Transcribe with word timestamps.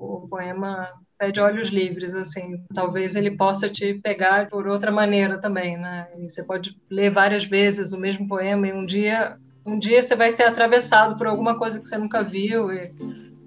o 0.00 0.26
poema 0.26 0.88
pede 1.18 1.38
olhos 1.38 1.68
livres, 1.68 2.14
assim, 2.14 2.64
talvez 2.74 3.14
ele 3.14 3.32
possa 3.32 3.68
te 3.68 3.94
pegar 4.02 4.48
por 4.48 4.66
outra 4.66 4.90
maneira 4.90 5.38
também, 5.38 5.76
né? 5.76 6.08
E 6.18 6.28
você 6.28 6.42
pode 6.42 6.74
ler 6.90 7.10
várias 7.10 7.44
vezes 7.44 7.92
o 7.92 7.98
mesmo 7.98 8.26
poema 8.26 8.66
e 8.66 8.72
um 8.72 8.86
dia, 8.86 9.36
um 9.66 9.78
dia 9.78 10.02
você 10.02 10.16
vai 10.16 10.30
ser 10.30 10.44
atravessado 10.44 11.18
por 11.18 11.26
alguma 11.26 11.58
coisa 11.58 11.78
que 11.78 11.86
você 11.86 11.98
nunca 11.98 12.22
viu 12.22 12.72
e 12.72 12.90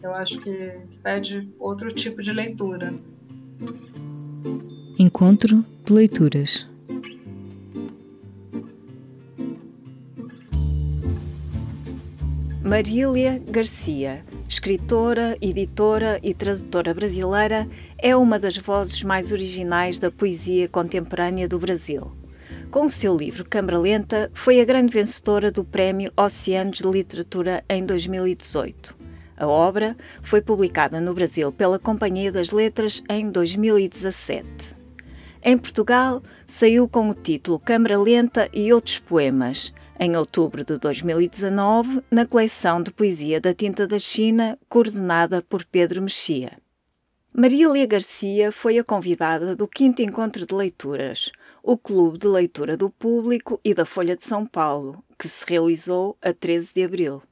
eu 0.04 0.14
acho 0.14 0.40
que 0.40 0.72
pede 1.02 1.50
outro 1.58 1.92
tipo 1.92 2.22
de 2.22 2.32
leitura. 2.32 2.94
Encontro 5.00 5.66
de 5.84 5.94
leituras. 5.94 6.70
Marília 12.62 13.42
Garcia, 13.50 14.24
escritora, 14.54 15.36
editora 15.42 16.20
e 16.22 16.32
tradutora 16.32 16.94
brasileira, 16.94 17.68
é 17.98 18.16
uma 18.16 18.38
das 18.38 18.56
vozes 18.56 19.04
mais 19.04 19.32
originais 19.32 19.98
da 19.98 20.12
poesia 20.12 20.68
contemporânea 20.68 21.48
do 21.48 21.58
Brasil. 21.58 22.12
Com 22.70 22.86
o 22.86 22.90
seu 22.90 23.18
livro 23.18 23.44
Câmara 23.44 23.80
Lenta, 23.80 24.30
foi 24.32 24.62
a 24.62 24.66
grande 24.66 24.94
vencedora 24.94 25.52
do 25.52 25.64
Prémio 25.64 26.12
Oceanos 26.16 26.80
de 26.80 26.88
Literatura 26.88 27.64
em 27.68 27.84
2018. 27.84 28.96
A 29.38 29.48
obra 29.48 29.98
foi 30.22 30.40
publicada 30.40 31.02
no 31.02 31.16
Brasil 31.16 31.52
pela 31.52 31.80
Companhia 31.80 32.32
das 32.32 32.52
Letras 32.52 33.02
em 33.10 33.32
2017. 33.32 34.76
Em 35.44 35.58
Portugal, 35.58 36.22
saiu 36.46 36.88
com 36.88 37.10
o 37.10 37.14
título 37.16 37.58
Câmara 37.58 37.98
Lenta 37.98 38.48
e 38.54 38.72
Outros 38.72 39.00
Poemas, 39.00 39.74
em 40.00 40.16
outubro 40.18 40.64
de 40.64 40.78
2019, 40.78 42.04
na 42.10 42.26
coleção 42.26 42.82
de 42.82 42.92
poesia 42.92 43.40
da 43.40 43.54
Tinta 43.54 43.88
da 43.88 44.00
China, 44.00 44.58
coordenada 44.68 45.42
por 45.42 45.66
Pedro 45.66 46.02
Mexia. 46.02 46.58
Marília 47.34 47.86
Garcia 47.86 48.52
foi 48.52 48.78
a 48.78 48.84
convidada 48.84 49.56
do 49.56 49.68
quinto 49.68 50.02
encontro 50.02 50.46
de 50.46 50.54
leituras, 50.54 51.32
o 51.64 51.78
Clube 51.78 52.18
de 52.18 52.28
Leitura 52.28 52.78
do 52.78 52.90
Público 52.90 53.60
e 53.64 53.74
da 53.74 53.86
Folha 53.86 54.16
de 54.16 54.26
São 54.26 54.46
Paulo, 54.46 55.04
que 55.18 55.28
se 55.28 55.44
realizou 55.48 56.18
a 56.22 56.34
13 56.34 56.74
de 56.74 56.84
abril. 56.84 57.24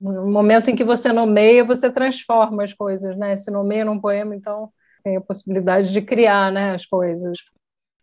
No 0.00 0.26
momento 0.26 0.70
em 0.70 0.76
que 0.76 0.84
você 0.84 1.12
nomeia, 1.12 1.64
você 1.64 1.90
transforma 1.90 2.64
as 2.64 2.74
coisas, 2.74 3.16
né? 3.16 3.36
Se 3.36 3.50
nomeia 3.50 3.84
num 3.84 4.00
poema, 4.00 4.36
então 4.36 4.70
tem 5.02 5.16
a 5.16 5.20
possibilidade 5.20 5.92
de 5.92 6.02
criar 6.02 6.50
né, 6.52 6.74
as 6.74 6.84
coisas 6.84 7.38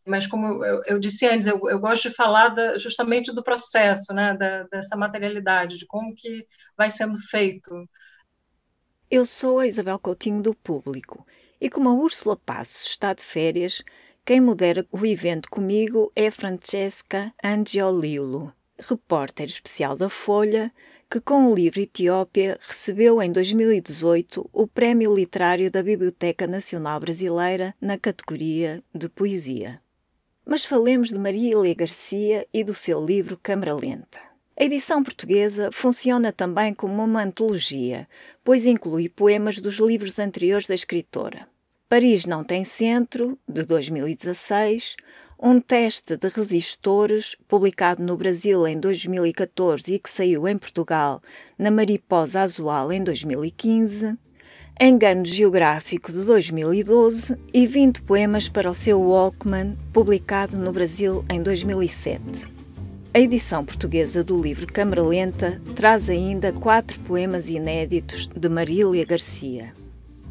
mas 0.06 0.28
como 0.28 0.64
eu, 0.64 0.84
eu 0.86 1.00
disse 1.00 1.28
antes, 1.28 1.48
eu, 1.48 1.60
eu, 1.70 1.80
gosto 1.80 2.10
de 2.10 2.16
falar 2.16 2.50
da, 2.50 2.78
justamente 2.78 3.34
do 3.34 3.44
processo, 3.44 4.14
né, 4.14 4.36
da, 4.36 4.64
dessa 4.64 4.96
materialidade, 4.98 5.78
de 5.78 5.86
como 5.86 6.16
que 6.16 6.46
vai 6.78 6.90
sendo 6.90 7.18
feito. 7.20 7.88
Eu 9.10 9.26
sou 9.26 9.60
a 9.60 9.68
Isabel 9.68 10.00
Coutinho 10.00 10.42
do 10.42 10.56
Público 10.56 11.26
e 11.60 11.70
como 11.70 11.90
a 11.90 11.94
Úrsula 11.94 12.36
Passos 12.36 12.88
está 12.88 13.14
de 13.14 13.24
férias, 13.24 13.84
quem 14.26 14.40
modera 14.40 14.86
o 14.92 15.06
evento 15.06 15.50
comigo 15.50 16.12
é 16.16 16.32
Francesca 16.32 17.34
Angiolillo, 17.44 18.54
repórter 18.80 19.48
especial 19.48 19.96
da 19.96 20.10
Folha, 20.10 20.72
que 21.10 21.20
com 21.20 21.48
o 21.48 21.54
livro 21.56 21.82
Etiópia 21.82 22.58
recebeu 22.62 23.22
em 23.22 23.32
2018 23.32 24.50
o 24.54 24.66
Prémio 24.66 25.14
Literário 25.14 25.70
da 25.70 25.84
Biblioteca 25.84 26.48
Nacional 26.48 27.00
Brasileira 27.00 27.76
na 27.82 27.98
categoria 27.98 28.82
de 28.96 29.10
Poesia. 29.10 29.82
Mas 30.46 30.66
falemos 30.66 31.10
de 31.10 31.20
Maria 31.20 31.52
Ilê 31.52 31.74
Garcia 31.74 32.48
e 32.54 32.64
do 32.64 32.74
seu 32.74 33.04
livro 33.04 33.40
Câmara 33.42 33.74
Lenta. 33.74 34.20
A 34.60 34.64
edição 34.64 35.04
portuguesa 35.04 35.72
funciona 35.72 36.32
também 36.32 36.74
como 36.74 37.04
uma 37.04 37.24
antologia, 37.24 38.08
pois 38.44 38.66
inclui 38.66 39.08
poemas 39.08 39.60
dos 39.60 39.76
livros 39.76 40.20
anteriores 40.20 40.68
da 40.68 40.76
escritora. 40.76 41.48
Paris 41.88 42.26
não 42.26 42.44
tem 42.44 42.64
centro, 42.64 43.38
de 43.48 43.64
2016, 43.64 44.96
um 45.42 45.60
teste 45.60 46.16
de 46.16 46.28
resistores, 46.30 47.36
publicado 47.48 48.04
no 48.04 48.16
Brasil 48.16 48.68
em 48.68 48.80
2014 48.80 49.96
e 49.96 50.00
que 50.00 50.10
saiu 50.10 50.48
em 50.48 50.58
Portugal 50.58 51.22
na 51.58 51.72
Mariposa 51.72 52.42
Azual 52.42 52.94
em 52.94 53.04
2015, 53.04 54.18
Engano 54.84 55.24
Geográfico 55.24 56.12
de 56.12 56.26
2012 56.26 57.38
e 57.54 57.68
20 57.68 58.02
poemas 58.02 58.50
para 58.50 58.68
o 58.68 58.74
seu 58.74 59.00
Walkman, 59.00 59.78
publicado 59.94 60.58
no 60.58 60.72
Brasil 60.72 61.24
em 61.30 61.40
2007. 61.44 62.52
A 63.14 63.20
edição 63.20 63.64
portuguesa 63.64 64.24
do 64.24 64.42
livro 64.42 64.66
Câmara 64.66 65.04
Lenta 65.04 65.62
traz 65.76 66.10
ainda 66.10 66.52
quatro 66.52 67.00
poemas 67.02 67.48
inéditos 67.48 68.26
de 68.26 68.50
Marília 68.50 69.06
Garcia. 69.06 69.72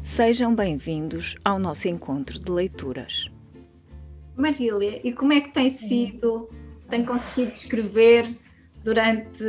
Sejam 0.03 0.53
bem-vindos 0.53 1.37
ao 1.45 1.57
nosso 1.57 1.87
encontro 1.87 2.37
de 2.37 2.51
leituras. 2.51 3.31
Marília, 4.35 4.99
e 5.01 5.13
como 5.13 5.31
é 5.31 5.39
que 5.39 5.53
tem 5.53 5.69
sido, 5.69 6.49
tem 6.89 7.05
conseguido 7.05 7.53
escrever 7.53 8.27
durante 8.83 9.45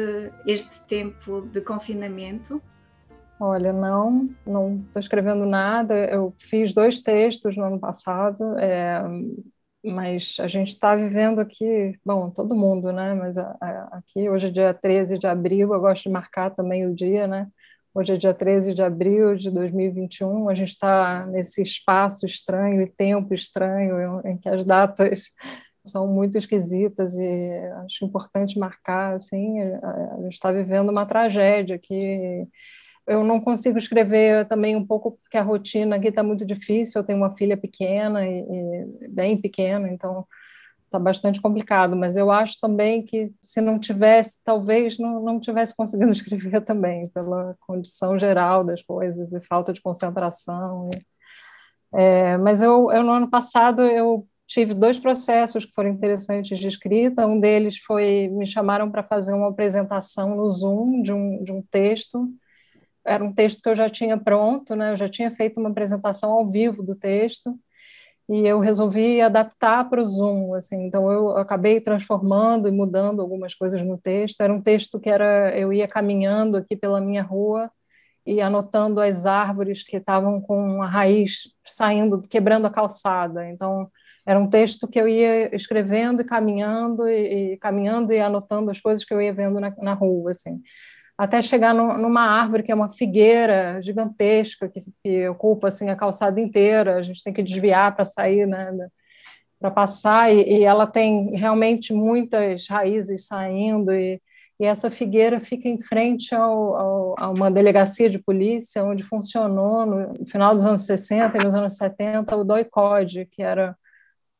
este 0.46 0.80
tempo 0.82 1.40
de 1.40 1.60
confinamento? 1.60 2.62
Olha, 3.44 3.72
não, 3.72 4.28
não 4.46 4.76
estou 4.86 5.00
escrevendo 5.00 5.44
nada. 5.44 5.94
Eu 5.96 6.32
fiz 6.38 6.72
dois 6.72 7.00
textos 7.00 7.56
no 7.56 7.64
ano 7.64 7.80
passado, 7.80 8.56
é, 8.56 9.02
mas 9.84 10.36
a 10.38 10.46
gente 10.46 10.68
está 10.68 10.94
vivendo 10.94 11.40
aqui, 11.40 11.98
bom, 12.06 12.30
todo 12.30 12.54
mundo, 12.54 12.92
né? 12.92 13.14
Mas 13.14 13.36
a, 13.36 13.56
a, 13.60 13.98
aqui, 13.98 14.30
hoje 14.30 14.46
é 14.46 14.50
dia 14.50 14.72
13 14.72 15.18
de 15.18 15.26
abril, 15.26 15.74
eu 15.74 15.80
gosto 15.80 16.04
de 16.04 16.10
marcar 16.10 16.50
também 16.50 16.86
o 16.86 16.94
dia, 16.94 17.26
né? 17.26 17.48
Hoje 17.92 18.14
é 18.14 18.16
dia 18.16 18.32
13 18.32 18.74
de 18.74 18.82
abril 18.82 19.34
de 19.34 19.50
2021, 19.50 20.48
a 20.48 20.54
gente 20.54 20.68
está 20.68 21.26
nesse 21.26 21.62
espaço 21.62 22.24
estranho 22.24 22.80
e 22.80 22.86
tempo 22.92 23.34
estranho 23.34 24.24
em 24.24 24.38
que 24.38 24.48
as 24.48 24.64
datas 24.64 25.32
são 25.84 26.06
muito 26.06 26.38
esquisitas 26.38 27.16
e 27.16 27.50
acho 27.84 28.04
importante 28.04 28.56
marcar, 28.56 29.14
assim, 29.14 29.60
a 29.60 30.20
gente 30.22 30.34
está 30.34 30.52
vivendo 30.52 30.90
uma 30.90 31.04
tragédia 31.04 31.76
que 31.76 32.46
eu 33.06 33.24
não 33.24 33.40
consigo 33.40 33.78
escrever 33.78 34.46
também 34.46 34.76
um 34.76 34.86
pouco 34.86 35.12
porque 35.22 35.36
a 35.36 35.42
rotina 35.42 35.96
aqui 35.96 36.08
está 36.08 36.22
muito 36.22 36.44
difícil. 36.44 37.00
Eu 37.00 37.04
tenho 37.04 37.18
uma 37.18 37.30
filha 37.30 37.56
pequena 37.56 38.26
e, 38.26 38.40
e 38.40 39.08
bem 39.08 39.40
pequena, 39.40 39.88
então 39.88 40.26
está 40.86 40.98
bastante 40.98 41.40
complicado. 41.40 41.96
Mas 41.96 42.16
eu 42.16 42.30
acho 42.30 42.60
também 42.60 43.02
que 43.02 43.26
se 43.40 43.60
não 43.60 43.78
tivesse, 43.78 44.40
talvez 44.44 44.98
não, 44.98 45.20
não 45.22 45.40
tivesse 45.40 45.74
conseguindo 45.76 46.12
escrever 46.12 46.60
também 46.62 47.08
pela 47.10 47.56
condição 47.60 48.18
geral 48.18 48.62
das 48.64 48.82
coisas 48.82 49.32
e 49.32 49.40
falta 49.40 49.72
de 49.72 49.82
concentração. 49.82 50.90
E, 50.94 51.02
é, 51.94 52.36
mas 52.38 52.62
eu, 52.62 52.90
eu 52.92 53.02
no 53.02 53.12
ano 53.12 53.28
passado 53.30 53.82
eu 53.82 54.26
tive 54.46 54.74
dois 54.74 54.98
processos 54.98 55.64
que 55.64 55.72
foram 55.72 55.90
interessantes 55.90 56.58
de 56.58 56.68
escrita. 56.68 57.26
Um 57.26 57.40
deles 57.40 57.78
foi 57.78 58.28
me 58.28 58.46
chamaram 58.46 58.90
para 58.90 59.02
fazer 59.02 59.32
uma 59.34 59.48
apresentação 59.48 60.36
no 60.36 60.50
Zoom 60.50 61.02
de 61.02 61.12
um, 61.12 61.42
de 61.42 61.52
um 61.52 61.62
texto 61.62 62.28
era 63.04 63.24
um 63.24 63.32
texto 63.32 63.62
que 63.62 63.68
eu 63.68 63.74
já 63.74 63.88
tinha 63.88 64.16
pronto, 64.18 64.74
né? 64.76 64.92
Eu 64.92 64.96
já 64.96 65.08
tinha 65.08 65.30
feito 65.30 65.58
uma 65.58 65.70
apresentação 65.70 66.30
ao 66.30 66.46
vivo 66.46 66.82
do 66.82 66.94
texto 66.94 67.58
e 68.28 68.46
eu 68.46 68.60
resolvi 68.60 69.20
adaptar 69.20 69.88
para 69.88 70.00
o 70.00 70.04
Zoom, 70.04 70.54
assim. 70.54 70.86
Então 70.86 71.10
eu 71.12 71.36
acabei 71.36 71.80
transformando 71.80 72.68
e 72.68 72.72
mudando 72.72 73.20
algumas 73.20 73.54
coisas 73.54 73.82
no 73.82 73.98
texto. 73.98 74.40
Era 74.40 74.52
um 74.52 74.62
texto 74.62 75.00
que 75.00 75.10
era 75.10 75.56
eu 75.56 75.72
ia 75.72 75.88
caminhando 75.88 76.56
aqui 76.56 76.76
pela 76.76 77.00
minha 77.00 77.22
rua 77.22 77.70
e 78.24 78.40
anotando 78.40 79.00
as 79.00 79.26
árvores 79.26 79.82
que 79.82 79.96
estavam 79.96 80.40
com 80.40 80.82
a 80.82 80.86
raiz 80.86 81.52
saindo, 81.64 82.22
quebrando 82.22 82.66
a 82.66 82.70
calçada. 82.70 83.48
Então 83.48 83.90
era 84.24 84.38
um 84.38 84.48
texto 84.48 84.86
que 84.88 85.00
eu 85.00 85.08
ia 85.08 85.54
escrevendo 85.54 86.22
e 86.22 86.24
caminhando 86.24 87.08
e, 87.08 87.54
e 87.54 87.56
caminhando 87.58 88.12
e 88.12 88.20
anotando 88.20 88.70
as 88.70 88.80
coisas 88.80 89.04
que 89.04 89.12
eu 89.12 89.20
ia 89.20 89.32
vendo 89.32 89.58
na, 89.60 89.74
na 89.78 89.94
rua, 89.94 90.30
assim 90.30 90.62
até 91.22 91.40
chegar 91.40 91.72
no, 91.72 91.96
numa 91.98 92.22
árvore 92.22 92.64
que 92.64 92.72
é 92.72 92.74
uma 92.74 92.90
figueira 92.90 93.80
gigantesca 93.80 94.68
que, 94.68 94.82
que, 95.04 95.28
ocupa 95.28 95.68
assim 95.68 95.88
a 95.88 95.94
calçada 95.94 96.40
inteira. 96.40 96.96
A 96.96 97.02
gente 97.02 97.22
tem 97.22 97.32
que 97.32 97.44
desviar 97.44 97.94
para 97.94 98.04
sair, 98.04 98.44
né, 98.44 98.72
para 99.60 99.70
passar 99.70 100.34
e, 100.34 100.42
e, 100.42 100.64
ela 100.64 100.84
tem 100.84 101.36
realmente 101.36 101.92
muitas 101.92 102.66
raízes 102.66 103.26
saindo 103.28 103.92
e, 103.92 104.20
e 104.58 104.64
essa 104.64 104.90
figueira 104.90 105.38
fica 105.38 105.68
em 105.68 105.80
frente 105.80 106.34
ao, 106.34 106.74
ao, 106.74 107.14
a 107.16 107.30
uma 107.30 107.52
delegacia 107.52 108.10
de 108.10 108.18
polícia 108.18 108.82
onde 108.82 109.04
funcionou 109.04 109.86
no 109.86 110.26
final 110.26 110.52
dos 110.56 110.66
anos 110.66 110.84
60 110.86 111.38
e 111.38 111.44
nos 111.44 111.54
anos 111.54 111.76
70 111.76 112.36
o 112.36 112.42
DOI-CODE, 112.42 113.28
que 113.30 113.44
era 113.44 113.76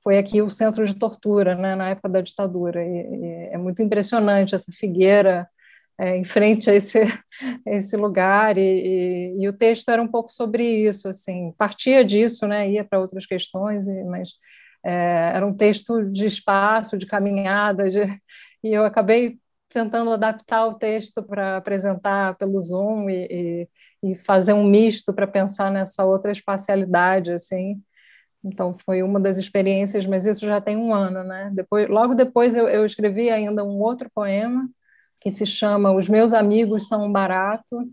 foi 0.02 0.18
aqui 0.18 0.42
o 0.42 0.50
centro 0.50 0.84
de 0.84 0.96
tortura, 0.96 1.54
né, 1.54 1.76
na 1.76 1.90
época 1.90 2.08
da 2.08 2.20
ditadura. 2.20 2.84
E, 2.84 2.88
e 2.88 3.48
é 3.52 3.56
muito 3.56 3.80
impressionante 3.82 4.52
essa 4.52 4.72
figueira 4.72 5.48
é, 5.98 6.16
em 6.16 6.24
frente 6.24 6.70
a 6.70 6.74
esse, 6.74 7.00
a 7.66 7.70
esse 7.70 7.96
lugar, 7.96 8.58
e, 8.58 8.60
e, 8.60 9.42
e, 9.44 9.48
o 9.48 9.52
texto 9.52 9.90
era 9.90 10.02
um 10.02 10.08
pouco 10.08 10.30
sobre 10.30 10.64
isso, 10.64 11.08
assim, 11.08 11.52
partia 11.58 12.04
disso, 12.04 12.46
né, 12.46 12.70
ia 12.70 12.84
para 12.84 13.00
outras 13.00 13.26
questões, 13.26 13.86
mas 14.06 14.30
é, 14.84 15.32
era 15.34 15.46
um 15.46 15.54
texto 15.54 16.02
de 16.10 16.26
espaço, 16.26 16.98
de 16.98 17.06
caminhada, 17.06 17.90
de, 17.90 18.00
e 18.64 18.72
eu 18.72 18.84
acabei 18.84 19.38
tentando 19.68 20.10
adaptar 20.12 20.66
o 20.66 20.74
texto 20.74 21.22
para 21.22 21.56
apresentar 21.56 22.36
pelo 22.36 22.60
Zoom 22.60 23.08
e, 23.08 23.68
e, 24.02 24.10
e 24.12 24.16
fazer 24.16 24.52
um 24.52 24.64
misto 24.64 25.14
para 25.14 25.26
pensar 25.26 25.70
nessa 25.70 26.04
outra 26.04 26.30
espacialidade, 26.30 27.32
assim. 27.32 27.82
Então 28.44 28.76
foi 28.76 29.02
uma 29.02 29.20
das 29.20 29.38
experiências, 29.38 30.04
mas 30.06 30.26
isso 30.26 30.44
já 30.46 30.60
tem 30.60 30.76
um 30.76 30.92
ano, 30.92 31.24
né? 31.24 31.50
Depois, 31.54 31.88
logo 31.88 32.14
depois 32.14 32.54
eu, 32.54 32.68
eu 32.68 32.84
escrevi 32.84 33.30
ainda 33.30 33.64
um 33.64 33.80
outro 33.80 34.10
poema 34.14 34.68
que 35.22 35.30
se 35.30 35.46
chama 35.46 35.92
Os 35.92 36.08
Meus 36.08 36.32
Amigos 36.32 36.88
São 36.88 37.06
um 37.06 37.12
Barato, 37.12 37.88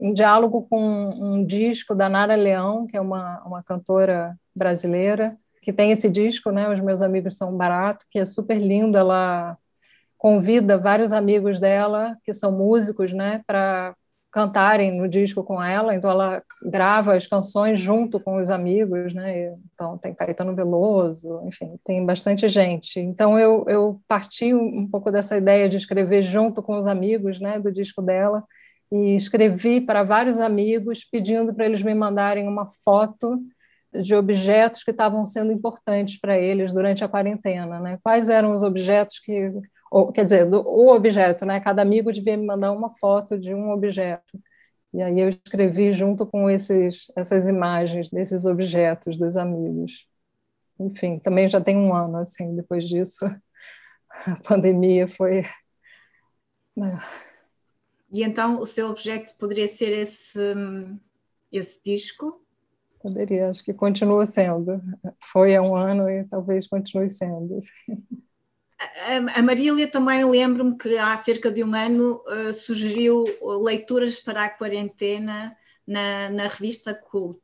em 0.00 0.12
diálogo 0.12 0.62
com 0.62 0.80
um 0.80 1.44
disco 1.44 1.92
da 1.92 2.08
Nara 2.08 2.36
Leão, 2.36 2.86
que 2.86 2.96
é 2.96 3.00
uma, 3.00 3.42
uma 3.44 3.62
cantora 3.64 4.38
brasileira, 4.54 5.36
que 5.60 5.72
tem 5.72 5.90
esse 5.90 6.08
disco, 6.08 6.52
né? 6.52 6.70
Os 6.72 6.78
Meus 6.78 7.02
Amigos 7.02 7.36
São 7.36 7.52
um 7.52 7.56
Barato, 7.56 8.06
que 8.08 8.20
é 8.20 8.24
super 8.24 8.58
lindo. 8.58 8.96
Ela 8.96 9.58
convida 10.16 10.78
vários 10.78 11.12
amigos 11.12 11.58
dela, 11.58 12.16
que 12.24 12.32
são 12.32 12.52
músicos, 12.52 13.12
né, 13.12 13.42
para 13.46 13.94
cantarem 14.38 14.96
no 14.96 15.08
disco 15.08 15.42
com 15.42 15.60
ela, 15.60 15.96
então 15.96 16.08
ela 16.08 16.40
grava 16.62 17.16
as 17.16 17.26
canções 17.26 17.80
junto 17.80 18.20
com 18.20 18.40
os 18.40 18.50
amigos, 18.50 19.12
né? 19.12 19.52
Então 19.74 19.98
tem 19.98 20.14
Caetano 20.14 20.54
Veloso, 20.54 21.40
enfim, 21.44 21.76
tem 21.84 22.06
bastante 22.06 22.46
gente. 22.46 23.00
Então 23.00 23.36
eu, 23.36 23.64
eu 23.66 24.00
parti 24.06 24.54
um 24.54 24.86
pouco 24.88 25.10
dessa 25.10 25.36
ideia 25.36 25.68
de 25.68 25.76
escrever 25.76 26.22
junto 26.22 26.62
com 26.62 26.78
os 26.78 26.86
amigos, 26.86 27.40
né, 27.40 27.58
do 27.58 27.72
disco 27.72 28.00
dela, 28.00 28.44
e 28.92 29.16
escrevi 29.16 29.80
para 29.80 30.04
vários 30.04 30.38
amigos 30.38 31.02
pedindo 31.04 31.52
para 31.52 31.66
eles 31.66 31.82
me 31.82 31.92
mandarem 31.92 32.46
uma 32.46 32.68
foto 32.84 33.40
de 33.92 34.14
objetos 34.14 34.84
que 34.84 34.92
estavam 34.92 35.26
sendo 35.26 35.50
importantes 35.50 36.16
para 36.20 36.38
eles 36.38 36.72
durante 36.72 37.02
a 37.02 37.08
quarentena, 37.08 37.80
né? 37.80 37.98
Quais 38.04 38.28
eram 38.28 38.54
os 38.54 38.62
objetos 38.62 39.18
que 39.18 39.50
ou, 39.90 40.12
quer 40.12 40.24
dizer, 40.24 40.46
do, 40.46 40.60
o 40.60 40.88
objeto, 40.94 41.46
né? 41.46 41.60
Cada 41.60 41.82
amigo 41.82 42.12
devia 42.12 42.36
me 42.36 42.46
mandar 42.46 42.72
uma 42.72 42.90
foto 42.94 43.38
de 43.38 43.54
um 43.54 43.70
objeto. 43.70 44.38
E 44.92 45.02
aí 45.02 45.20
eu 45.20 45.28
escrevi 45.28 45.92
junto 45.92 46.26
com 46.26 46.48
esses, 46.48 47.06
essas 47.16 47.46
imagens 47.46 48.10
desses 48.10 48.44
objetos 48.46 49.18
dos 49.18 49.36
amigos. 49.36 50.06
Enfim, 50.80 51.18
também 51.18 51.48
já 51.48 51.60
tem 51.60 51.76
um 51.76 51.94
ano, 51.94 52.18
assim, 52.18 52.54
depois 52.56 52.88
disso, 52.88 53.24
a 54.26 54.36
pandemia 54.46 55.06
foi... 55.08 55.42
Né? 56.76 56.98
E 58.10 58.22
então 58.22 58.60
o 58.60 58.66
seu 58.66 58.88
objeto 58.88 59.36
poderia 59.38 59.68
ser 59.68 59.92
esse, 59.92 60.38
esse 61.52 61.82
disco? 61.82 62.42
Poderia, 63.00 63.50
acho 63.50 63.62
que 63.62 63.74
continua 63.74 64.24
sendo. 64.26 64.80
Foi 65.30 65.54
há 65.54 65.62
um 65.62 65.76
ano 65.76 66.10
e 66.10 66.24
talvez 66.24 66.66
continue 66.66 67.08
sendo. 67.08 67.56
Assim. 67.56 68.02
A 69.34 69.42
Marília 69.42 69.90
também 69.90 70.24
lembro-me 70.24 70.78
que 70.78 70.96
há 70.96 71.16
cerca 71.16 71.50
de 71.50 71.64
um 71.64 71.74
ano 71.74 72.22
uh, 72.26 72.52
sugeriu 72.52 73.24
leituras 73.64 74.20
para 74.20 74.44
a 74.44 74.50
quarentena 74.50 75.56
na, 75.84 76.30
na 76.30 76.46
revista 76.46 76.94
Cult. 76.94 77.42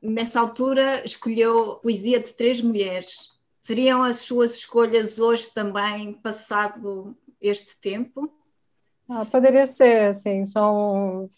Nessa 0.00 0.40
altura 0.40 1.04
escolheu 1.04 1.76
poesia 1.76 2.18
de 2.20 2.32
três 2.32 2.62
mulheres. 2.62 3.32
Seriam 3.60 4.02
as 4.02 4.18
suas 4.18 4.54
escolhas 4.54 5.18
hoje 5.18 5.52
também, 5.52 6.14
passado 6.14 7.14
este 7.40 7.78
tempo? 7.78 8.32
Ah, 9.10 9.26
poderia 9.30 9.66
ser, 9.66 10.10
assim, 10.10 10.44
são 10.44 11.28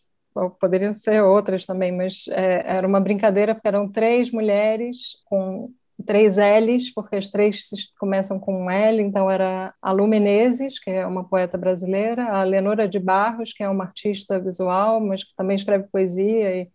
poderiam 0.61 0.95
ser 0.95 1.23
outras 1.23 1.67
também, 1.67 1.91
mas 1.91 2.29
é, 2.29 2.63
era 2.65 2.87
uma 2.87 3.01
brincadeira 3.01 3.55
porque 3.55 3.67
eram 3.67 3.91
três 3.91 4.31
mulheres 4.31 5.21
com 5.25 5.73
três 6.09 6.39
L's, 6.39 6.91
porque 6.95 7.17
as 7.17 7.29
três 7.29 7.69
começam 8.01 8.41
com 8.41 8.65
um 8.65 8.71
L, 8.71 9.03
então 9.03 9.31
era 9.31 9.75
a 9.81 9.93
Lu 9.93 10.07
Menezes, 10.07 10.79
que 10.79 10.91
é 10.91 11.07
uma 11.07 11.23
poeta 11.23 11.59
brasileira, 11.59 12.25
a 12.31 12.43
Lenora 12.45 12.89
de 12.89 12.99
Barros, 12.99 13.53
que 13.53 13.63
é 13.63 13.69
uma 13.69 13.85
artista 13.85 14.41
visual, 14.41 15.01
mas 15.01 15.23
que 15.23 15.37
também 15.37 15.55
escreve 15.55 15.87
poesia 15.93 16.63
e, 16.63 16.71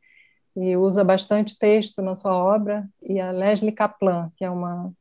e 0.55 0.77
usa 0.77 1.03
bastante 1.03 1.57
texto 1.57 1.99
na 1.99 2.13
sua 2.13 2.35
obra, 2.35 2.87
e 3.01 3.19
a 3.19 3.31
Leslie 3.31 3.71
Kaplan, 3.71 4.31
que 4.37 4.45
é 4.45 4.49
uma 4.51 4.93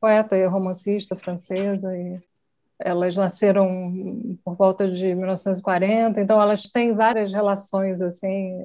poeta 0.00 0.36
e 0.36 0.46
romancista 0.46 1.16
francesa, 1.16 1.92
e 1.96 2.20
elas 2.78 3.16
nasceram 3.16 4.38
por 4.44 4.54
volta 4.54 4.88
de 4.88 5.12
1940, 5.12 6.20
então 6.20 6.40
elas 6.40 6.70
têm 6.70 6.94
várias 6.94 7.32
relações 7.32 8.00
assim, 8.00 8.64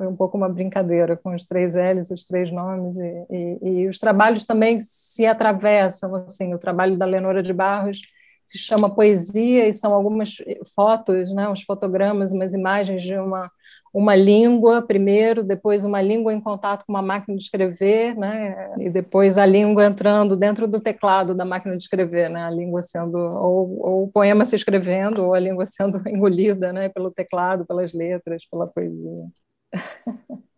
foi 0.00 0.06
um 0.06 0.16
pouco 0.16 0.34
uma 0.34 0.48
brincadeira 0.48 1.14
com 1.14 1.34
os 1.34 1.44
três 1.44 1.74
L's, 1.74 2.10
os 2.10 2.24
três 2.24 2.50
nomes, 2.50 2.96
e, 2.96 3.26
e, 3.28 3.58
e, 3.68 3.86
os 3.86 3.98
trabalhos 3.98 4.46
também 4.46 4.80
se 4.80 5.26
atravessam, 5.26 6.14
assim, 6.14 6.54
o 6.54 6.58
trabalho 6.58 6.96
da 6.96 7.04
Leonora 7.04 7.42
de 7.42 7.52
Barros 7.52 8.00
se 8.46 8.56
chama 8.56 8.88
Poesia, 8.88 9.68
e 9.68 9.74
são 9.74 9.92
algumas 9.92 10.38
fotos, 10.74 11.30
né, 11.34 11.46
uns 11.50 11.62
fotogramas, 11.64 12.32
umas 12.32 12.54
imagens 12.54 13.02
de 13.02 13.14
uma, 13.14 13.50
uma 13.92 14.16
língua 14.16 14.80
primeiro, 14.80 15.44
depois 15.44 15.84
uma 15.84 16.00
língua 16.00 16.32
em 16.32 16.40
contato 16.40 16.86
com 16.86 16.94
uma 16.94 17.02
máquina 17.02 17.36
de 17.36 17.42
escrever, 17.42 18.16
né, 18.16 18.74
e 18.80 18.88
depois 18.88 19.36
a 19.36 19.44
língua 19.44 19.84
entrando 19.84 20.34
dentro 20.34 20.66
do 20.66 20.80
teclado 20.80 21.34
da 21.34 21.44
máquina 21.44 21.76
de 21.76 21.82
escrever, 21.82 22.30
né, 22.30 22.44
a 22.44 22.50
língua 22.50 22.80
sendo, 22.82 23.18
ou, 23.18 23.86
ou 23.86 24.04
o 24.04 24.08
poema 24.08 24.46
se 24.46 24.56
escrevendo, 24.56 25.26
ou 25.26 25.34
a 25.34 25.38
língua 25.38 25.66
sendo 25.66 26.00
engolida, 26.08 26.72
né, 26.72 26.88
pelo 26.88 27.10
teclado, 27.10 27.66
pelas 27.66 27.92
letras, 27.92 28.46
pela 28.50 28.66
poesia. 28.66 29.28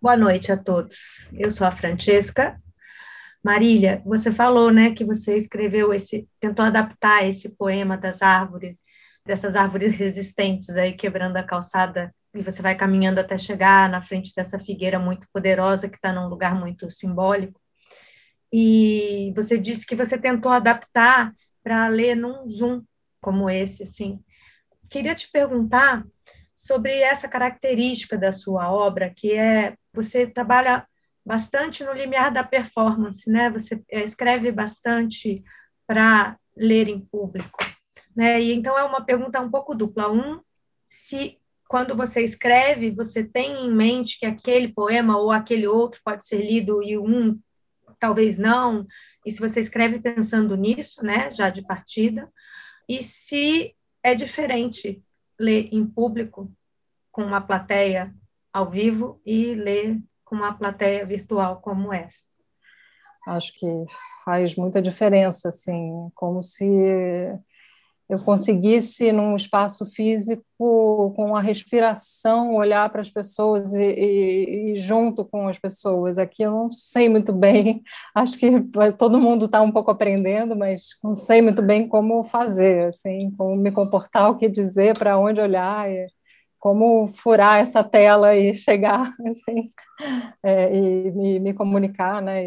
Boa 0.00 0.16
noite 0.16 0.52
a 0.52 0.56
todos. 0.56 1.28
Eu 1.32 1.50
sou 1.50 1.66
a 1.66 1.70
Francesca. 1.70 2.60
Marília, 3.42 4.02
você 4.04 4.30
falou, 4.30 4.70
né, 4.70 4.92
que 4.92 5.04
você 5.04 5.36
escreveu 5.36 5.92
esse, 5.92 6.28
tentou 6.40 6.64
adaptar 6.64 7.26
esse 7.26 7.50
poema 7.50 7.96
das 7.96 8.22
árvores, 8.22 8.82
dessas 9.24 9.56
árvores 9.56 9.94
resistentes 9.96 10.76
aí 10.76 10.92
quebrando 10.92 11.36
a 11.36 11.42
calçada 11.42 12.14
e 12.34 12.42
você 12.42 12.60
vai 12.60 12.74
caminhando 12.74 13.20
até 13.20 13.38
chegar 13.38 13.88
na 13.88 14.02
frente 14.02 14.34
dessa 14.34 14.58
figueira 14.58 14.98
muito 14.98 15.26
poderosa 15.32 15.88
que 15.88 15.96
está 15.96 16.12
num 16.12 16.28
lugar 16.28 16.54
muito 16.54 16.90
simbólico. 16.90 17.60
E 18.52 19.32
você 19.36 19.58
disse 19.58 19.86
que 19.86 19.96
você 19.96 20.18
tentou 20.18 20.50
adaptar 20.50 21.34
para 21.62 21.88
ler 21.88 22.14
num 22.14 22.48
zoom 22.48 22.82
como 23.20 23.50
esse, 23.50 23.82
assim. 23.82 24.20
Queria 24.88 25.14
te 25.14 25.30
perguntar 25.30 26.04
sobre 26.58 26.92
essa 26.98 27.28
característica 27.28 28.18
da 28.18 28.32
sua 28.32 28.68
obra, 28.68 29.08
que 29.14 29.32
é 29.32 29.76
você 29.94 30.26
trabalha 30.26 30.84
bastante 31.24 31.84
no 31.84 31.92
limiar 31.92 32.32
da 32.32 32.42
performance, 32.42 33.30
né? 33.30 33.48
Você 33.50 33.80
é, 33.88 34.02
escreve 34.02 34.50
bastante 34.50 35.44
para 35.86 36.36
ler 36.56 36.88
em 36.88 36.98
público, 36.98 37.56
né? 38.14 38.40
E 38.40 38.52
então 38.52 38.76
é 38.76 38.82
uma 38.82 39.04
pergunta 39.04 39.40
um 39.40 39.48
pouco 39.48 39.72
dupla. 39.72 40.10
Um, 40.10 40.40
se 40.90 41.38
quando 41.68 41.94
você 41.94 42.24
escreve, 42.24 42.90
você 42.90 43.22
tem 43.22 43.64
em 43.64 43.72
mente 43.72 44.18
que 44.18 44.26
aquele 44.26 44.66
poema 44.66 45.16
ou 45.16 45.30
aquele 45.30 45.68
outro 45.68 46.00
pode 46.04 46.26
ser 46.26 46.44
lido 46.44 46.82
e 46.82 46.98
um 46.98 47.38
talvez 48.00 48.36
não, 48.36 48.84
e 49.24 49.30
se 49.30 49.38
você 49.38 49.60
escreve 49.60 50.00
pensando 50.00 50.56
nisso, 50.56 51.04
né, 51.04 51.30
já 51.30 51.50
de 51.50 51.62
partida, 51.62 52.28
e 52.88 53.02
se 53.02 53.76
é 54.02 54.14
diferente 54.14 55.02
ler 55.38 55.68
em 55.72 55.86
público 55.86 56.50
com 57.10 57.22
uma 57.22 57.40
plateia 57.40 58.14
ao 58.52 58.70
vivo 58.70 59.20
e 59.24 59.54
ler 59.54 60.00
com 60.24 60.36
uma 60.36 60.52
plateia 60.52 61.04
virtual 61.06 61.60
como 61.60 61.92
esta. 61.92 62.28
Acho 63.26 63.52
que 63.58 63.66
faz 64.24 64.56
muita 64.56 64.80
diferença, 64.80 65.48
assim, 65.48 66.10
como 66.14 66.42
se 66.42 66.66
eu 68.08 68.18
conseguisse, 68.18 69.12
num 69.12 69.36
espaço 69.36 69.84
físico, 69.84 70.42
com 71.14 71.36
a 71.36 71.40
respiração, 71.42 72.56
olhar 72.56 72.88
para 72.90 73.02
as 73.02 73.10
pessoas 73.10 73.74
e, 73.74 73.82
e, 73.82 74.72
e, 74.72 74.76
junto 74.76 75.24
com 75.24 75.46
as 75.46 75.58
pessoas. 75.58 76.16
Aqui 76.18 76.42
eu 76.42 76.50
não 76.50 76.72
sei 76.72 77.08
muito 77.08 77.32
bem, 77.32 77.82
acho 78.14 78.38
que 78.38 78.50
todo 78.98 79.20
mundo 79.20 79.44
está 79.46 79.60
um 79.60 79.72
pouco 79.72 79.90
aprendendo, 79.90 80.56
mas 80.56 80.96
não 81.04 81.14
sei 81.14 81.42
muito 81.42 81.62
bem 81.62 81.86
como 81.86 82.24
fazer, 82.24 82.86
assim, 82.86 83.30
como 83.36 83.56
me 83.56 83.70
comportar, 83.70 84.30
o 84.30 84.36
que 84.36 84.48
dizer, 84.48 84.98
para 84.98 85.18
onde 85.18 85.40
olhar. 85.40 85.90
E, 85.90 86.06
como 86.58 87.08
furar 87.08 87.60
essa 87.60 87.84
tela 87.84 88.36
e 88.36 88.52
chegar 88.54 89.12
assim, 89.26 89.70
é, 90.42 90.74
e 90.76 91.10
me, 91.12 91.40
me, 91.40 91.54
comunicar, 91.54 92.20
né? 92.22 92.42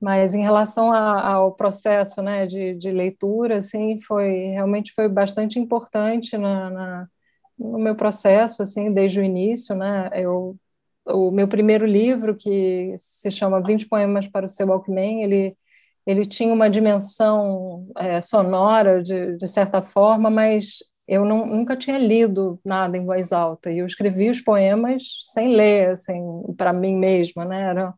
Mas 0.00 0.34
em 0.34 0.42
relação 0.42 0.92
a, 0.92 1.28
ao 1.34 1.54
processo, 1.54 2.22
né, 2.22 2.46
de, 2.46 2.74
de, 2.74 2.90
leitura, 2.90 3.58
assim, 3.58 4.00
foi 4.00 4.48
realmente 4.48 4.92
foi 4.92 5.08
bastante 5.08 5.58
importante 5.58 6.38
na, 6.38 6.70
na, 6.70 7.08
no 7.58 7.78
meu 7.78 7.94
processo, 7.94 8.62
assim, 8.62 8.92
desde 8.92 9.20
o 9.20 9.24
início, 9.24 9.74
né? 9.74 10.10
Eu 10.14 10.56
o 11.06 11.30
meu 11.30 11.48
primeiro 11.48 11.86
livro 11.86 12.36
que 12.36 12.94
se 12.98 13.30
chama 13.30 13.62
20 13.62 13.88
poemas 13.88 14.26
para 14.28 14.46
o 14.46 14.48
seu 14.48 14.68
Walkman, 14.68 15.22
ele 15.24 15.56
ele 16.06 16.24
tinha 16.24 16.52
uma 16.52 16.70
dimensão 16.70 17.86
é, 17.96 18.20
sonora 18.22 19.02
de, 19.02 19.36
de 19.36 19.46
certa 19.48 19.82
forma, 19.82 20.30
mas 20.30 20.78
eu 21.06 21.24
não, 21.24 21.46
nunca 21.46 21.76
tinha 21.76 21.98
lido 21.98 22.58
nada 22.64 22.96
em 22.96 23.04
voz 23.04 23.32
alta 23.32 23.70
e 23.70 23.78
eu 23.78 23.86
escrevi 23.86 24.30
os 24.30 24.40
poemas 24.40 25.02
sem 25.32 25.54
ler, 25.54 25.90
assim, 25.90 26.20
para 26.56 26.72
mim 26.72 26.96
mesma, 26.96 27.44
né? 27.44 27.62
Era 27.62 27.94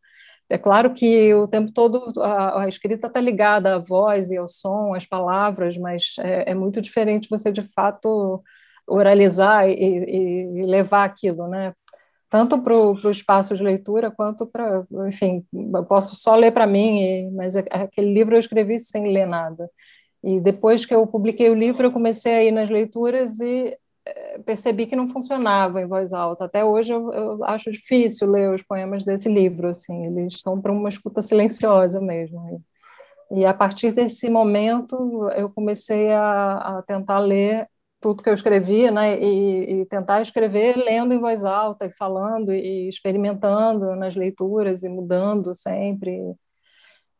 é 0.53 0.59
claro 0.59 0.93
que 0.93 1.33
o 1.35 1.49
tempo 1.49 1.73
todo 1.73 2.13
a, 2.21 2.65
a 2.65 2.69
escrita 2.69 3.07
está 3.07 3.19
ligada 3.21 3.77
à 3.77 3.79
voz 3.79 4.31
e 4.31 4.37
ao 4.37 4.47
som, 4.47 4.95
às 4.95 5.07
palavras, 5.07 5.79
mas 5.79 6.17
é, 6.19 6.51
é 6.51 6.55
muito 6.55 6.79
diferente 6.83 7.29
você 7.31 7.51
de 7.51 7.63
fato 7.75 8.43
oralizar 8.87 9.67
e, 9.67 9.73
e, 9.73 10.61
e 10.61 10.67
levar 10.67 11.05
aquilo, 11.05 11.49
né? 11.49 11.73
Tanto 12.29 12.59
para 12.61 12.75
o 12.75 13.11
espaço 13.11 13.55
de 13.55 13.63
leitura 13.63 14.11
quanto 14.11 14.47
para, 14.47 14.85
enfim, 15.09 15.43
eu 15.53 15.85
posso 15.85 16.17
só 16.17 16.37
ler 16.37 16.53
para 16.53 16.67
mim, 16.67 17.31
mas 17.35 17.57
é, 17.57 17.65
aquele 17.71 18.13
livro 18.13 18.35
eu 18.35 18.41
escrevi 18.41 18.79
sem 18.79 19.11
ler 19.11 19.27
nada. 19.27 19.71
E 20.23 20.39
depois 20.39 20.85
que 20.85 20.95
eu 20.95 21.07
publiquei 21.07 21.49
o 21.49 21.55
livro, 21.55 21.87
eu 21.87 21.93
comecei 21.93 22.35
a 22.35 22.45
ir 22.45 22.53
nas 22.53 22.69
leituras 22.69 23.41
e 23.41 23.75
percebi 24.45 24.87
que 24.87 24.97
não 24.97 25.09
funcionava 25.09 25.81
em 25.81 25.87
voz 25.87 26.13
alta. 26.13 26.45
Até 26.45 26.65
hoje 26.65 26.93
eu, 26.93 27.13
eu 27.13 27.45
acho 27.45 27.71
difícil 27.71 28.31
ler 28.31 28.53
os 28.53 28.63
poemas 28.63 29.05
desse 29.05 29.29
livro, 29.29 29.69
assim, 29.69 30.07
eles 30.07 30.41
são 30.41 30.61
para 30.61 30.73
uma 30.73 30.89
escuta 30.89 31.23
silenciosa 31.23 32.01
mesmo. 32.01 32.63
E, 33.31 33.45
a 33.47 33.55
partir 33.55 33.93
desse 33.93 34.29
momento 34.29 35.31
eu 35.37 35.51
comecei 35.51 36.11
a, 36.13 36.79
a 36.79 36.83
tentar 36.83 37.19
ler 37.21 37.69
tudo 38.01 38.23
que 38.23 38.29
eu 38.29 38.35
escrevia, 38.35 38.91
né, 38.91 39.19
e, 39.21 39.83
e, 39.83 39.87
tentar 39.87 40.21
escrever 40.21 40.77
lendo 40.77 41.15
em 41.15 41.21
voz 41.21 41.45
alta 41.45 41.87
e 41.87 41.93
falando 41.93 42.53
e 42.53 42.89
experimentando 42.89 43.95
nas 43.97 44.17
leituras 44.17 44.83
e 44.83 44.89
mudando 44.89 45.55
sempre 45.55 46.35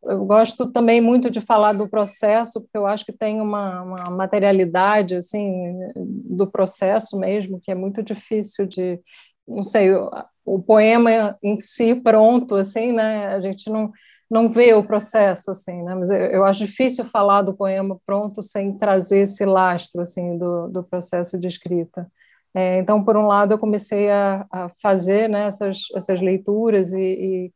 eu 0.05 0.25
gosto 0.25 0.71
também 0.71 1.01
muito 1.01 1.31
de 1.31 1.41
falar 1.41 1.73
do 1.73 1.89
processo, 1.89 2.61
porque 2.61 2.77
eu 2.77 2.87
acho 2.87 3.05
que 3.05 3.13
tem 3.13 3.41
uma, 3.41 3.83
uma, 3.83 4.11
materialidade 4.11 5.15
assim 5.15 5.75
do 5.97 6.47
processo 6.47 7.19
mesmo 7.19 7.61
que 7.61 7.71
é 7.71 7.75
muito 7.75 8.03
difícil 8.03 8.67
de, 8.67 9.01
não 9.47 9.63
sei, 9.63 9.93
o, 9.93 10.11
o, 10.45 10.63
poema 10.63 11.37
em 11.43 11.59
si 11.61 11.95
pronto 11.95 12.57
assim, 12.57 12.93
né? 12.93 13.29
A 13.29 13.41
gente 13.41 13.71
não 13.71 13.93
não 14.31 14.49
vê 14.49 14.73
o 14.73 14.83
processo 14.83 15.51
assim, 15.51 15.83
né? 15.83 15.95
Mas 15.95 16.09
eu, 16.09 16.17
eu 16.17 16.45
acho 16.47 16.61
difícil 16.65 17.05
falar 17.05 17.43
do 17.43 17.55
poema 17.55 18.01
pronto 18.07 18.43
sem 18.43 18.77
trazer 18.79 19.25
esse 19.25 19.45
lastro 19.45 20.01
assim 20.01 20.39
do, 20.39 20.69
do 20.69 20.83
processo 20.83 21.39
de 21.39 21.47
escrita. 21.49 22.11
É, 22.55 22.79
então, 22.79 23.05
por 23.05 23.17
um 23.17 23.27
lado, 23.27 23.53
eu 23.53 23.59
comecei 23.59 24.11
a, 24.11 24.47
a 24.51 24.69
fazer 24.81 25.29
né, 25.29 25.47
essas, 25.47 25.87
essas 25.95 26.21
leituras 26.21 26.93
e, 26.93 26.99
e 27.01 27.53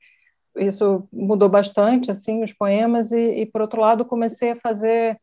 isso 0.58 1.08
mudou 1.12 1.48
bastante 1.48 2.10
assim 2.10 2.42
os 2.42 2.52
poemas 2.52 3.12
e, 3.12 3.42
e, 3.42 3.46
por 3.46 3.60
outro 3.60 3.80
lado 3.80 4.04
comecei 4.04 4.52
a 4.52 4.56
fazer 4.56 5.18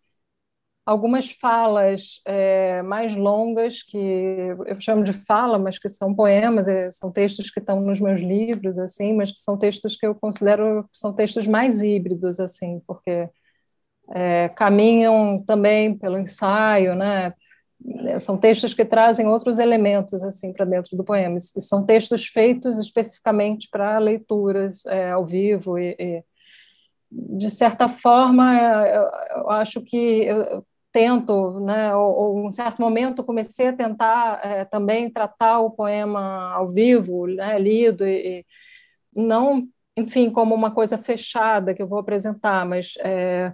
algumas 0.86 1.32
falas 1.32 2.22
é, 2.26 2.82
mais 2.84 3.16
longas 3.16 3.84
que 3.84 3.98
eu 4.66 4.80
chamo 4.80 5.04
de 5.04 5.14
fala 5.14 5.58
mas 5.58 5.80
que 5.80 5.90
são 5.90 6.14
poemas 6.14 6.68
são 6.96 7.12
textos 7.12 7.50
que 7.50 7.60
estão 7.60 7.80
nos 7.82 8.00
meus 8.00 8.22
livros 8.22 8.78
assim 8.78 9.14
mas 9.14 9.32
que 9.32 9.40
são 9.40 9.58
textos 9.58 9.96
que 9.96 10.06
eu 10.06 10.16
considero 10.16 10.84
que 10.84 10.98
são 10.98 11.14
textos 11.14 11.48
mais 11.48 11.82
híbridos 11.82 12.40
assim 12.40 12.82
porque 12.88 13.30
é, 14.14 14.50
caminham 14.50 15.44
também 15.46 15.98
pelo 15.98 16.18
ensaio 16.18 16.96
né, 16.96 17.34
são 18.20 18.38
textos 18.38 18.74
que 18.74 18.86
trazem 18.86 19.28
outros 19.28 19.60
elementos 19.60 20.24
assim 20.24 20.54
para 20.54 20.66
dentro 20.66 20.96
do 20.96 21.04
poema. 21.04 21.38
São 21.40 21.86
textos 21.86 22.26
feitos 22.26 22.80
especificamente 22.80 23.68
para 23.70 23.98
leituras 23.98 24.86
é, 24.86 25.12
ao 25.12 25.26
vivo 25.26 25.78
e, 25.78 25.96
e, 26.00 26.24
de 27.12 27.50
certa 27.50 27.88
forma, 27.88 28.56
eu, 28.56 29.10
eu 29.38 29.50
acho 29.52 29.82
que 29.82 30.26
eu 30.26 30.66
tento, 30.92 31.60
né, 31.60 31.96
ou, 31.96 32.16
ou, 32.16 32.48
um 32.48 32.52
certo 32.52 32.80
momento 32.80 33.24
comecei 33.24 33.68
a 33.68 33.74
tentar 33.74 34.40
é, 34.44 34.64
também 34.64 35.10
tratar 35.12 35.60
o 35.60 35.72
poema 35.72 36.52
ao 36.54 36.68
vivo, 36.68 37.26
né, 37.28 37.58
lido 37.60 38.06
e, 38.06 38.40
e, 38.40 38.46
não, 39.16 39.68
enfim, 39.98 40.30
como 40.30 40.54
uma 40.54 40.72
coisa 40.72 40.98
fechada 40.98 41.74
que 41.74 41.82
eu 41.82 41.88
vou 41.88 42.00
apresentar, 42.00 42.66
mas 42.66 42.94
é, 43.00 43.54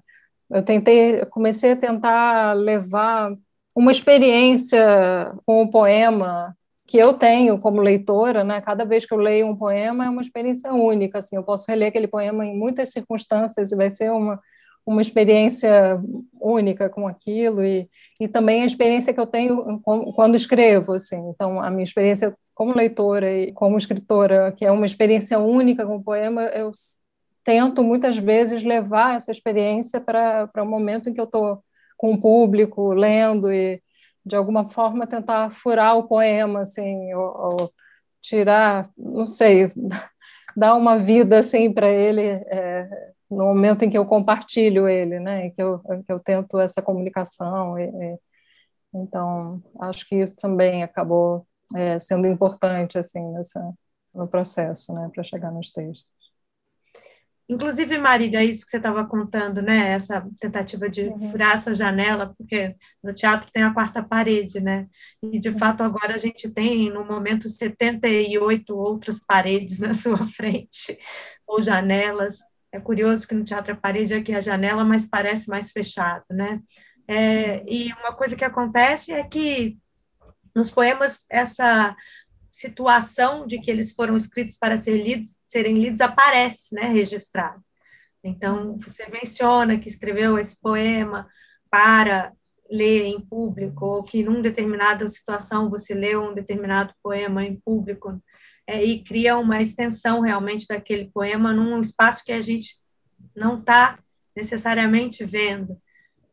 eu 0.49 0.63
tentei, 0.63 1.25
comecei 1.27 1.71
a 1.73 1.77
tentar 1.77 2.53
levar 2.53 3.33
uma 3.79 3.93
experiência 3.93 5.33
com 5.45 5.63
o 5.63 5.71
poema 5.71 6.53
que 6.86 6.98
eu 6.98 7.13
tenho 7.13 7.57
como 7.57 7.79
leitora, 7.79 8.43
né? 8.43 8.59
Cada 8.59 8.83
vez 8.83 9.05
que 9.05 9.13
eu 9.13 9.17
leio 9.17 9.48
um 9.48 9.55
poema 9.55 10.05
é 10.05 10.09
uma 10.09 10.21
experiência 10.21 10.74
única, 10.74 11.19
assim, 11.19 11.38
eu 11.38 11.43
posso 11.43 11.65
reler 11.65 11.88
aquele 11.88 12.07
poema 12.07 12.45
em 12.45 12.57
muitas 12.57 12.89
circunstâncias 12.89 13.71
e 13.71 13.77
vai 13.77 13.89
ser 13.89 14.12
uma 14.12 14.38
uma 14.86 15.01
experiência 15.01 16.01
única 16.41 16.89
com 16.89 17.07
aquilo 17.07 17.63
e, 17.63 17.88
e 18.19 18.27
também 18.27 18.63
a 18.63 18.65
experiência 18.65 19.13
que 19.13 19.19
eu 19.19 19.27
tenho 19.27 19.79
quando 20.15 20.36
escrevo, 20.36 20.93
assim. 20.93 21.29
Então, 21.29 21.62
a 21.62 21.69
minha 21.69 21.83
experiência 21.83 22.36
como 22.55 22.75
leitora 22.75 23.31
e 23.31 23.53
como 23.53 23.77
escritora, 23.77 24.51
que 24.51 24.65
é 24.65 24.71
uma 24.71 24.88
experiência 24.88 25.38
única 25.38 25.86
com 25.86 25.98
o 25.98 26.03
poema, 26.03 26.43
eu 26.45 26.71
tento 27.43 27.83
muitas 27.83 28.17
vezes 28.17 28.63
levar 28.63 29.15
essa 29.15 29.29
experiência 29.29 30.01
para 30.01 30.50
o 30.57 30.65
momento 30.65 31.07
em 31.07 31.13
que 31.13 31.21
eu 31.21 31.25
estou 31.25 31.63
com 31.99 32.13
o 32.13 32.21
público, 32.21 32.93
lendo 32.93 33.51
e, 33.51 33.83
de 34.25 34.35
alguma 34.35 34.65
forma, 34.69 35.05
tentar 35.05 35.51
furar 35.51 35.97
o 35.97 36.07
poema, 36.07 36.61
assim, 36.61 37.13
ou, 37.13 37.59
ou 37.61 37.73
tirar, 38.21 38.89
não 38.97 39.27
sei, 39.27 39.69
dar 40.55 40.75
uma 40.75 40.97
vida, 40.97 41.39
assim, 41.39 41.73
para 41.73 41.89
ele 41.89 42.21
é, 42.23 42.89
no 43.29 43.45
momento 43.45 43.83
em 43.83 43.89
que 43.89 43.97
eu 43.97 44.05
compartilho 44.05 44.87
ele, 44.87 45.19
né, 45.19 45.49
que 45.51 45.61
eu, 45.61 45.79
que 46.05 46.11
eu 46.11 46.19
tento 46.21 46.57
essa 46.59 46.81
comunicação. 46.81 47.77
E, 47.77 47.83
e, 47.83 48.19
então, 48.93 49.61
acho 49.81 50.07
que 50.07 50.15
isso 50.15 50.37
também 50.37 50.83
acabou 50.83 51.45
é, 51.75 51.99
sendo 51.99 52.27
importante, 52.27 52.97
assim, 52.97 53.21
nessa, 53.33 53.61
no 54.13 54.27
processo, 54.27 54.93
né, 54.93 55.09
para 55.13 55.23
chegar 55.23 55.51
nos 55.51 55.69
textos. 55.71 56.07
Inclusive, 57.49 57.97
Marília, 57.97 58.43
isso 58.43 58.63
que 58.63 58.69
você 58.69 58.77
estava 58.77 59.03
contando, 59.03 59.59
né? 59.59 59.89
Essa 59.89 60.23
tentativa 60.39 60.87
de 60.87 61.05
uhum. 61.05 61.31
furar 61.31 61.53
essa 61.53 61.73
janela, 61.73 62.31
porque 62.37 62.75
no 63.03 63.11
teatro 63.11 63.49
tem 63.51 63.63
a 63.63 63.73
quarta 63.73 64.03
parede, 64.03 64.59
né? 64.59 64.87
E 65.23 65.39
de 65.39 65.49
uhum. 65.49 65.57
fato 65.57 65.81
agora 65.81 66.13
a 66.13 66.17
gente 66.19 66.47
tem, 66.51 66.91
no 66.91 67.03
momento, 67.03 67.49
78 67.49 68.77
outras 68.77 69.19
paredes 69.19 69.79
na 69.79 69.95
sua 69.95 70.27
frente, 70.27 70.95
ou 71.47 71.59
janelas. 71.59 72.37
É 72.71 72.79
curioso 72.79 73.27
que 73.27 73.33
no 73.33 73.43
teatro 73.43 73.73
a 73.73 73.75
parede 73.75 74.13
aqui 74.13 74.31
é 74.31 74.37
a 74.37 74.41
janela, 74.41 74.85
mas 74.85 75.07
parece 75.07 75.49
mais 75.49 75.71
fechado, 75.71 76.25
né? 76.29 76.61
É, 77.07 77.63
e 77.67 77.91
uma 77.93 78.13
coisa 78.13 78.35
que 78.35 78.45
acontece 78.45 79.11
é 79.11 79.23
que 79.23 79.75
nos 80.55 80.69
poemas 80.69 81.25
essa 81.31 81.95
situação 82.51 83.45
de 83.45 83.59
que 83.59 83.69
eles 83.69 83.93
foram 83.93 84.15
escritos 84.15 84.55
para 84.55 84.77
ser 84.77 85.01
lidos, 85.01 85.37
serem 85.45 85.75
lidos 85.77 86.01
aparece, 86.01 86.73
né, 86.73 86.87
registrado. 86.87 87.61
Então, 88.23 88.77
você 88.79 89.07
menciona 89.09 89.79
que 89.79 89.87
escreveu 89.87 90.37
esse 90.37 90.59
poema 90.59 91.27
para 91.69 92.33
ler 92.69 93.05
em 93.05 93.19
público, 93.19 93.85
ou 93.85 94.03
que 94.03 94.23
num 94.23 94.41
determinada 94.41 95.07
situação 95.07 95.69
você 95.69 95.93
leu 95.93 96.23
um 96.23 96.33
determinado 96.33 96.93
poema 97.01 97.43
em 97.43 97.55
público, 97.55 98.21
é, 98.67 98.83
e 98.83 99.03
cria 99.03 99.37
uma 99.37 99.61
extensão 99.61 100.21
realmente 100.21 100.67
daquele 100.67 101.09
poema 101.11 101.51
num 101.51 101.79
espaço 101.81 102.23
que 102.23 102.31
a 102.31 102.41
gente 102.41 102.75
não 103.35 103.59
está 103.59 103.97
necessariamente 104.35 105.25
vendo, 105.25 105.75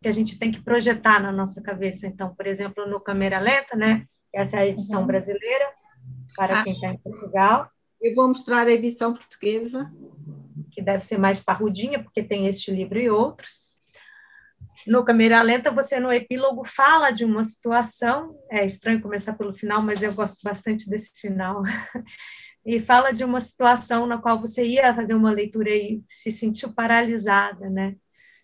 que 0.02 0.08
a 0.08 0.12
gente 0.12 0.38
tem 0.38 0.52
que 0.52 0.62
projetar 0.62 1.20
na 1.20 1.32
nossa 1.32 1.62
cabeça. 1.62 2.06
Então, 2.06 2.34
por 2.34 2.46
exemplo, 2.46 2.86
no 2.86 3.00
Câmera 3.00 3.38
Lenta, 3.38 3.74
né, 3.74 4.04
essa 4.34 4.58
é 4.58 4.60
a 4.60 4.66
edição 4.66 5.00
uhum. 5.00 5.06
brasileira, 5.06 5.72
para 6.36 6.60
ah. 6.60 6.64
quem 6.64 6.72
está 6.72 6.88
em 6.88 6.98
Portugal. 6.98 7.70
Eu 8.00 8.14
vou 8.14 8.28
mostrar 8.28 8.66
a 8.66 8.72
edição 8.72 9.14
portuguesa. 9.14 9.90
Que 10.70 10.82
deve 10.82 11.06
ser 11.06 11.18
mais 11.18 11.40
parrudinha, 11.40 12.02
porque 12.02 12.22
tem 12.22 12.46
este 12.46 12.70
livro 12.70 12.98
e 12.98 13.08
outros. 13.08 13.76
No 14.86 15.04
Câmera 15.04 15.42
Lenta, 15.42 15.70
você 15.70 15.98
no 15.98 16.12
epílogo 16.12 16.64
fala 16.64 17.10
de 17.10 17.24
uma 17.24 17.44
situação, 17.44 18.38
é 18.50 18.64
estranho 18.64 19.00
começar 19.00 19.32
pelo 19.32 19.54
final, 19.54 19.82
mas 19.82 20.02
eu 20.02 20.12
gosto 20.12 20.42
bastante 20.44 20.88
desse 20.88 21.18
final, 21.18 21.62
e 22.64 22.80
fala 22.80 23.12
de 23.12 23.24
uma 23.24 23.40
situação 23.40 24.06
na 24.06 24.18
qual 24.18 24.38
você 24.38 24.64
ia 24.64 24.94
fazer 24.94 25.14
uma 25.14 25.30
leitura 25.30 25.70
e 25.70 26.02
se 26.06 26.30
sentiu 26.30 26.72
paralisada, 26.72 27.70
né? 27.70 27.96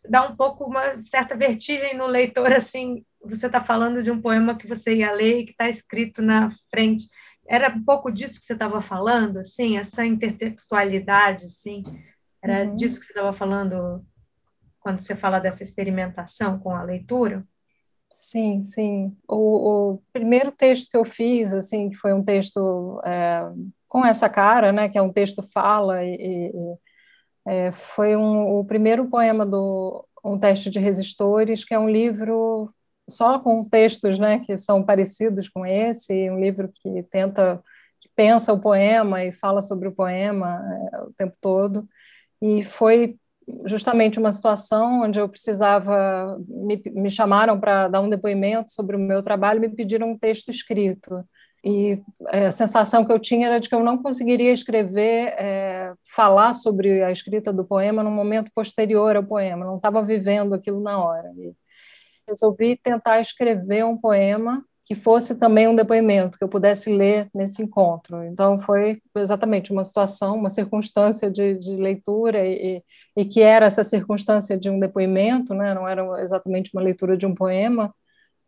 Dá 0.09 0.27
um 0.27 0.35
pouco 0.35 0.65
uma 0.65 0.83
certa 1.11 1.37
vertigem 1.37 1.97
no 1.97 2.07
leitor, 2.07 2.53
assim, 2.53 3.05
você 3.25 3.47
está 3.47 3.61
falando 3.61 4.03
de 4.03 4.11
um 4.11 4.21
poema 4.21 4.57
que 4.57 4.67
você 4.67 4.95
ia 4.95 5.13
ler 5.13 5.39
e 5.39 5.45
que 5.45 5.53
está 5.53 5.69
escrito 5.69 6.21
na 6.21 6.51
frente 6.71 7.09
era 7.47 7.69
um 7.71 7.83
pouco 7.83 8.11
disso 8.11 8.41
que 8.41 8.47
você 8.47 8.53
estava 8.53 8.81
falando, 8.81 9.39
assim, 9.39 9.79
essa 9.79 10.05
intertextualidade, 10.05 11.47
assim, 11.47 11.83
era 12.43 12.65
uhum. 12.65 12.77
disso 12.77 12.99
que 12.99 13.07
você 13.07 13.13
estava 13.13 13.33
falando 13.33 14.05
quando 14.81 15.01
você 15.01 15.15
fala 15.15 15.39
dessa 15.39 15.63
experimentação 15.63 16.59
com 16.59 16.75
a 16.75 16.83
leitura? 16.83 17.45
Sim, 18.11 18.63
sim. 18.63 19.17
O, 19.29 19.93
o 19.95 20.03
primeiro 20.13 20.53
texto 20.53 20.91
que 20.91 20.97
eu 20.97 21.05
fiz, 21.05 21.53
assim, 21.53 21.91
que 21.91 21.97
foi 21.97 22.13
um 22.13 22.23
texto 22.23 23.01
é, 23.05 23.43
com 23.89 24.05
essa 24.05 24.29
cara, 24.29 24.73
né, 24.73 24.89
que 24.89 24.99
é 24.99 25.03
um 25.03 25.13
texto 25.13 25.43
fala, 25.43 26.05
e, 26.05 26.51
e 26.53 26.77
é, 27.47 27.73
foi 27.73 28.17
um, 28.17 28.59
o 28.59 28.65
primeiro 28.65 29.09
poema 29.09 29.47
do 29.47 30.07
Um 30.25 30.39
Teste 30.39 30.71
de 30.71 30.79
Resistores, 30.79 31.65
que 31.65 31.75
é 31.75 31.79
um 31.79 31.89
livro 31.89 32.69
só 33.09 33.39
com 33.39 33.69
textos 33.69 34.19
né, 34.19 34.41
que 34.41 34.57
são 34.57 34.83
parecidos 34.83 35.49
com 35.49 35.67
esse, 35.67 36.31
um 36.31 36.41
livro 36.41 36.71
que 36.75 37.03
tenta, 37.05 37.63
que 38.01 38.09
pensa 38.15 38.53
o 38.53 38.61
poema 38.61 39.25
e 39.25 39.33
fala 39.33 39.63
sobre 39.63 39.89
o 39.89 39.93
poema 39.93 40.61
é, 40.93 40.99
o 41.03 41.13
tempo 41.13 41.37
todo. 41.41 41.89
E 42.41 42.63
foi 42.63 43.17
justamente 43.67 44.19
uma 44.19 44.33
situação 44.33 45.03
onde 45.03 45.21
eu 45.21 45.29
precisava, 45.29 46.39
me, 46.49 46.81
me 46.87 47.11
chamaram 47.11 47.59
para 47.59 47.89
dar 47.89 48.01
um 48.01 48.09
depoimento 48.09 48.71
sobre 48.71 48.97
o 48.97 48.99
meu 48.99 49.21
trabalho, 49.23 49.61
me 49.61 49.69
pediram 49.69 50.13
um 50.13 50.19
texto 50.19 50.51
escrito. 50.51 51.25
E 51.65 52.01
é, 52.31 52.47
a 52.47 52.51
sensação 52.51 53.05
que 53.05 53.13
eu 53.13 53.21
tinha 53.21 53.47
era 53.47 53.61
de 53.61 53.69
que 53.69 53.75
eu 53.75 53.85
não 53.85 54.03
conseguiria 54.03 54.53
escrever, 54.53 55.35
é, 55.39 55.93
falar 56.15 56.53
sobre 56.53 57.03
a 57.03 57.13
escrita 57.13 57.53
do 57.53 57.65
poema 57.65 58.03
num 58.03 58.11
momento 58.11 58.51
posterior 58.53 59.15
ao 59.15 59.23
poema, 59.23 59.65
não 59.65 59.77
estava 59.77 60.03
vivendo 60.03 60.55
aquilo 60.55 60.81
na 60.81 61.03
hora. 61.03 61.31
E 61.37 61.55
resolvi 62.29 62.77
tentar 62.77 63.21
escrever 63.21 63.85
um 63.85 63.97
poema 63.97 64.65
que 64.85 64.95
fosse 64.95 65.37
também 65.39 65.69
um 65.69 65.77
depoimento, 65.77 66.37
que 66.37 66.45
eu 66.45 66.49
pudesse 66.49 66.93
ler 66.93 67.29
nesse 67.33 67.63
encontro. 67.63 68.23
Então, 68.25 68.61
foi 68.61 69.01
exatamente 69.17 69.73
uma 69.73 69.85
situação, 69.85 70.37
uma 70.37 70.51
circunstância 70.51 71.31
de, 71.31 71.57
de 71.57 71.77
leitura, 71.77 72.47
e, 72.47 72.83
e, 73.17 73.25
que 73.25 73.41
era 73.41 73.67
essa 73.67 73.85
circunstância 73.85 74.59
de 74.59 74.69
um 74.69 74.81
depoimento, 74.81 75.55
né? 75.55 75.73
não 75.73 75.89
era 75.89 76.23
exatamente 76.23 76.71
uma 76.75 76.83
leitura 76.83 77.17
de 77.17 77.27
um 77.27 77.35
poema, 77.35 77.95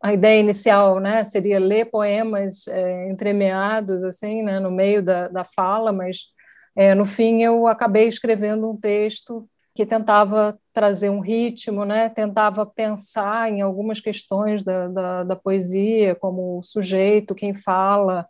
a 0.05 0.13
ideia 0.13 0.39
inicial, 0.39 0.99
né, 0.99 1.23
seria 1.23 1.59
ler 1.59 1.85
poemas 1.85 2.67
é, 2.67 3.09
entremeados 3.09 4.03
assim, 4.03 4.43
né, 4.43 4.59
no 4.59 4.69
meio 4.69 5.01
da, 5.01 5.27
da 5.27 5.43
fala, 5.43 5.91
mas 5.91 6.27
é, 6.75 6.93
no 6.93 7.05
fim 7.05 7.41
eu 7.41 7.67
acabei 7.67 8.07
escrevendo 8.07 8.69
um 8.69 8.77
texto 8.77 9.49
que 9.75 9.85
tentava 9.85 10.59
trazer 10.73 11.09
um 11.09 11.19
ritmo, 11.19 11.85
né, 11.85 12.09
tentava 12.09 12.65
pensar 12.65 13.51
em 13.51 13.61
algumas 13.61 13.99
questões 13.99 14.63
da, 14.63 14.87
da, 14.87 15.23
da 15.25 15.35
poesia, 15.35 16.15
como 16.15 16.59
o 16.59 16.63
sujeito, 16.63 17.35
quem 17.35 17.53
fala, 17.55 18.27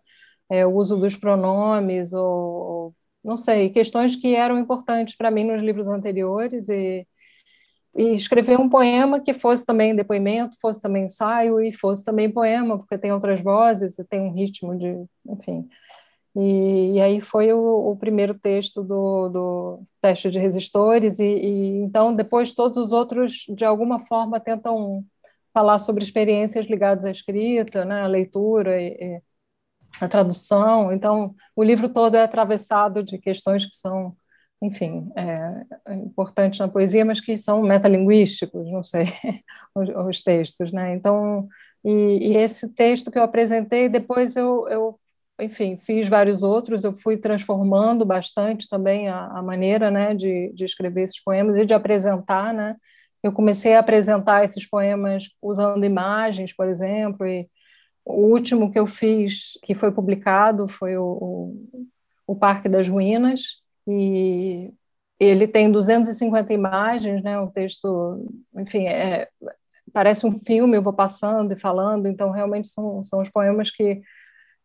é, 0.49 0.65
o 0.65 0.73
uso 0.75 0.97
dos 0.97 1.15
pronomes, 1.17 2.13
ou 2.13 2.95
não 3.23 3.37
sei, 3.37 3.69
questões 3.69 4.15
que 4.15 4.35
eram 4.35 4.59
importantes 4.59 5.15
para 5.15 5.31
mim 5.31 5.45
nos 5.45 5.61
livros 5.61 5.87
anteriores 5.89 6.69
e 6.69 7.07
e 7.95 8.13
escrever 8.13 8.59
um 8.59 8.67
poema 8.69 9.21
que 9.21 9.33
fosse 9.33 9.65
também 9.65 9.95
depoimento, 9.95 10.57
fosse 10.59 10.81
também 10.81 11.05
ensaio 11.05 11.61
e 11.61 11.71
fosse 11.71 12.03
também 12.03 12.29
poema, 12.29 12.77
porque 12.77 12.97
tem 12.97 13.13
outras 13.13 13.39
vozes 13.41 13.97
e 13.97 14.03
tem 14.03 14.19
um 14.19 14.33
ritmo 14.33 14.77
de, 14.77 15.05
enfim. 15.25 15.67
E, 16.35 16.95
e 16.95 17.01
aí 17.01 17.21
foi 17.21 17.53
o, 17.53 17.91
o, 17.91 17.95
primeiro 17.95 18.37
texto 18.37 18.83
do, 18.83 19.29
do 19.29 19.79
teste 20.01 20.29
de 20.29 20.37
resistores 20.37 21.19
e, 21.19 21.23
e, 21.23 21.77
então 21.83 22.13
depois 22.13 22.53
todos 22.53 22.77
os 22.77 22.91
outros 22.91 23.45
de 23.49 23.63
alguma 23.63 23.99
forma 24.01 24.39
tentam 24.39 25.05
falar 25.53 25.77
sobre 25.79 26.03
experiências 26.03 26.65
ligadas 26.65 27.05
à 27.05 27.11
escrita, 27.11 27.85
né, 27.85 28.01
à 28.01 28.07
leitura 28.07 28.81
e, 28.81 29.21
a 30.01 30.07
tradução. 30.09 30.91
Então 30.91 31.33
o 31.55 31.63
livro 31.63 31.87
todo 31.89 32.15
é 32.15 32.23
atravessado 32.23 33.03
de 33.03 33.17
questões 33.17 33.65
que 33.65 33.75
são 33.75 34.15
enfim, 34.61 35.11
é 35.15 35.93
importantes 35.95 36.59
na 36.59 36.67
poesia, 36.67 37.05
mas 37.05 37.19
que 37.21 37.37
são 37.37 37.61
metalinguísticos, 37.61 38.71
não 38.71 38.83
sei, 38.83 39.03
os, 39.75 39.89
os 39.89 40.23
textos, 40.23 40.71
né? 40.71 40.95
Então, 40.95 41.47
e, 41.83 42.31
e, 42.31 42.37
esse 42.37 42.69
texto 42.73 43.11
que 43.11 43.17
eu 43.19 43.23
apresentei, 43.23 43.89
depois 43.89 44.35
eu, 44.35 44.67
eu, 44.69 44.99
enfim, 45.39 45.77
fiz 45.77 46.07
vários 46.07 46.43
outros, 46.43 46.83
eu 46.83 46.93
fui 46.93 47.17
transformando 47.17 48.05
bastante 48.05 48.69
também 48.69 49.09
a, 49.09 49.25
a 49.27 49.41
maneira, 49.41 49.91
né, 49.91 50.13
de, 50.13 50.51
de 50.53 50.63
escrever 50.63 51.03
esses 51.03 51.21
poemas 51.21 51.57
e 51.57 51.65
de 51.65 51.73
apresentar, 51.73 52.53
né? 52.53 52.75
Eu 53.21 53.31
comecei 53.31 53.73
a 53.75 53.79
apresentar 53.79 54.43
esses 54.43 54.69
poemas 54.69 55.29
usando 55.41 55.83
imagens, 55.83 56.55
por 56.55 56.67
exemplo, 56.67 57.25
e 57.25 57.49
o 58.05 58.27
último 58.27 58.71
que 58.71 58.77
eu 58.77 58.85
fiz, 58.85 59.57
que 59.63 59.73
foi 59.73 59.91
publicado, 59.91 60.67
foi 60.67 60.95
o, 60.95 61.55
o, 62.27 62.35
Parque 62.35 62.69
das 62.69 62.87
Ruínas, 62.87 63.61
e 63.87 64.71
ele 65.19 65.47
tem 65.47 65.71
250 65.71 66.53
imagens, 66.53 67.23
né? 67.23 67.39
O 67.39 67.49
texto, 67.49 68.23
enfim, 68.55 68.85
é, 68.87 69.27
parece 69.91 70.25
um 70.27 70.35
filme, 70.35 70.77
eu 70.77 70.83
vou 70.83 70.93
passando 70.93 71.51
e 71.51 71.57
falando, 71.57 72.07
então 72.07 72.29
realmente 72.29 72.67
são, 72.67 73.01
são 73.03 73.21
os 73.21 73.29
poemas 73.29 73.71
que 73.71 74.01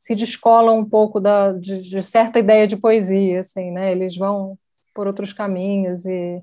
se 0.01 0.15
descolam 0.15 0.79
um 0.79 0.89
pouco 0.89 1.21
da, 1.21 1.53
de, 1.53 1.83
de 1.83 2.03
certa 2.03 2.39
ideia 2.39 2.67
de 2.67 2.75
poesia, 2.75 3.41
assim, 3.41 3.71
né? 3.71 3.93
Eles 3.93 4.17
vão 4.17 4.59
por 4.95 5.07
outros 5.07 5.33
caminhos 5.33 6.07
e 6.07 6.43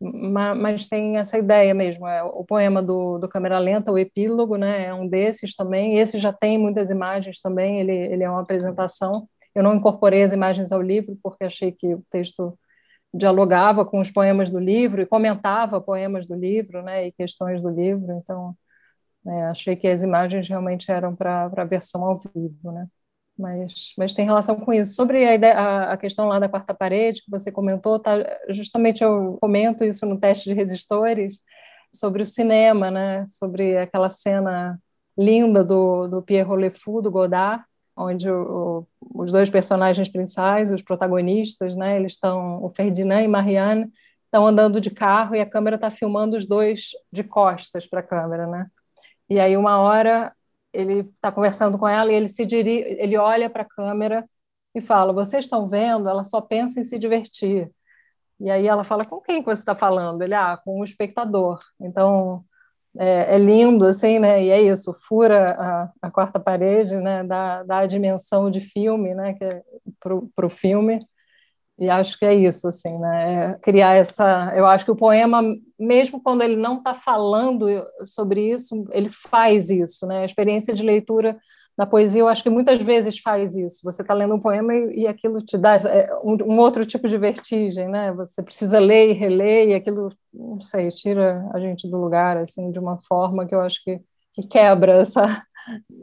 mas 0.00 0.86
tem 0.86 1.18
essa 1.18 1.36
ideia 1.36 1.74
mesmo, 1.74 2.06
é 2.06 2.22
o 2.22 2.44
poema 2.44 2.80
do, 2.80 3.18
do 3.18 3.28
Câmera 3.28 3.58
Lenta, 3.58 3.90
o 3.90 3.98
epílogo, 3.98 4.56
né, 4.56 4.84
é 4.86 4.94
um 4.94 5.08
desses 5.08 5.56
também, 5.56 5.98
esse 5.98 6.18
já 6.18 6.32
tem 6.32 6.56
muitas 6.56 6.88
imagens 6.88 7.40
também, 7.40 7.80
ele, 7.80 7.92
ele 7.92 8.22
é 8.22 8.30
uma 8.30 8.42
apresentação, 8.42 9.24
eu 9.56 9.60
não 9.60 9.74
incorporei 9.74 10.22
as 10.22 10.32
imagens 10.32 10.70
ao 10.70 10.80
livro 10.80 11.18
porque 11.20 11.42
achei 11.42 11.72
que 11.72 11.94
o 11.94 12.04
texto 12.08 12.56
dialogava 13.12 13.84
com 13.84 13.98
os 13.98 14.08
poemas 14.08 14.50
do 14.50 14.60
livro 14.60 15.02
e 15.02 15.06
comentava 15.06 15.80
poemas 15.80 16.26
do 16.26 16.36
livro, 16.36 16.80
né, 16.80 17.08
e 17.08 17.12
questões 17.12 17.60
do 17.60 17.68
livro. 17.68 18.12
Então, 18.22 18.54
né, 19.28 19.46
achei 19.48 19.76
que 19.76 19.86
as 19.86 20.02
imagens 20.02 20.48
realmente 20.48 20.90
eram 20.90 21.14
para 21.14 21.50
a 21.54 21.64
versão 21.64 22.02
ao 22.02 22.16
vivo, 22.16 22.72
né. 22.72 22.86
Mas, 23.38 23.92
mas 23.96 24.14
tem 24.14 24.24
relação 24.24 24.56
com 24.56 24.72
isso. 24.72 24.94
Sobre 24.94 25.24
a, 25.24 25.34
ideia, 25.34 25.54
a, 25.54 25.92
a, 25.92 25.96
questão 25.96 26.26
lá 26.26 26.38
da 26.40 26.48
quarta 26.48 26.74
parede 26.74 27.22
que 27.22 27.30
você 27.30 27.52
comentou, 27.52 27.98
tá, 28.00 28.14
justamente 28.48 29.04
eu 29.04 29.36
comento 29.40 29.84
isso 29.84 30.04
no 30.06 30.18
teste 30.18 30.48
de 30.48 30.54
resistores 30.54 31.40
sobre 31.94 32.22
o 32.22 32.26
cinema, 32.26 32.90
né, 32.90 33.24
sobre 33.26 33.76
aquela 33.76 34.08
cena 34.08 34.80
linda 35.16 35.62
do, 35.62 36.08
do 36.08 36.22
Pierre 36.22 36.48
Rolefou, 36.48 37.02
do 37.02 37.10
Godard, 37.10 37.62
onde 37.96 38.30
o, 38.30 38.86
o, 39.00 39.22
os 39.22 39.30
dois 39.30 39.50
personagens 39.50 40.08
principais, 40.08 40.72
os 40.72 40.82
protagonistas, 40.82 41.76
né, 41.76 41.96
eles 41.96 42.12
estão, 42.12 42.64
o 42.64 42.70
Ferdinand 42.70 43.22
e 43.22 43.28
Marianne, 43.28 43.92
estão 44.24 44.46
andando 44.46 44.80
de 44.80 44.90
carro 44.90 45.34
e 45.34 45.40
a 45.40 45.46
câmera 45.46 45.76
está 45.76 45.90
filmando 45.90 46.36
os 46.36 46.46
dois 46.46 46.90
de 47.12 47.22
costas 47.22 47.86
para 47.86 48.00
a 48.00 48.02
câmera, 48.02 48.46
né? 48.46 48.66
E 49.28 49.38
aí 49.40 49.56
uma 49.56 49.78
hora 49.80 50.34
ele 50.72 51.00
está 51.00 51.32
conversando 51.32 51.78
com 51.78 51.88
ela 51.88 52.12
e 52.12 52.14
ele 52.14 52.28
se 52.28 52.44
dirige, 52.46 52.84
ele 53.00 53.16
olha 53.16 53.48
para 53.50 53.62
a 53.62 53.66
câmera 53.68 54.28
e 54.74 54.80
fala: 54.80 55.12
"Vocês 55.12 55.44
estão 55.44 55.68
vendo? 55.68 56.08
Ela 56.08 56.24
só 56.24 56.40
pensa 56.40 56.80
em 56.80 56.84
se 56.84 56.98
divertir". 56.98 57.70
E 58.40 58.50
aí 58.50 58.66
ela 58.66 58.84
fala: 58.84 59.04
"Com 59.04 59.20
quem 59.20 59.42
você 59.42 59.62
está 59.62 59.74
falando?" 59.76 60.22
Ele: 60.22 60.34
"Ah, 60.34 60.56
com 60.64 60.80
o 60.80 60.84
espectador". 60.84 61.60
Então 61.80 62.44
é, 62.98 63.36
é, 63.36 63.38
lindo, 63.38 63.84
assim, 63.86 64.18
né? 64.18 64.42
E 64.44 64.50
é 64.50 64.62
isso, 64.62 64.92
fura 65.08 65.52
a, 65.58 65.92
a 66.08 66.10
quarta 66.10 66.40
parede, 66.40 66.96
né? 66.96 67.24
Dá, 67.24 67.62
dá 67.64 67.78
a 67.80 67.86
dimensão 67.86 68.50
de 68.50 68.60
filme, 68.60 69.14
né? 69.14 69.34
Que 69.34 69.44
é 69.44 69.62
para 70.34 70.46
o 70.46 70.50
filme. 70.50 71.00
E 71.78 71.88
acho 71.88 72.18
que 72.18 72.24
é 72.24 72.34
isso, 72.34 72.66
assim, 72.66 72.98
né? 72.98 73.52
É 73.52 73.54
criar 73.60 73.94
essa. 73.94 74.52
Eu 74.56 74.66
acho 74.66 74.84
que 74.84 74.90
o 74.90 74.96
poema, 74.96 75.40
mesmo 75.78 76.20
quando 76.20 76.42
ele 76.42 76.56
não 76.56 76.78
está 76.78 76.92
falando 76.94 77.66
sobre 78.04 78.50
isso, 78.50 78.84
ele 78.90 79.08
faz 79.08 79.70
isso, 79.70 80.06
né? 80.06 80.22
A 80.22 80.24
experiência 80.24 80.74
de 80.74 80.82
leitura 80.82 81.38
na 81.78 81.86
poesia, 81.86 82.22
eu 82.22 82.28
acho 82.28 82.42
que 82.42 82.50
muitas 82.50 82.82
vezes 82.82 83.20
faz 83.20 83.54
isso. 83.54 83.80
Você 83.84 84.02
está 84.02 84.12
lendo 84.12 84.34
um 84.34 84.40
poema 84.40 84.74
e, 84.74 85.02
e 85.02 85.06
aquilo 85.06 85.40
te 85.40 85.56
dá 85.56 85.76
é, 85.76 86.12
um, 86.24 86.54
um, 86.54 86.58
outro 86.58 86.84
tipo 86.84 87.06
de 87.06 87.16
vertigem, 87.16 87.88
né? 87.88 88.12
Você 88.14 88.42
precisa 88.42 88.80
ler 88.80 89.10
e 89.10 89.12
reler 89.12 89.68
e 89.68 89.74
aquilo, 89.74 90.10
não 90.34 90.60
sei, 90.60 90.88
tira 90.88 91.48
a 91.54 91.60
gente 91.60 91.88
do 91.88 91.96
lugar, 91.96 92.36
assim, 92.36 92.72
de 92.72 92.80
uma 92.80 92.98
forma 93.00 93.46
que 93.46 93.54
eu 93.54 93.60
acho 93.60 93.80
que, 93.84 94.00
que 94.34 94.48
quebra 94.48 94.94
essa, 94.94 95.44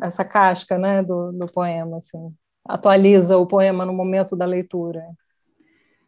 essa 0.02 0.24
casca, 0.24 0.78
né, 0.78 1.04
do, 1.04 1.34
do 1.34 1.46
poema, 1.48 1.98
assim. 1.98 2.34
Atualiza 2.66 3.38
o 3.38 3.46
poema 3.46 3.86
no 3.86 3.94
momento 3.94 4.34
da 4.34 4.46
leitura. 4.46 5.04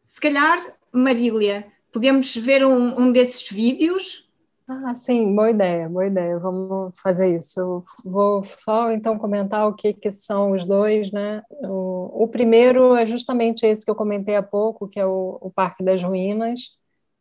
Se 0.07 0.19
calhar, 0.19 0.57
Marília, 0.91 1.67
podemos 1.93 2.35
ver 2.35 2.65
um, 2.65 2.99
um 2.99 3.11
desses 3.11 3.47
vídeos 3.47 4.27
ah, 4.69 4.93
sim, 4.95 5.33
boa 5.33 5.49
ideia, 5.49 5.87
boa 5.87 6.05
ideia. 6.07 6.37
Vamos 6.39 6.93
fazer 6.99 7.37
isso. 7.37 7.57
Eu 7.57 7.85
vou 8.03 8.43
só 8.43 8.91
então 8.91 9.17
comentar 9.17 9.65
o 9.65 9.73
que, 9.73 9.93
que 9.93 10.11
são 10.11 10.51
os 10.51 10.65
dois, 10.65 11.09
né? 11.09 11.41
O, 11.63 12.23
o 12.23 12.27
primeiro 12.27 12.93
é 12.93 13.05
justamente 13.05 13.65
esse 13.65 13.85
que 13.85 13.89
eu 13.89 13.95
comentei 13.95 14.35
há 14.35 14.43
pouco, 14.43 14.89
que 14.89 14.99
é 14.99 15.05
o, 15.05 15.37
o 15.41 15.49
Parque 15.49 15.85
das 15.85 16.03
Ruínas. 16.03 16.71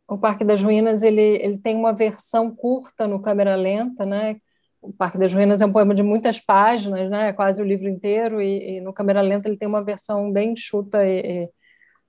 O 0.07 0.17
Parque 0.17 0.43
das 0.43 0.61
Ruínas 0.61 1.03
ele, 1.03 1.21
ele 1.21 1.57
tem 1.57 1.77
uma 1.77 1.93
versão 1.93 2.53
curta 2.53 3.07
no 3.07 3.21
câmera 3.21 3.55
lenta, 3.55 4.05
né? 4.05 4.35
O 4.81 4.91
Parque 4.91 5.17
das 5.17 5.33
Ruínas 5.33 5.61
é 5.61 5.65
um 5.65 5.71
poema 5.71 5.95
de 5.95 6.03
muitas 6.03 6.41
páginas, 6.41 7.09
né? 7.09 7.29
É 7.29 7.33
quase 7.33 7.61
o 7.61 7.65
livro 7.65 7.87
inteiro 7.87 8.41
e, 8.41 8.77
e 8.77 8.81
no 8.81 8.91
câmera 8.93 9.21
lenta 9.21 9.47
ele 9.47 9.57
tem 9.57 9.67
uma 9.69 9.83
versão 9.83 10.31
bem 10.33 10.51
enxuta 10.51 11.05
e, 11.05 11.45
e 11.45 11.49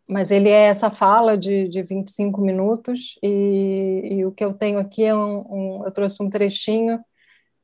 mas 0.08 0.30
ele 0.30 0.48
é 0.48 0.68
essa 0.68 0.90
fala 0.90 1.36
de, 1.36 1.68
de 1.68 1.82
25 1.82 2.40
minutos, 2.40 3.18
e, 3.22 4.16
e 4.18 4.26
o 4.26 4.32
que 4.32 4.44
eu 4.44 4.54
tenho 4.54 4.78
aqui 4.78 5.04
é 5.04 5.14
um, 5.14 5.80
um 5.80 5.84
eu 5.84 5.92
trouxe 5.92 6.22
um 6.22 6.30
trechinho 6.30 7.00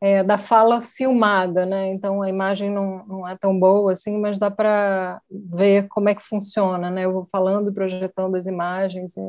é, 0.01 0.23
da 0.23 0.37
fala 0.39 0.83
filmada, 0.83 1.65
né? 1.65 1.93
Então 1.95 2.23
a 2.23 2.29
imagem 2.29 2.71
não, 2.71 3.07
não 3.07 3.29
é 3.29 3.37
tão 3.37 3.59
boa 3.59 3.93
assim, 3.93 4.19
mas 4.19 4.39
dá 4.39 4.51
para 4.51 5.21
ver 5.31 5.89
como 5.89 6.09
é 6.11 6.15
que 6.15 6.23
funciona, 6.23 6.91
né? 6.91 7.05
Eu 7.07 7.13
vou 7.13 7.27
falando 7.27 7.71
e 7.71 7.75
projetando 7.75 8.37
as 8.37 8.47
imagens, 8.47 9.17
e, 9.17 9.21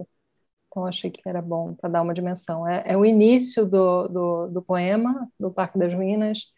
então 0.69 0.85
achei 0.85 1.09
que 1.09 1.21
era 1.25 1.41
bom 1.41 1.73
para 1.75 1.89
dar 1.89 2.01
uma 2.01 2.13
dimensão. 2.13 2.67
É, 2.67 2.83
é 2.85 2.97
o 2.97 3.05
início 3.05 3.65
do, 3.65 4.07
do, 4.09 4.47
do, 4.47 4.61
poema, 4.61 5.29
do 5.39 5.49
Parque 5.51 5.79
das 5.79 5.93
Ruínas, 5.93 6.51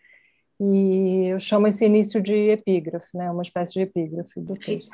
E 0.59 1.27
eu 1.27 1.39
chamo 1.39 1.67
esse 1.67 1.85
início 1.85 2.21
de 2.21 2.35
epígrafe, 2.49 3.15
né? 3.15 3.29
uma 3.31 3.43
espécie 3.43 3.73
de 3.73 3.81
epígrafe 3.81 4.41
do 4.41 4.55
texto. 4.55 4.91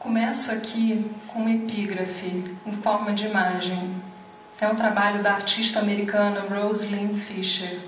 Começo 0.00 0.50
aqui 0.50 1.10
com 1.28 1.40
uma 1.40 1.50
epígrafe 1.50 2.56
em 2.64 2.72
forma 2.72 3.12
de 3.12 3.26
imagem. 3.26 4.02
É 4.58 4.66
um 4.66 4.74
trabalho 4.74 5.22
da 5.22 5.34
artista 5.34 5.78
americana 5.78 6.40
Rosalind 6.40 7.18
Fisher. 7.18 7.78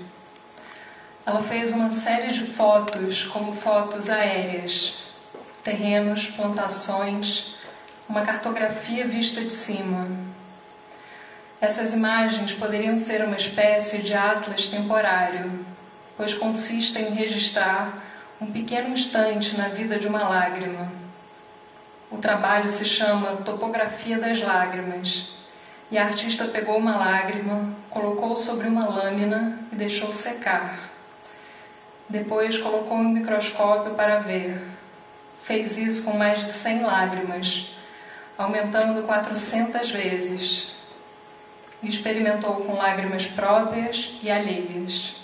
Ela 1.25 1.41
fez 1.41 1.73
uma 1.73 1.89
série 1.89 2.31
de 2.31 2.45
fotos, 2.45 3.25
como 3.25 3.51
fotos 3.51 4.11
aéreas, 4.11 5.05
terrenos, 5.63 6.27
plantações, 6.27 7.55
uma 8.07 8.21
cartografia 8.21 9.07
vista 9.07 9.41
de 9.41 9.51
cima. 9.51 10.07
Essas 11.59 11.95
imagens 11.95 12.53
poderiam 12.53 12.95
ser 12.95 13.25
uma 13.25 13.37
espécie 13.37 14.03
de 14.03 14.13
atlas 14.13 14.69
temporário, 14.69 15.65
pois 16.15 16.35
consistem 16.35 17.07
em 17.07 17.15
registrar 17.15 18.03
um 18.39 18.51
pequeno 18.51 18.89
instante 18.89 19.57
na 19.57 19.69
vida 19.69 19.97
de 19.97 20.05
uma 20.05 20.29
lágrima. 20.29 21.02
O 22.13 22.19
trabalho 22.19 22.69
se 22.69 22.85
chama 22.85 23.37
Topografia 23.37 24.19
das 24.19 24.39
Lágrimas, 24.39 25.33
e 25.89 25.97
a 25.97 26.05
artista 26.05 26.45
pegou 26.45 26.77
uma 26.77 26.95
lágrima, 26.95 27.75
colocou 27.89 28.37
sobre 28.37 28.67
uma 28.67 28.87
lâmina 28.87 29.57
e 29.71 29.75
deixou 29.75 30.13
secar. 30.13 30.91
Depois 32.07 32.55
colocou 32.59 32.97
um 32.97 33.09
microscópio 33.09 33.95
para 33.95 34.19
ver. 34.19 34.61
Fez 35.41 35.75
isso 35.75 36.05
com 36.05 36.15
mais 36.15 36.37
de 36.41 36.51
100 36.51 36.83
lágrimas, 36.83 37.75
aumentando 38.37 39.01
400 39.07 39.89
vezes 39.89 40.75
e 41.81 41.89
experimentou 41.89 42.57
com 42.57 42.75
lágrimas 42.75 43.25
próprias 43.25 44.19
e 44.21 44.29
alheias. 44.29 45.15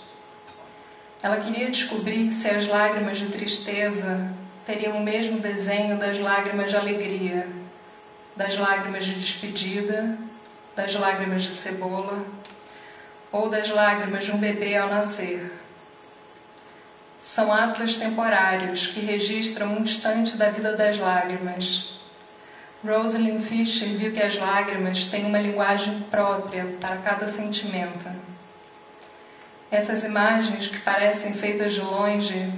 Ela 1.21 1.37
queria 1.37 1.69
descobrir 1.69 2.31
se 2.31 2.49
as 2.49 2.67
lágrimas 2.67 3.19
de 3.19 3.27
tristeza 3.27 4.38
teriam 4.69 4.97
o 4.97 5.03
mesmo 5.03 5.39
desenho 5.39 5.97
das 5.97 6.19
lágrimas 6.19 6.69
de 6.69 6.77
alegria, 6.77 7.47
das 8.35 8.55
lágrimas 8.55 9.03
de 9.03 9.15
despedida, 9.15 10.15
das 10.75 10.93
lágrimas 10.93 11.41
de 11.41 11.49
cebola 11.49 12.23
ou 13.31 13.49
das 13.49 13.69
lágrimas 13.69 14.25
de 14.25 14.31
um 14.31 14.37
bebê 14.37 14.77
ao 14.77 14.87
nascer. 14.87 15.51
São 17.19 17.51
atlas 17.51 17.97
temporários 17.97 18.85
que 18.85 18.99
registram 18.99 19.73
um 19.73 19.81
instante 19.81 20.37
da 20.37 20.51
vida 20.51 20.77
das 20.77 20.99
lágrimas 20.99 21.97
Rosalind 22.85 23.43
Fisher 23.43 23.89
viu 23.89 24.13
que 24.13 24.21
as 24.21 24.37
lágrimas 24.37 25.09
têm 25.09 25.25
uma 25.25 25.39
linguagem 25.39 25.99
própria 26.09 26.77
para 26.79 26.95
cada 26.97 27.27
sentimento. 27.27 28.09
Essas 29.69 30.05
imagens, 30.05 30.67
que 30.67 30.79
parecem 30.79 31.33
feitas 31.33 31.73
de 31.73 31.81
longe, 31.81 32.53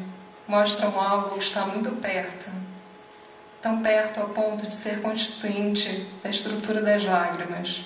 mostram 0.52 1.00
algo 1.00 1.36
que 1.36 1.44
está 1.46 1.66
muito 1.66 1.90
perto 2.02 2.52
tão 3.62 3.82
perto 3.82 4.20
a 4.20 4.26
ponto 4.26 4.68
de 4.68 4.74
ser 4.74 5.02
constituinte 5.02 6.08
da 6.24 6.30
estrutura 6.30 6.82
das 6.82 7.06
lágrimas. 7.06 7.86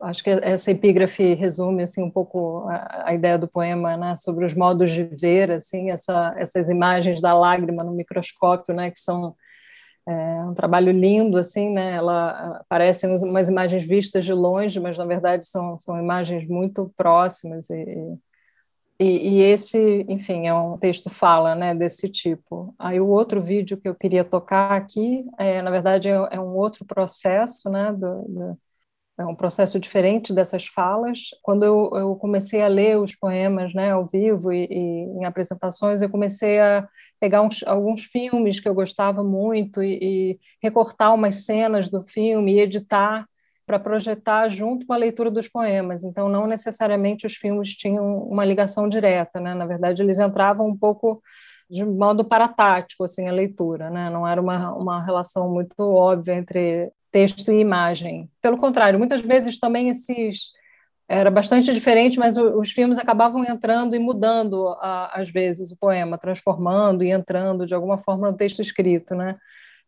Acho 0.00 0.22
que 0.22 0.30
essa 0.30 0.70
epígrafe 0.70 1.32
resume 1.32 1.82
assim 1.82 2.02
um 2.02 2.10
pouco 2.10 2.66
a, 2.68 3.08
a 3.08 3.14
ideia 3.14 3.38
do 3.38 3.48
poema, 3.48 3.96
né, 3.96 4.16
sobre 4.16 4.44
os 4.44 4.52
modos 4.52 4.90
de 4.90 5.04
ver, 5.04 5.50
assim, 5.50 5.90
essa, 5.90 6.34
essas 6.36 6.68
imagens 6.68 7.22
da 7.22 7.32
lágrima 7.32 7.82
no 7.82 7.92
microscópio, 7.92 8.74
né, 8.74 8.90
que 8.90 8.98
são 8.98 9.34
é 10.06 10.44
um 10.44 10.52
trabalho 10.52 10.92
lindo, 10.92 11.38
assim, 11.38 11.72
né? 11.72 11.94
Ela 11.94 12.58
aparecem 12.60 13.08
umas 13.08 13.48
imagens 13.48 13.86
vistas 13.86 14.22
de 14.22 14.34
longe, 14.34 14.78
mas 14.78 14.98
na 14.98 15.06
verdade 15.06 15.46
são, 15.46 15.78
são 15.78 15.98
imagens 15.98 16.46
muito 16.46 16.92
próximas 16.94 17.70
e, 17.70 17.74
e, 17.74 18.18
e, 19.00 19.42
esse, 19.42 20.06
enfim, 20.08 20.46
é 20.46 20.54
um 20.54 20.78
texto 20.78 21.10
fala, 21.10 21.54
né, 21.54 21.74
desse 21.74 22.08
tipo. 22.08 22.74
Aí 22.78 23.00
o 23.00 23.08
outro 23.08 23.42
vídeo 23.42 23.76
que 23.80 23.88
eu 23.88 23.94
queria 23.94 24.24
tocar 24.24 24.72
aqui, 24.72 25.24
é, 25.38 25.60
na 25.62 25.70
verdade, 25.70 26.08
é, 26.08 26.12
é 26.32 26.40
um 26.40 26.54
outro 26.56 26.84
processo, 26.84 27.68
né, 27.68 27.92
do, 27.92 28.22
do, 28.28 28.58
é 29.18 29.26
um 29.26 29.34
processo 29.34 29.80
diferente 29.80 30.32
dessas 30.32 30.66
falas. 30.66 31.30
Quando 31.42 31.64
eu, 31.64 31.90
eu 31.94 32.16
comecei 32.16 32.62
a 32.62 32.68
ler 32.68 32.98
os 32.98 33.14
poemas, 33.14 33.74
né, 33.74 33.92
ao 33.92 34.06
vivo 34.06 34.52
e, 34.52 34.66
e 34.70 34.76
em 35.20 35.24
apresentações, 35.24 36.02
eu 36.02 36.10
comecei 36.10 36.60
a 36.60 36.88
pegar 37.20 37.42
uns, 37.42 37.62
alguns 37.64 38.04
filmes 38.04 38.60
que 38.60 38.68
eu 38.68 38.74
gostava 38.74 39.24
muito 39.24 39.82
e, 39.82 39.98
e 40.34 40.40
recortar 40.62 41.14
umas 41.14 41.44
cenas 41.46 41.88
do 41.88 42.00
filme 42.00 42.54
e 42.54 42.60
editar 42.60 43.26
para 43.66 43.78
projetar 43.78 44.48
junto 44.48 44.86
com 44.86 44.92
a 44.92 44.96
leitura 44.96 45.30
dos 45.30 45.48
poemas. 45.48 46.04
Então, 46.04 46.28
não 46.28 46.46
necessariamente 46.46 47.26
os 47.26 47.34
filmes 47.34 47.70
tinham 47.70 48.18
uma 48.24 48.44
ligação 48.44 48.88
direta, 48.88 49.40
né? 49.40 49.54
Na 49.54 49.66
verdade, 49.66 50.02
eles 50.02 50.18
entravam 50.18 50.66
um 50.66 50.76
pouco 50.76 51.22
de 51.70 51.84
modo 51.84 52.24
paratático, 52.24 53.04
assim, 53.04 53.26
a 53.26 53.32
leitura, 53.32 53.90
né? 53.90 54.10
Não 54.10 54.26
era 54.28 54.40
uma, 54.40 54.72
uma 54.74 55.04
relação 55.04 55.50
muito 55.50 55.80
óbvia 55.80 56.34
entre 56.34 56.92
texto 57.10 57.50
e 57.50 57.60
imagem. 57.60 58.28
Pelo 58.42 58.58
contrário, 58.58 58.98
muitas 58.98 59.22
vezes 59.22 59.58
também 59.58 59.88
esses 59.88 60.50
era 61.08 61.30
bastante 61.30 61.72
diferente, 61.72 62.18
mas 62.18 62.36
os 62.36 62.70
filmes 62.70 62.98
acabavam 62.98 63.44
entrando 63.44 63.94
e 63.94 63.98
mudando, 63.98 64.74
às 65.12 65.28
vezes, 65.28 65.70
o 65.70 65.76
poema, 65.76 66.16
transformando 66.16 67.04
e 67.04 67.10
entrando 67.10 67.66
de 67.66 67.74
alguma 67.74 67.98
forma 67.98 68.30
no 68.30 68.36
texto 68.36 68.62
escrito, 68.62 69.14
né? 69.14 69.36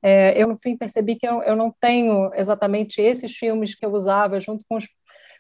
É, 0.03 0.41
eu, 0.41 0.49
no 0.49 0.57
fim, 0.57 0.77
percebi 0.77 1.17
que 1.17 1.27
eu, 1.27 1.43
eu, 1.43 1.57
não 1.57 1.75
tenho 1.81 2.31
exatamente 2.35 3.01
esses 3.01 3.35
filmes 3.35 3.75
que 3.75 3.85
eu 3.85 3.93
usava 3.93 4.39
junto 4.39 4.65
com 4.69 4.77
os, 4.77 4.87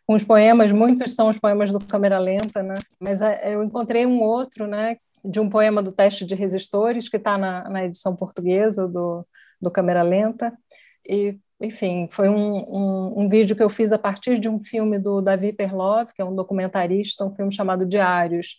com 0.07 0.15
os 0.15 0.25
poemas, 0.25 0.73
muitos 0.73 1.15
são 1.15 1.29
os 1.29 1.39
poemas 1.39 1.71
do 1.71 1.79
Câmera 1.79 2.19
Lenta, 2.19 2.63
né? 2.63 2.77
Mas 2.99 3.23
é, 3.23 3.55
eu 3.55 3.63
encontrei 3.63 4.07
um 4.07 4.23
outro, 4.23 4.67
né, 4.67 4.97
de 5.25 5.41
um 5.41 5.49
poema 5.49 5.83
do 5.83 5.93
Teste 5.93 6.25
de 6.25 6.35
Resistores, 6.35 7.09
que 7.09 7.17
está 7.17 7.37
na, 7.37 7.69
na 7.69 7.85
edição 7.85 8.15
portuguesa 8.15 8.87
do, 8.89 9.27
do 9.61 9.71
Câmera 9.71 10.03
Lenta, 10.03 10.53
e 11.09 11.39
enfim, 11.61 12.07
foi 12.11 12.29
um, 12.29 12.57
um, 12.69 13.25
um, 13.25 13.29
vídeo 13.31 13.57
que 13.57 13.63
eu 13.63 13.71
fiz 13.71 13.91
a 13.91 13.99
partir 13.99 14.39
de 14.39 14.49
um 14.49 14.59
filme 14.59 14.99
do 14.99 15.23
Davi 15.23 15.53
Perlov, 15.53 16.11
que 16.15 16.21
é 16.21 16.25
um 16.25 16.35
documentarista, 16.35 17.25
um 17.25 17.33
filme 17.33 17.53
chamado 17.53 17.87
Diários. 17.87 18.57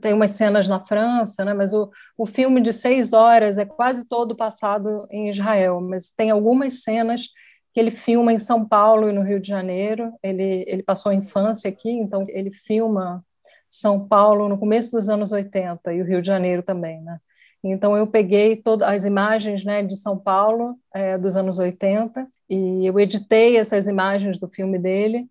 Tem 0.00 0.12
umas 0.12 0.32
cenas 0.32 0.68
na 0.68 0.80
França, 0.84 1.44
né, 1.44 1.54
mas 1.54 1.72
o, 1.72 1.90
o 2.16 2.26
filme 2.26 2.60
de 2.60 2.72
seis 2.72 3.12
horas 3.12 3.58
é 3.58 3.64
quase 3.64 4.06
todo 4.06 4.36
passado 4.36 5.06
em 5.10 5.30
Israel, 5.30 5.80
mas 5.80 6.10
tem 6.10 6.30
algumas 6.30 6.82
cenas 6.82 7.28
que 7.72 7.80
ele 7.80 7.90
filma 7.90 8.32
em 8.32 8.38
São 8.38 8.66
Paulo 8.68 9.08
e 9.08 9.12
no 9.12 9.22
Rio 9.22 9.40
de 9.40 9.48
Janeiro. 9.48 10.12
Ele, 10.22 10.64
ele 10.66 10.82
passou 10.82 11.10
a 11.10 11.14
infância 11.14 11.70
aqui, 11.70 11.90
então 11.90 12.24
ele 12.28 12.52
filma 12.52 13.24
São 13.68 14.06
Paulo 14.06 14.48
no 14.48 14.58
começo 14.58 14.92
dos 14.92 15.08
anos 15.08 15.32
80 15.32 15.92
e 15.94 16.02
o 16.02 16.04
Rio 16.04 16.20
de 16.20 16.28
Janeiro 16.28 16.62
também, 16.62 17.00
né? 17.02 17.18
Então, 17.64 17.96
eu 17.96 18.06
peguei 18.08 18.56
todas 18.56 18.88
as 18.88 19.04
imagens 19.04 19.64
né, 19.64 19.82
de 19.82 19.96
São 19.96 20.18
Paulo 20.18 20.76
é, 20.92 21.16
dos 21.16 21.36
anos 21.36 21.60
80 21.60 22.26
e 22.50 22.84
eu 22.84 22.98
editei 22.98 23.56
essas 23.56 23.86
imagens 23.86 24.38
do 24.38 24.48
filme 24.48 24.78
dele. 24.78 25.28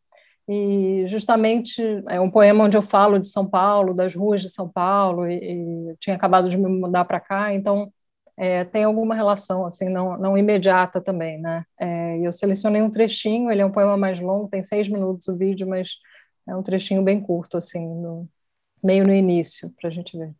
E 0.53 1.07
justamente 1.07 1.81
é 2.09 2.19
um 2.19 2.29
poema 2.29 2.65
onde 2.65 2.75
eu 2.75 2.81
falo 2.81 3.17
de 3.17 3.29
São 3.29 3.47
Paulo, 3.47 3.93
das 3.93 4.13
ruas 4.13 4.41
de 4.41 4.49
São 4.49 4.67
Paulo, 4.67 5.25
e, 5.25 5.37
e 5.91 5.95
tinha 5.97 6.13
acabado 6.13 6.49
de 6.49 6.57
me 6.57 6.67
mudar 6.67 7.05
para 7.05 7.21
cá, 7.21 7.53
então 7.53 7.89
é, 8.35 8.65
tem 8.65 8.83
alguma 8.83 9.15
relação, 9.15 9.65
assim, 9.65 9.87
não, 9.87 10.17
não 10.17 10.37
imediata 10.37 10.99
também, 10.99 11.39
né? 11.39 11.63
É, 11.79 12.17
eu 12.19 12.33
selecionei 12.33 12.81
um 12.81 12.89
trechinho, 12.89 13.49
ele 13.49 13.61
é 13.61 13.65
um 13.65 13.71
poema 13.71 13.95
mais 13.95 14.19
longo, 14.19 14.49
tem 14.49 14.61
seis 14.61 14.89
minutos 14.89 15.29
o 15.29 15.37
vídeo, 15.37 15.65
mas 15.65 15.91
é 16.45 16.53
um 16.53 16.61
trechinho 16.61 17.01
bem 17.01 17.21
curto, 17.21 17.55
assim, 17.55 17.87
no, 17.87 18.27
meio 18.83 19.05
no 19.05 19.13
início, 19.13 19.73
para 19.79 19.89
a 19.89 19.93
gente 19.93 20.17
ver. 20.17 20.33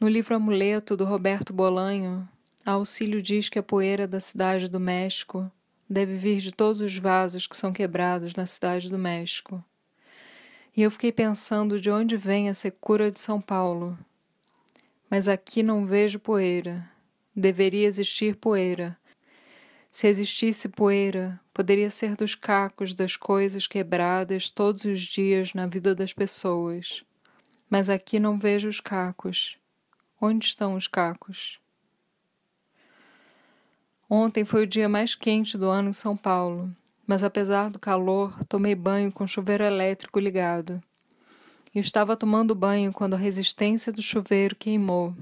No 0.00 0.08
livro 0.08 0.34
Amuleto, 0.34 0.96
do 0.96 1.04
Roberto 1.04 1.52
Bolanho, 1.52 2.26
Auxílio 2.64 3.20
diz 3.20 3.50
que 3.50 3.58
a 3.58 3.62
poeira 3.62 4.08
da 4.08 4.18
cidade 4.18 4.66
do 4.66 4.80
México 4.80 5.52
deve 5.88 6.16
vir 6.16 6.38
de 6.38 6.52
todos 6.52 6.80
os 6.80 6.96
vasos 6.96 7.46
que 7.46 7.56
são 7.56 7.72
quebrados 7.72 8.34
na 8.34 8.46
cidade 8.46 8.90
do 8.90 8.98
México. 8.98 9.64
E 10.76 10.82
eu 10.82 10.90
fiquei 10.90 11.10
pensando 11.10 11.80
de 11.80 11.90
onde 11.90 12.16
vem 12.16 12.48
a 12.48 12.54
secura 12.54 13.10
de 13.10 13.18
São 13.18 13.40
Paulo. 13.40 13.98
Mas 15.08 15.28
aqui 15.28 15.62
não 15.62 15.86
vejo 15.86 16.18
poeira. 16.18 16.86
Deveria 17.34 17.86
existir 17.86 18.36
poeira. 18.36 18.98
Se 19.90 20.06
existisse 20.08 20.68
poeira, 20.68 21.40
poderia 21.54 21.88
ser 21.88 22.16
dos 22.16 22.34
cacos 22.34 22.92
das 22.92 23.16
coisas 23.16 23.66
quebradas 23.66 24.50
todos 24.50 24.84
os 24.84 25.00
dias 25.00 25.54
na 25.54 25.66
vida 25.66 25.94
das 25.94 26.12
pessoas. 26.12 27.02
Mas 27.70 27.88
aqui 27.88 28.20
não 28.20 28.38
vejo 28.38 28.68
os 28.68 28.80
cacos. 28.80 29.56
Onde 30.20 30.44
estão 30.44 30.74
os 30.74 30.86
cacos? 30.86 31.58
Ontem 34.08 34.44
foi 34.44 34.62
o 34.62 34.66
dia 34.66 34.88
mais 34.88 35.16
quente 35.16 35.58
do 35.58 35.68
ano 35.68 35.90
em 35.90 35.92
São 35.92 36.16
Paulo, 36.16 36.70
mas 37.04 37.24
apesar 37.24 37.70
do 37.70 37.78
calor, 37.78 38.38
tomei 38.44 38.74
banho 38.74 39.10
com 39.10 39.26
chuveiro 39.26 39.64
elétrico 39.64 40.20
ligado. 40.20 40.80
E 41.74 41.80
estava 41.80 42.16
tomando 42.16 42.54
banho 42.54 42.92
quando 42.92 43.14
a 43.14 43.18
resistência 43.18 43.92
do 43.92 44.00
chuveiro 44.00 44.54
queimou. 44.54 45.12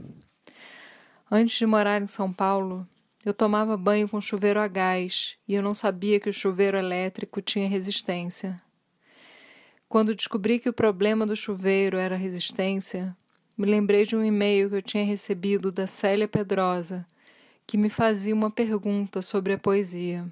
Antes 1.31 1.59
de 1.59 1.65
morar 1.65 2.03
em 2.03 2.07
São 2.07 2.31
Paulo, 2.31 2.87
eu 3.25 3.33
tomava 3.33 3.75
banho 3.75 4.07
com 4.07 4.21
chuveiro 4.21 4.61
a 4.61 4.69
gás 4.69 5.37
e 5.49 5.55
eu 5.55 5.63
não 5.63 5.73
sabia 5.73 6.21
que 6.21 6.29
o 6.29 6.33
chuveiro 6.33 6.77
elétrico 6.77 7.41
tinha 7.41 7.67
resistência. 7.67 8.61
Quando 9.89 10.15
descobri 10.15 10.59
que 10.59 10.69
o 10.69 10.75
problema 10.75 11.25
do 11.25 11.35
chuveiro 11.35 11.97
era 11.97 12.17
a 12.17 12.19
resistência, 12.19 13.17
me 13.57 13.65
lembrei 13.65 14.05
de 14.05 14.15
um 14.15 14.23
e-mail 14.23 14.69
que 14.69 14.77
eu 14.77 14.83
tinha 14.83 15.05
recebido 15.05 15.73
da 15.73 15.87
Célia 15.87 16.29
Pedrosa, 16.29 17.07
que 17.67 17.77
me 17.77 17.89
fazia 17.89 18.35
uma 18.35 18.51
pergunta 18.51 19.23
sobre 19.23 19.53
a 19.53 19.59
poesia. 19.59 20.27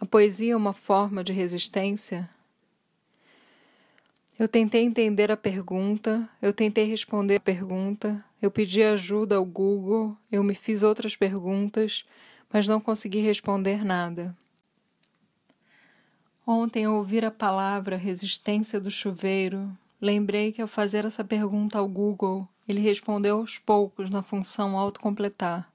A 0.00 0.06
poesia 0.06 0.52
é 0.52 0.56
uma 0.56 0.74
forma 0.74 1.22
de 1.22 1.32
resistência? 1.32 2.28
Eu 4.38 4.48
tentei 4.48 4.82
entender 4.82 5.30
a 5.30 5.36
pergunta, 5.36 6.28
eu 6.42 6.52
tentei 6.52 6.84
responder 6.84 7.36
a 7.36 7.40
pergunta, 7.40 8.22
eu 8.42 8.50
pedi 8.50 8.82
ajuda 8.82 9.36
ao 9.36 9.44
Google, 9.44 10.16
eu 10.30 10.42
me 10.42 10.54
fiz 10.54 10.82
outras 10.82 11.14
perguntas, 11.14 12.04
mas 12.52 12.66
não 12.66 12.80
consegui 12.80 13.20
responder 13.20 13.84
nada. 13.84 14.36
Ontem, 16.46 16.84
ao 16.84 16.96
ouvir 16.96 17.24
a 17.24 17.30
palavra 17.30 17.96
resistência 17.96 18.78
do 18.80 18.90
chuveiro, 18.90 19.70
lembrei 20.04 20.52
que 20.52 20.60
ao 20.60 20.68
fazer 20.68 21.04
essa 21.06 21.24
pergunta 21.24 21.78
ao 21.78 21.88
Google, 21.88 22.46
ele 22.68 22.80
respondeu 22.80 23.38
aos 23.38 23.58
poucos 23.58 24.10
na 24.10 24.22
função 24.22 24.78
autocompletar. 24.78 25.70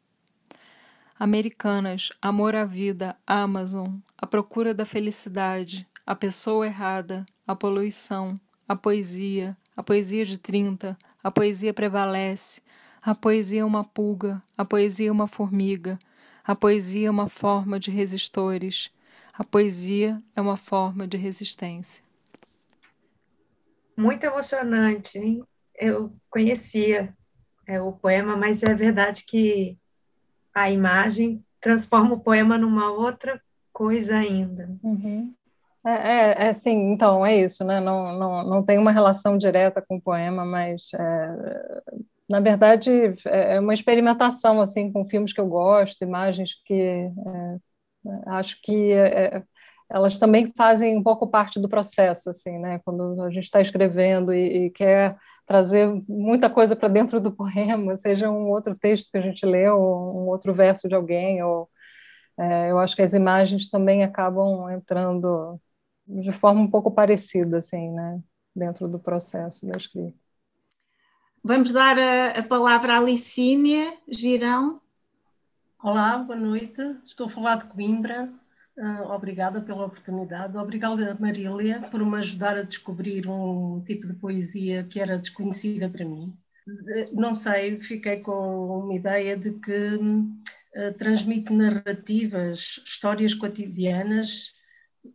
Americanas, 1.19 2.09
amor 2.21 2.55
à 2.55 2.63
vida, 2.63 3.17
Amazon, 3.25 3.95
a 4.17 4.27
procura 4.27 4.73
da 4.73 4.85
felicidade, 4.85 5.85
a 6.05 6.15
pessoa 6.15 6.65
errada, 6.65 7.25
a 7.45 7.55
poluição, 7.55 8.35
a 8.67 8.75
poesia, 8.75 9.57
a 9.75 9.81
poesia 9.81 10.23
de 10.23 10.37
30, 10.37 10.97
a 11.23 11.31
poesia 11.31 11.73
prevalece, 11.73 12.61
a 13.01 13.15
poesia 13.15 13.61
é 13.61 13.65
uma 13.65 13.83
pulga, 13.83 14.41
a 14.55 14.63
poesia 14.63 15.09
é 15.09 15.11
uma 15.11 15.27
formiga, 15.27 15.99
a 16.45 16.55
poesia 16.55 17.07
é 17.07 17.11
uma 17.11 17.27
forma 17.27 17.79
de 17.79 17.89
resistores, 17.89 18.91
a 19.33 19.43
poesia 19.43 20.21
é 20.35 20.41
uma 20.41 20.55
forma 20.55 21.07
de 21.07 21.17
resistência. 21.17 22.08
Muito 23.99 24.23
emocionante, 24.23 25.19
hein? 25.19 25.43
Eu 25.75 26.13
conhecia 26.29 27.13
é, 27.67 27.81
o 27.81 27.91
poema, 27.91 28.37
mas 28.37 28.63
é 28.63 28.73
verdade 28.73 29.25
que 29.27 29.77
a 30.55 30.71
imagem 30.71 31.43
transforma 31.59 32.15
o 32.15 32.19
poema 32.21 32.57
numa 32.57 32.89
outra 32.89 33.41
coisa 33.73 34.15
ainda. 34.15 34.69
Uhum. 34.81 35.33
É, 35.85 35.91
é, 35.91 36.47
é, 36.47 36.53
sim, 36.53 36.93
então 36.93 37.25
é 37.25 37.41
isso, 37.41 37.65
né? 37.65 37.81
Não, 37.81 38.17
não, 38.17 38.43
não 38.45 38.63
tem 38.63 38.77
uma 38.77 38.91
relação 38.91 39.37
direta 39.37 39.83
com 39.85 39.97
o 39.97 40.01
poema, 40.01 40.45
mas 40.45 40.87
é, 40.93 41.81
na 42.29 42.39
verdade 42.39 42.89
é, 43.27 43.55
é 43.55 43.59
uma 43.59 43.73
experimentação 43.73 44.61
assim 44.61 44.89
com 44.93 45.03
filmes 45.03 45.33
que 45.33 45.41
eu 45.41 45.47
gosto, 45.47 46.03
imagens 46.03 46.53
que 46.65 46.73
é, 46.73 47.11
acho 48.27 48.61
que 48.61 48.93
é, 48.93 49.43
elas 49.89 50.17
também 50.17 50.51
fazem 50.55 50.95
um 50.97 51.01
pouco 51.01 51.27
parte 51.27 51.59
do 51.59 51.67
processo, 51.67 52.29
assim, 52.29 52.59
né? 52.59 52.79
Quando 52.85 53.21
a 53.23 53.29
gente 53.31 53.45
está 53.45 53.59
escrevendo 53.59 54.31
e, 54.31 54.65
e, 54.65 54.69
quer 54.69 55.17
trazer 55.45 55.87
muita 56.07 56.49
coisa 56.49 56.75
para 56.75 56.87
dentro 56.87 57.19
do 57.19 57.31
poema, 57.35 57.97
seja 57.97 58.29
um 58.29 58.49
outro 58.49 58.73
texto 58.77 59.11
que 59.11 59.17
a 59.17 59.21
gente 59.21 59.45
lê, 59.45 59.67
ou 59.69 60.23
um 60.23 60.27
outro 60.27 60.53
verso 60.53 60.87
de 60.87 60.93
alguém, 60.93 61.41
ou 61.43 61.67
é, 62.37 62.71
eu 62.71 62.79
acho 62.79 62.95
que 62.95 63.01
as 63.01 63.13
imagens 63.13 63.69
também 63.69 64.03
acabam 64.03 64.69
entrando 64.71 65.59
de 66.07 66.31
forma 66.31 66.61
um 66.61 66.69
pouco 66.69 66.91
parecida, 66.91 67.57
assim, 67.57 67.91
né, 67.91 68.19
dentro 68.55 68.87
do 68.87 68.99
processo 68.99 69.65
da 69.65 69.75
escrita. 69.75 70.17
Vamos 71.43 71.71
dar 71.71 71.97
a, 71.97 72.39
a 72.39 72.43
palavra 72.43 72.97
à 72.97 73.01
Licínia 73.01 73.97
Girão. 74.07 74.81
Olá, 75.81 76.17
boa 76.17 76.37
noite. 76.37 76.81
Estou 77.03 77.27
a 77.27 77.29
falar 77.29 77.55
de 77.57 77.65
Coimbra. 77.65 78.29
Uh, 78.79 79.11
obrigada 79.11 79.61
pela 79.61 79.85
oportunidade. 79.85 80.57
Obrigada, 80.57 81.17
Marília, 81.19 81.81
por 81.91 82.03
me 82.05 82.17
ajudar 82.17 82.57
a 82.57 82.63
descobrir 82.63 83.27
um 83.27 83.83
tipo 83.83 84.07
de 84.07 84.13
poesia 84.13 84.85
que 84.85 85.01
era 85.01 85.17
desconhecida 85.17 85.89
para 85.89 86.05
mim. 86.05 86.33
Uh, 86.65 87.19
não 87.19 87.33
sei, 87.33 87.77
fiquei 87.79 88.21
com 88.21 88.85
uma 88.85 88.95
ideia 88.95 89.35
de 89.35 89.51
que 89.51 89.95
uh, 89.95 90.93
transmite 90.97 91.51
narrativas, 91.51 92.81
histórias 92.85 93.33
cotidianas 93.33 94.53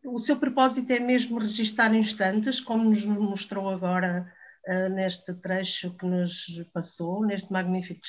o 0.05 0.19
seu 0.19 0.39
propósito 0.39 0.91
é 0.93 0.99
mesmo 0.99 1.39
registar 1.39 1.95
instantes, 1.95 2.61
como 2.61 2.85
nos 2.85 3.05
mostrou 3.05 3.69
agora 3.69 4.33
uh, 4.67 4.89
neste 4.89 5.35
trecho 5.35 5.95
que 5.95 6.07
nos 6.07 6.47
passou, 6.73 7.25
neste 7.25 7.53
magnífico 7.53 8.01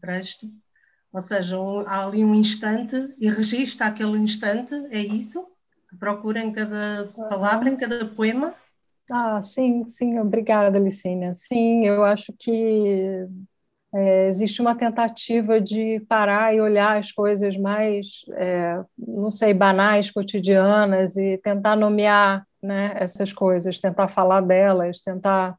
trecho. 0.00 0.50
Ou 1.12 1.20
seja, 1.20 1.58
um, 1.58 1.80
há 1.80 2.06
ali 2.06 2.24
um 2.24 2.34
instante 2.34 3.14
e 3.18 3.28
registra 3.28 3.86
aquele 3.86 4.16
instante, 4.18 4.74
é 4.90 5.00
isso? 5.00 5.46
Procura 5.98 6.40
em 6.40 6.52
cada 6.52 7.12
palavra, 7.28 7.68
em 7.68 7.76
cada 7.76 8.06
poema? 8.06 8.54
Ah, 9.12 9.42
sim, 9.42 9.88
sim, 9.88 10.18
obrigada, 10.20 10.78
Licínia. 10.78 11.34
Sim, 11.34 11.84
eu 11.84 12.04
acho 12.04 12.32
que 12.38 13.26
é, 13.92 14.28
existe 14.28 14.60
uma 14.60 14.76
tentativa 14.76 15.60
de 15.60 16.00
parar 16.08 16.54
e 16.54 16.60
olhar 16.60 16.96
as 16.96 17.10
coisas 17.10 17.56
mais, 17.56 18.24
é, 18.34 18.80
não 18.96 19.30
sei, 19.30 19.52
banais, 19.52 20.10
cotidianas 20.10 21.16
e 21.16 21.38
tentar 21.38 21.74
nomear 21.76 22.46
né, 22.62 22.92
essas 22.96 23.32
coisas, 23.32 23.78
tentar 23.80 24.06
falar 24.08 24.42
delas, 24.42 25.00
tentar 25.00 25.56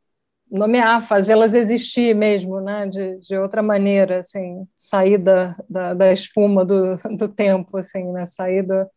nomear, 0.52 1.02
fazê-las 1.02 1.54
existir 1.56 2.16
mesmo, 2.16 2.62
né, 2.62 2.88
de, 2.88 3.18
de 3.20 3.38
outra 3.38 3.64
maneira, 3.64 4.20
assim, 4.20 4.68
sair 4.76 5.18
da, 5.18 5.56
da, 5.70 5.94
da 5.94 6.14
espuma 6.14 6.66
do, 6.66 6.98
do 7.18 7.28
tempo, 7.30 7.78
assim, 7.78 8.12
né, 8.12 8.26
sair 8.26 8.64
do, 8.64 8.88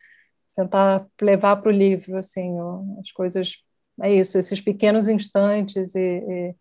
tentar 0.57 1.07
levar 1.23 1.57
para 1.59 1.71
o 1.71 1.73
livro, 1.73 2.19
assim, 2.19 2.57
as 3.01 3.13
coisas, 3.13 3.57
é 4.03 4.13
isso, 4.15 4.39
esses 4.39 4.61
pequenos 4.61 5.09
instantes 5.09 5.95
e, 5.95 6.01
e 6.01 6.57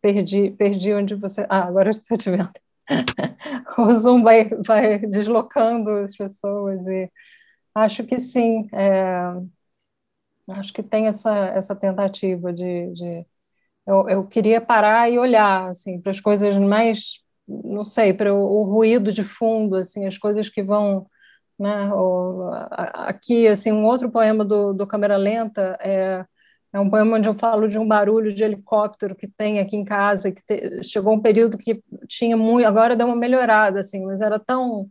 Perdi, 0.00 0.50
perdi 0.52 0.92
onde 0.94 1.14
você. 1.14 1.46
Ah, 1.48 1.64
agora 1.66 1.90
estou 1.92 2.16
te 2.16 2.30
vendo. 2.30 2.50
o 3.78 3.94
Zoom 3.94 4.22
vai, 4.22 4.48
vai 4.64 4.98
deslocando 5.00 5.90
as 5.90 6.16
pessoas 6.16 6.86
e 6.86 7.10
acho 7.74 8.04
que 8.06 8.18
sim. 8.20 8.68
É, 8.74 9.22
acho 10.48 10.72
que 10.72 10.82
tem 10.82 11.06
essa, 11.06 11.32
essa 11.48 11.74
tentativa 11.76 12.52
de. 12.52 12.92
de 12.92 13.26
eu, 13.88 14.08
eu 14.08 14.26
queria 14.26 14.60
parar 14.60 15.10
e 15.10 15.18
olhar 15.18 15.70
assim, 15.70 16.00
para 16.00 16.10
as 16.12 16.20
coisas 16.20 16.56
mais. 16.58 17.20
Não 17.48 17.84
sei, 17.84 18.12
para 18.12 18.34
o, 18.34 18.38
o 18.38 18.64
ruído 18.64 19.12
de 19.12 19.24
fundo, 19.24 19.76
assim, 19.76 20.06
as 20.06 20.18
coisas 20.18 20.48
que 20.50 20.62
vão 20.62 21.06
né? 21.58 21.90
aqui, 22.94 23.48
assim, 23.48 23.72
um 23.72 23.84
outro 23.84 24.10
poema 24.10 24.44
do, 24.44 24.72
do 24.72 24.86
Câmera 24.86 25.16
Lenta 25.16 25.76
é 25.80 26.24
é 26.72 26.78
um 26.78 26.90
poema 26.90 27.16
onde 27.16 27.28
eu 27.28 27.34
falo 27.34 27.66
de 27.66 27.78
um 27.78 27.88
barulho 27.88 28.32
de 28.32 28.44
helicóptero 28.44 29.16
que 29.16 29.26
tem 29.26 29.58
aqui 29.58 29.76
em 29.76 29.84
casa, 29.84 30.30
que 30.30 30.42
te, 30.44 30.82
chegou 30.82 31.14
um 31.14 31.20
período 31.22 31.56
que 31.56 31.82
tinha 32.06 32.36
muito, 32.36 32.66
agora 32.66 32.94
deu 32.94 33.06
uma 33.06 33.16
melhorada, 33.16 33.80
assim, 33.80 34.04
mas 34.04 34.20
era 34.20 34.38
tão 34.38 34.86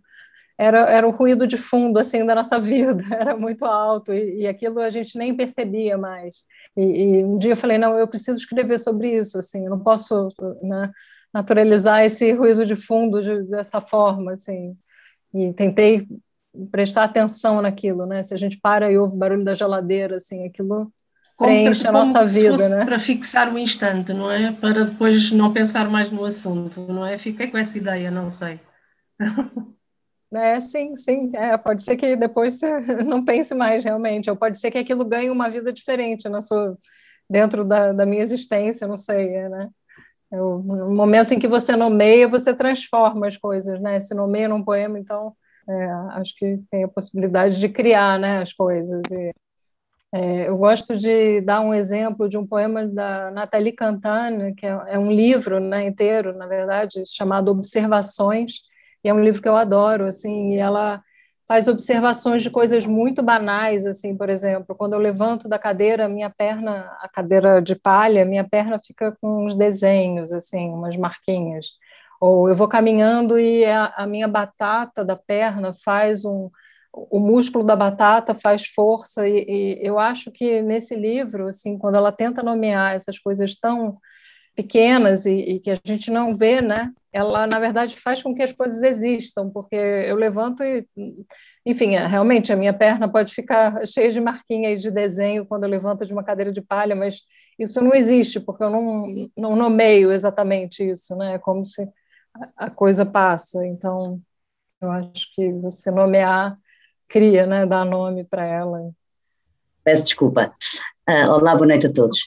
era, 0.58 0.90
era 0.90 1.08
o 1.08 1.12
ruído 1.12 1.46
de 1.46 1.58
fundo 1.58 2.00
assim 2.00 2.26
da 2.26 2.34
nossa 2.34 2.58
vida, 2.60 3.04
era 3.12 3.38
muito 3.38 3.64
alto 3.66 4.12
e, 4.12 4.42
e 4.42 4.48
aquilo 4.48 4.80
a 4.80 4.90
gente 4.90 5.18
nem 5.18 5.36
percebia 5.36 5.98
mais. 5.98 6.46
E, 6.76 6.82
e, 6.82 7.24
um 7.24 7.38
dia 7.38 7.52
eu 7.52 7.58
falei 7.58 7.78
não, 7.78 7.98
eu 7.98 8.08
preciso 8.08 8.40
escrever 8.40 8.80
sobre 8.80 9.18
isso, 9.18 9.38
assim, 9.38 9.66
eu 9.66 9.70
não 9.70 9.80
posso 9.80 10.30
né, 10.64 10.92
naturalizar 11.34 12.04
esse 12.04 12.32
ruído 12.34 12.66
de 12.66 12.76
fundo 12.76 13.22
de, 13.22 13.44
dessa 13.44 13.80
forma, 13.80 14.34
assim. 14.34 14.76
E 15.34 15.54
tentei 15.54 16.08
prestar 16.72 17.04
atenção 17.04 17.62
naquilo, 17.62 18.06
né? 18.06 18.24
Se 18.24 18.34
a 18.34 18.38
gente 18.38 18.58
para 18.60 18.92
e 18.92 18.98
ouve 18.98 19.16
o 19.16 19.20
barulho 19.20 19.44
da 19.44 19.54
geladeira, 19.54 20.16
assim, 20.16 20.46
aquilo 20.46 20.92
preenche 21.38 21.88
a 21.88 21.92
nossa 21.92 22.26
vida, 22.26 22.68
né? 22.70 22.86
Para 22.86 22.98
fixar 22.98 23.54
o 23.54 23.60
instante, 23.60 24.14
não 24.14 24.32
é? 24.32 24.52
Para 24.54 24.86
depois 24.86 25.32
não 25.32 25.54
pensar 25.54 25.90
mais 25.90 26.10
no 26.10 26.26
assunto, 26.26 26.82
não 26.82 27.06
é? 27.06 27.18
Fiquei 27.18 27.48
com 27.48 27.58
essa 27.58 27.78
ideia, 27.78 28.10
não 28.10 28.30
sei. 28.30 28.60
É, 30.34 30.60
sim, 30.60 30.96
sim. 30.96 31.32
É, 31.36 31.58
pode 31.58 31.82
ser 31.82 31.96
que 31.96 32.16
depois 32.16 32.60
você 32.60 32.80
não 33.04 33.24
pense 33.24 33.56
mais 33.56 33.84
realmente, 33.84 34.30
ou 34.30 34.36
pode 34.36 34.58
ser 34.58 34.72
que 34.72 34.78
aquilo 34.78 35.06
ganhe 35.06 35.30
uma 35.30 35.50
vida 35.50 35.72
diferente 35.72 36.28
na 36.28 36.42
sua, 36.42 36.78
dentro 37.30 37.64
da, 37.64 37.94
da 37.94 38.06
minha 38.06 38.22
existência, 38.22 38.88
não 38.88 38.98
sei, 38.98 39.34
é, 39.36 39.50
né? 39.50 39.70
Eu, 40.32 40.60
no 40.60 40.94
momento 40.94 41.34
em 41.34 41.40
que 41.40 41.48
você 41.48 41.76
nomeia, 41.76 42.28
você 42.28 42.54
transforma 42.54 43.28
as 43.28 43.38
coisas, 43.38 43.80
né? 43.80 44.00
Se 44.00 44.14
nomeia 44.14 44.50
num 44.50 44.64
poema, 44.64 45.00
então 45.00 45.34
é, 45.70 45.86
acho 46.20 46.36
que 46.36 46.60
tem 46.72 46.84
a 46.84 46.88
possibilidade 46.88 47.60
de 47.60 47.70
criar, 47.70 48.18
né, 48.20 48.40
as 48.40 48.54
coisas. 48.54 49.02
E, 49.12 49.34
é, 50.14 50.48
eu 50.48 50.58
gosto 50.58 50.96
de 50.98 51.42
dar 51.42 51.60
um 51.62 51.74
exemplo 51.74 52.30
de 52.30 52.38
um 52.38 52.48
poema 52.48 52.88
da 52.88 53.32
Nathalie 53.32 53.74
Cantane, 53.74 54.56
que 54.56 54.66
é, 54.66 54.70
é, 54.88 55.00
um 55.00 55.12
livro 55.12 55.60
né, 55.60 55.86
inteiro, 55.86 56.34
na 56.34 56.48
verdade, 56.48 57.04
chamado 57.06 57.52
Observações, 57.52 58.62
é 59.08 59.14
um 59.14 59.24
livro 59.24 59.42
que 59.42 59.48
eu 59.50 59.56
adoro, 59.56 60.06
assim, 60.06 60.54
e 60.54 60.58
ela 60.58 61.02
faz 61.48 61.68
observações 61.68 62.44
de 62.44 62.50
coisas 62.50 62.86
muito 62.86 63.24
banais, 63.24 63.86
assim, 63.86 64.16
por 64.16 64.30
exemplo, 64.30 64.76
quando 64.76 64.94
eu 64.94 65.00
levanto 65.00 65.48
da 65.48 65.58
cadeira, 65.58 66.10
minha 66.10 66.30
perna, 66.30 66.92
a 67.02 67.08
cadeira 67.08 67.62
de 67.62 67.76
palha, 67.76 68.26
minha 68.26 68.44
perna 68.44 68.80
fica 68.86 69.16
com 69.22 69.46
uns 69.46 69.56
desenhos, 69.56 70.32
assim, 70.32 70.70
umas 70.70 70.98
marquinhas, 70.98 71.68
ou 72.20 72.50
eu 72.50 72.56
vou 72.56 72.68
caminhando 72.68 73.40
e 73.40 73.64
a, 73.66 73.94
a 73.96 74.06
minha 74.06 74.28
batata 74.28 75.06
da 75.06 75.16
perna 75.16 75.74
faz 75.74 76.26
um 76.26 76.50
o 77.12 77.20
músculo 77.20 77.64
da 77.64 77.76
batata 77.76 78.34
faz 78.34 78.66
força 78.66 79.28
e, 79.28 79.46
e, 79.48 79.80
eu 79.86 80.00
acho 80.00 80.32
que 80.32 80.62
nesse 80.62 80.96
livro, 80.96 81.48
assim, 81.48 81.78
quando 81.78 81.96
ela 81.96 82.12
tenta 82.12 82.42
nomear 82.42 82.96
essas 82.96 83.20
coisas 83.20 83.56
tão 83.56 83.96
pequenas 84.58 85.28
e, 85.28 85.34
e, 85.34 85.60
que 85.60 85.70
a 85.70 85.78
gente 85.86 86.10
não 86.10 86.36
vê, 86.36 86.60
né? 86.60 86.92
Ela 87.14 87.46
na 87.46 87.60
verdade 87.60 87.96
faz 87.96 88.24
com 88.24 88.34
que 88.34 88.42
as 88.42 88.52
coisas 88.52 88.82
existam, 88.82 89.52
porque 89.52 89.76
eu 89.76 90.16
levanto 90.16 90.64
e, 90.64 90.84
enfim, 91.64 91.94
é, 91.94 92.08
realmente 92.08 92.52
a 92.52 92.58
minha 92.58 92.74
perna 92.74 93.08
pode 93.08 93.36
ficar 93.36 93.86
cheia 93.86 94.10
de 94.10 94.20
marquinha 94.20 94.76
de 94.76 94.90
desenho 94.90 95.46
quando 95.46 95.64
eu 95.66 95.70
levanto 95.70 96.08
de 96.08 96.12
uma 96.12 96.24
cadeira 96.24 96.52
de 96.52 96.62
palha, 96.62 96.96
mas 96.96 97.22
isso 97.60 97.80
não 97.82 97.94
existe 97.94 98.40
porque 98.40 98.64
eu 98.64 98.72
não, 98.72 99.30
não 99.38 99.56
nomeio 99.56 100.12
exatamente 100.12 100.84
isso, 100.84 101.16
né? 101.16 101.36
É 101.36 101.38
como 101.38 101.64
se 101.64 101.88
a 102.56 102.70
coisa 102.72 103.06
passa. 103.06 103.64
Então, 103.66 104.20
eu 104.82 104.90
acho 104.92 105.34
que 105.36 105.52
você 105.54 105.92
nomear 105.92 106.56
cria, 107.08 107.46
né, 107.46 107.66
dar 107.66 107.86
nome 107.86 108.24
para 108.24 108.44
ela. 108.44 108.90
Peço 109.84 110.04
desculpa. 110.04 110.52
Uh, 111.08 111.32
olá, 111.32 111.56
boa 111.56 111.68
noite 111.68 111.86
a 111.86 111.94
todos. 111.94 112.20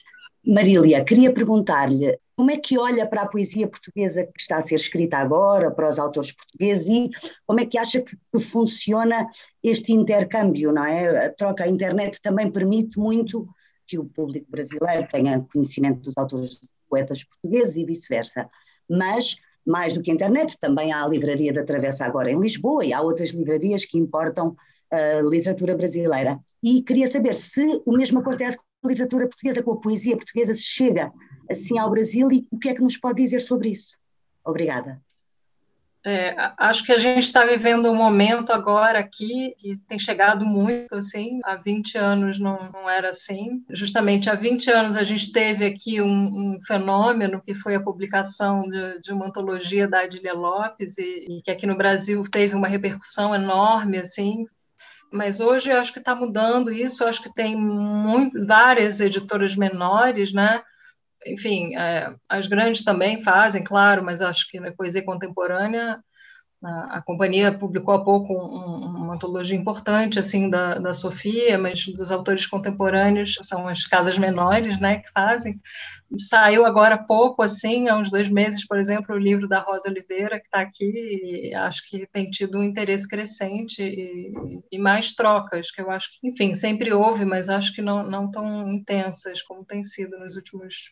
Marília, 0.45 1.03
queria 1.03 1.33
perguntar-lhe 1.33 2.17
como 2.35 2.49
é 2.49 2.57
que 2.57 2.77
olha 2.77 3.05
para 3.05 3.21
a 3.21 3.27
poesia 3.27 3.67
portuguesa 3.67 4.25
que 4.25 4.41
está 4.41 4.57
a 4.57 4.61
ser 4.61 4.75
escrita 4.75 5.17
agora, 5.17 5.69
para 5.69 5.87
os 5.87 5.99
autores 5.99 6.31
portugueses, 6.31 6.87
e 6.87 7.09
como 7.45 7.59
é 7.59 7.65
que 7.65 7.77
acha 7.77 8.01
que, 8.01 8.17
funciona 8.39 9.29
este 9.63 9.93
intercâmbio, 9.93 10.71
não 10.71 10.83
é? 10.83 11.27
A 11.27 11.33
troca, 11.33 11.63
a 11.63 11.67
internet 11.67 12.19
também 12.21 12.51
permite 12.51 12.97
muito 12.97 13.47
que 13.85 13.99
o 13.99 14.05
público 14.05 14.49
brasileiro 14.49 15.07
tenha 15.11 15.45
conhecimento 15.53 16.01
dos 16.01 16.17
autores 16.17 16.59
poetas 16.89 17.23
portugueses 17.23 17.75
e 17.77 17.85
vice-versa. 17.85 18.49
Mas 18.89 19.35
mais 19.65 19.93
do 19.93 20.01
que 20.01 20.09
a 20.09 20.13
internet, 20.13 20.57
também 20.59 20.91
há 20.91 21.03
a 21.03 21.07
Livraria 21.07 21.53
da 21.53 21.63
Travessa 21.63 22.05
agora 22.05 22.31
em 22.31 22.39
Lisboa 22.39 22.83
e 22.83 22.93
há 22.93 23.01
outras 23.01 23.29
livrarias 23.29 23.85
que 23.85 23.97
importam 23.97 24.55
uh, 24.91 25.29
literatura 25.29 25.75
brasileira. 25.75 26.39
E 26.63 26.81
queria 26.81 27.07
saber 27.07 27.35
se 27.35 27.81
o 27.85 27.95
mesmo 27.95 28.19
acontece 28.19 28.57
a 28.57 28.70
literatura 28.89 29.27
portuguesa, 29.27 29.63
com 29.63 29.73
a 29.73 29.79
poesia 29.79 30.15
portuguesa, 30.15 30.53
se 30.53 30.63
chega 30.63 31.11
assim 31.49 31.77
ao 31.77 31.89
Brasil 31.89 32.31
e 32.31 32.47
o 32.51 32.57
que 32.57 32.69
é 32.69 32.73
que 32.73 32.81
nos 32.81 32.97
pode 32.97 33.21
dizer 33.21 33.39
sobre 33.39 33.69
isso? 33.69 33.97
Obrigada. 34.43 35.01
É, 36.03 36.33
acho 36.57 36.83
que 36.83 36.91
a 36.91 36.97
gente 36.97 37.25
está 37.25 37.45
vivendo 37.45 37.87
um 37.87 37.95
momento 37.95 38.51
agora 38.51 38.97
aqui 38.97 39.53
que 39.59 39.77
tem 39.87 39.99
chegado 39.99 40.43
muito, 40.43 40.95
assim, 40.95 41.39
há 41.43 41.55
20 41.55 41.95
anos 41.95 42.39
não, 42.39 42.71
não 42.71 42.89
era 42.89 43.09
assim. 43.09 43.63
Justamente 43.69 44.27
há 44.27 44.33
20 44.33 44.71
anos 44.71 44.97
a 44.97 45.03
gente 45.03 45.31
teve 45.31 45.63
aqui 45.63 46.01
um, 46.01 46.53
um 46.53 46.59
fenômeno 46.65 47.39
que 47.45 47.53
foi 47.53 47.75
a 47.75 47.83
publicação 47.83 48.67
de, 48.67 48.99
de 48.99 49.13
uma 49.13 49.27
antologia 49.27 49.87
da 49.87 49.99
Adília 49.99 50.33
Lopes 50.33 50.97
e, 50.97 51.25
e, 51.29 51.41
que 51.43 51.51
aqui 51.51 51.67
no 51.67 51.77
Brasil 51.77 52.23
teve 52.23 52.55
uma 52.55 52.67
repercussão 52.67 53.35
enorme, 53.35 53.99
assim. 53.99 54.47
Mas 55.11 55.39
hoje 55.39 55.69
eu 55.69 55.77
acho 55.77 55.91
que 55.91 55.99
está 55.99 56.15
mudando 56.15 56.71
isso, 56.71 57.03
eu 57.03 57.07
acho 57.07 57.21
que 57.21 57.33
tem 57.33 57.55
muito, 57.55 58.45
várias 58.45 58.99
editoras 58.99 59.55
menores, 59.55 60.31
né, 60.31 60.61
enfim, 61.25 61.75
é, 61.75 62.13
as 62.27 62.47
grandes 62.47 62.83
também 62.83 63.21
fazem, 63.23 63.63
claro, 63.63 64.03
mas 64.03 64.21
acho 64.21 64.49
que 64.49 64.59
na 64.59 64.71
poesia 64.71 65.03
contemporânea 65.03 65.99
a, 66.63 67.01
companhia 67.01 67.57
publicou 67.57 67.93
há 67.93 68.03
pouco 68.03 68.33
um, 68.33 68.85
uma 68.85 69.15
antologia 69.15 69.57
importante 69.57 70.19
assim 70.19 70.49
da, 70.49 70.77
da 70.77 70.93
Sofia, 70.93 71.57
mas 71.57 71.85
dos 71.87 72.11
autores 72.11 72.45
contemporâneos 72.45 73.35
são 73.41 73.67
as 73.67 73.83
casas 73.85 74.17
menores, 74.17 74.79
né, 74.79 74.99
que 74.99 75.11
fazem. 75.11 75.59
Saiu 76.19 76.65
agora 76.65 76.95
há 76.95 77.03
pouco, 77.03 77.41
assim, 77.41 77.87
há 77.87 77.97
uns 77.97 78.11
dois 78.11 78.29
meses, 78.29 78.67
por 78.67 78.77
exemplo, 78.77 79.15
o 79.15 79.19
livro 79.19 79.47
da 79.47 79.59
Rosa 79.59 79.89
Oliveira 79.89 80.39
que 80.39 80.45
está 80.45 80.61
aqui. 80.61 81.49
E 81.49 81.55
acho 81.55 81.87
que 81.89 82.05
tem 82.07 82.29
tido 82.29 82.59
um 82.59 82.63
interesse 82.63 83.07
crescente 83.07 83.81
e, 83.81 84.31
e, 84.71 84.77
mais 84.77 85.15
trocas, 85.15 85.71
que 85.71 85.81
eu 85.81 85.89
acho 85.89 86.09
que, 86.11 86.27
enfim, 86.27 86.53
sempre 86.53 86.93
houve, 86.93 87.25
mas 87.25 87.49
acho 87.49 87.73
que 87.73 87.81
não, 87.81 88.03
não 88.03 88.29
tão 88.29 88.71
intensas 88.71 89.41
como 89.41 89.65
tem 89.65 89.83
sido 89.83 90.19
nos 90.19 90.35
últimos 90.35 90.91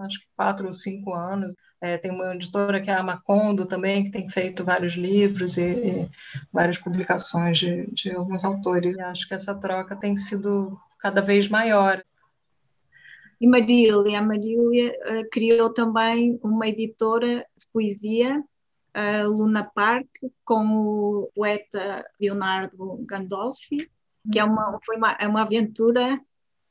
acho 0.00 0.20
que 0.20 0.26
quatro 0.34 0.66
ou 0.66 0.72
cinco 0.72 1.12
anos. 1.12 1.54
É, 1.80 1.98
tem 1.98 2.10
uma 2.10 2.34
editora 2.34 2.80
que 2.80 2.90
é 2.90 2.94
a 2.94 3.02
Macondo 3.02 3.66
também, 3.66 4.04
que 4.04 4.10
tem 4.10 4.28
feito 4.30 4.64
vários 4.64 4.94
livros 4.94 5.58
e, 5.58 5.62
e 5.62 6.10
várias 6.52 6.78
publicações 6.78 7.58
de, 7.58 7.86
de 7.92 8.10
alguns 8.12 8.44
autores. 8.44 8.96
E 8.96 9.00
acho 9.00 9.28
que 9.28 9.34
essa 9.34 9.54
troca 9.54 9.94
tem 9.94 10.16
sido 10.16 10.78
cada 10.98 11.20
vez 11.20 11.48
maior. 11.48 12.02
E 13.38 13.46
Marília, 13.46 14.18
a 14.18 14.22
Marília 14.22 14.92
uh, 14.92 15.28
criou 15.30 15.70
também 15.70 16.40
uma 16.42 16.66
editora 16.66 17.46
de 17.56 17.66
poesia, 17.70 18.40
uh, 18.40 19.28
Luna 19.28 19.70
Park, 19.74 20.08
com 20.42 20.64
o 20.66 21.30
poeta 21.34 22.04
Leonardo 22.18 23.04
Gandolfi, 23.06 23.90
que 24.32 24.38
é 24.38 24.44
uma, 24.44 24.78
foi 24.84 24.96
uma, 24.96 25.12
é 25.20 25.28
uma 25.28 25.42
aventura 25.42 26.18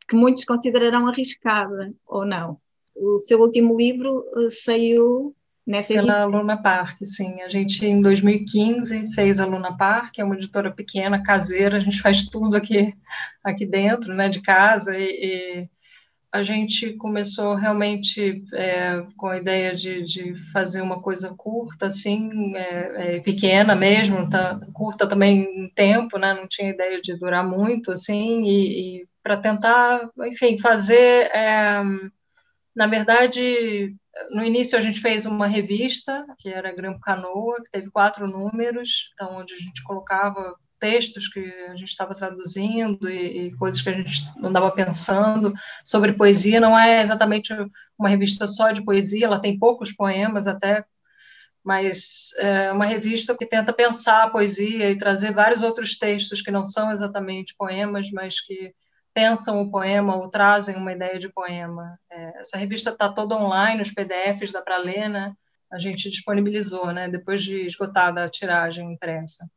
que 0.08 0.15
muitos 0.15 0.44
considerarão 0.44 1.08
arriscada, 1.08 1.94
ou 2.06 2.26
não? 2.26 2.60
O 2.95 3.19
seu 3.19 3.41
último 3.41 3.77
livro 3.77 4.23
uh, 4.36 4.49
saiu 4.49 5.36
nessa 5.65 5.93
Pela 5.93 6.25
Luna 6.25 6.62
Park, 6.62 6.97
sim. 7.03 7.41
A 7.41 7.49
gente, 7.49 7.86
em 7.86 7.99
2015, 7.99 9.13
fez 9.13 9.39
a 9.39 9.45
Luna 9.45 9.75
Park, 9.75 10.19
é 10.19 10.23
uma 10.23 10.36
editora 10.36 10.71
pequena, 10.71 11.23
caseira, 11.23 11.77
a 11.77 11.79
gente 11.79 12.01
faz 12.01 12.29
tudo 12.29 12.55
aqui, 12.55 12.93
aqui 13.43 13.65
dentro, 13.65 14.13
né, 14.13 14.29
de 14.29 14.41
casa, 14.41 14.95
e, 14.97 15.03
e 15.03 15.69
a 16.31 16.43
gente 16.43 16.93
começou 16.93 17.55
realmente 17.55 18.43
é, 18.53 19.03
com 19.17 19.27
a 19.27 19.38
ideia 19.38 19.73
de, 19.73 20.03
de, 20.03 20.36
fazer 20.51 20.81
uma 20.81 21.01
coisa 21.01 21.34
curta, 21.36 21.88
assim, 21.88 22.55
é, 22.55 23.15
é, 23.15 23.19
pequena 23.21 23.75
mesmo, 23.75 24.29
tá, 24.29 24.60
curta 24.73 25.08
também 25.08 25.43
em 25.43 25.69
tempo, 25.69 26.19
né, 26.19 26.34
não 26.34 26.47
tinha 26.47 26.69
ideia 26.69 27.01
de 27.01 27.17
durar 27.17 27.47
muito, 27.47 27.91
assim, 27.91 28.43
e, 28.43 28.99
e 28.99 29.08
para 29.23 29.38
tentar, 29.38 30.10
enfim, 30.27 30.58
fazer 30.60 31.31
é, 31.34 31.81
na 32.76 32.88
verdade, 32.88 33.96
no 34.32 34.44
início 34.44 34.78
a 34.78 34.82
gente 34.82 35.00
fez 35.00 35.26
uma 35.26 35.48
revista, 35.48 36.26
que 36.38 36.50
era 36.50 36.76
Grampo 36.76 37.00
Canoa, 37.00 37.64
que 37.64 37.72
teve 37.72 37.90
quatro 37.90 38.28
números, 38.28 39.12
então, 39.14 39.38
onde 39.38 39.54
a 39.54 39.58
gente 39.58 39.84
colocava 39.84 40.56
textos 40.80 41.28
que 41.28 41.40
a 41.70 41.76
gente 41.76 41.90
estava 41.90 42.14
traduzindo 42.14 43.10
e, 43.10 43.48
e, 43.48 43.56
coisas 43.56 43.82
que 43.82 43.90
a 43.90 43.94
gente 43.94 44.24
andava 44.44 44.70
pensando 44.72 45.54
sobre 45.84 46.14
poesia. 46.14 46.60
Não 46.60 46.78
é 46.78 47.02
exatamente 47.02 47.54
uma 47.98 48.10
revista 48.10 48.46
só 48.48 48.72
de 48.72 48.84
poesia, 48.84 49.26
ela 49.26 49.40
tem 49.40 49.58
poucos 49.58 49.94
poemas 49.94 50.48
até, 50.48 50.86
mas 51.64 52.30
é 52.40 52.72
uma 52.72 52.86
revista 52.86 53.36
que 53.36 53.46
tenta 53.46 53.74
pensar 53.74 54.24
a 54.24 54.30
poesia 54.30 54.92
e 54.92 54.98
trazer 54.98 55.34
vários 55.34 55.64
outros 55.64 55.98
textos 55.98 56.42
que 56.42 56.52
não 56.52 56.66
são 56.66 56.92
exatamente 56.92 57.56
poemas, 57.58 58.12
mas 58.12 58.40
que 58.42 58.74
pensam 59.15 59.62
o 59.62 59.71
poema 59.71 60.17
ou 60.17 60.30
trazem 60.30 60.75
uma 60.75 60.91
ideia 60.91 61.17
de 61.17 61.30
poema. 61.30 61.97
É, 62.12 62.41
essa 62.41 62.58
revista 62.58 62.89
está 62.89 63.08
toda 63.08 63.38
online, 63.38 63.82
os 63.82 63.91
PDFs 63.91 64.51
dá 64.51 64.62
para 64.62 64.78
ler, 64.78 65.10
né? 65.10 65.34
A 65.71 65.80
gente 65.80 66.10
disponibilizou, 66.10 66.91
né? 66.91 67.08
Depois 67.08 67.41
de 67.41 67.65
esgotada 67.65 68.25
a 68.25 68.30
tiragem 68.30 68.91
impressa. 68.91 69.49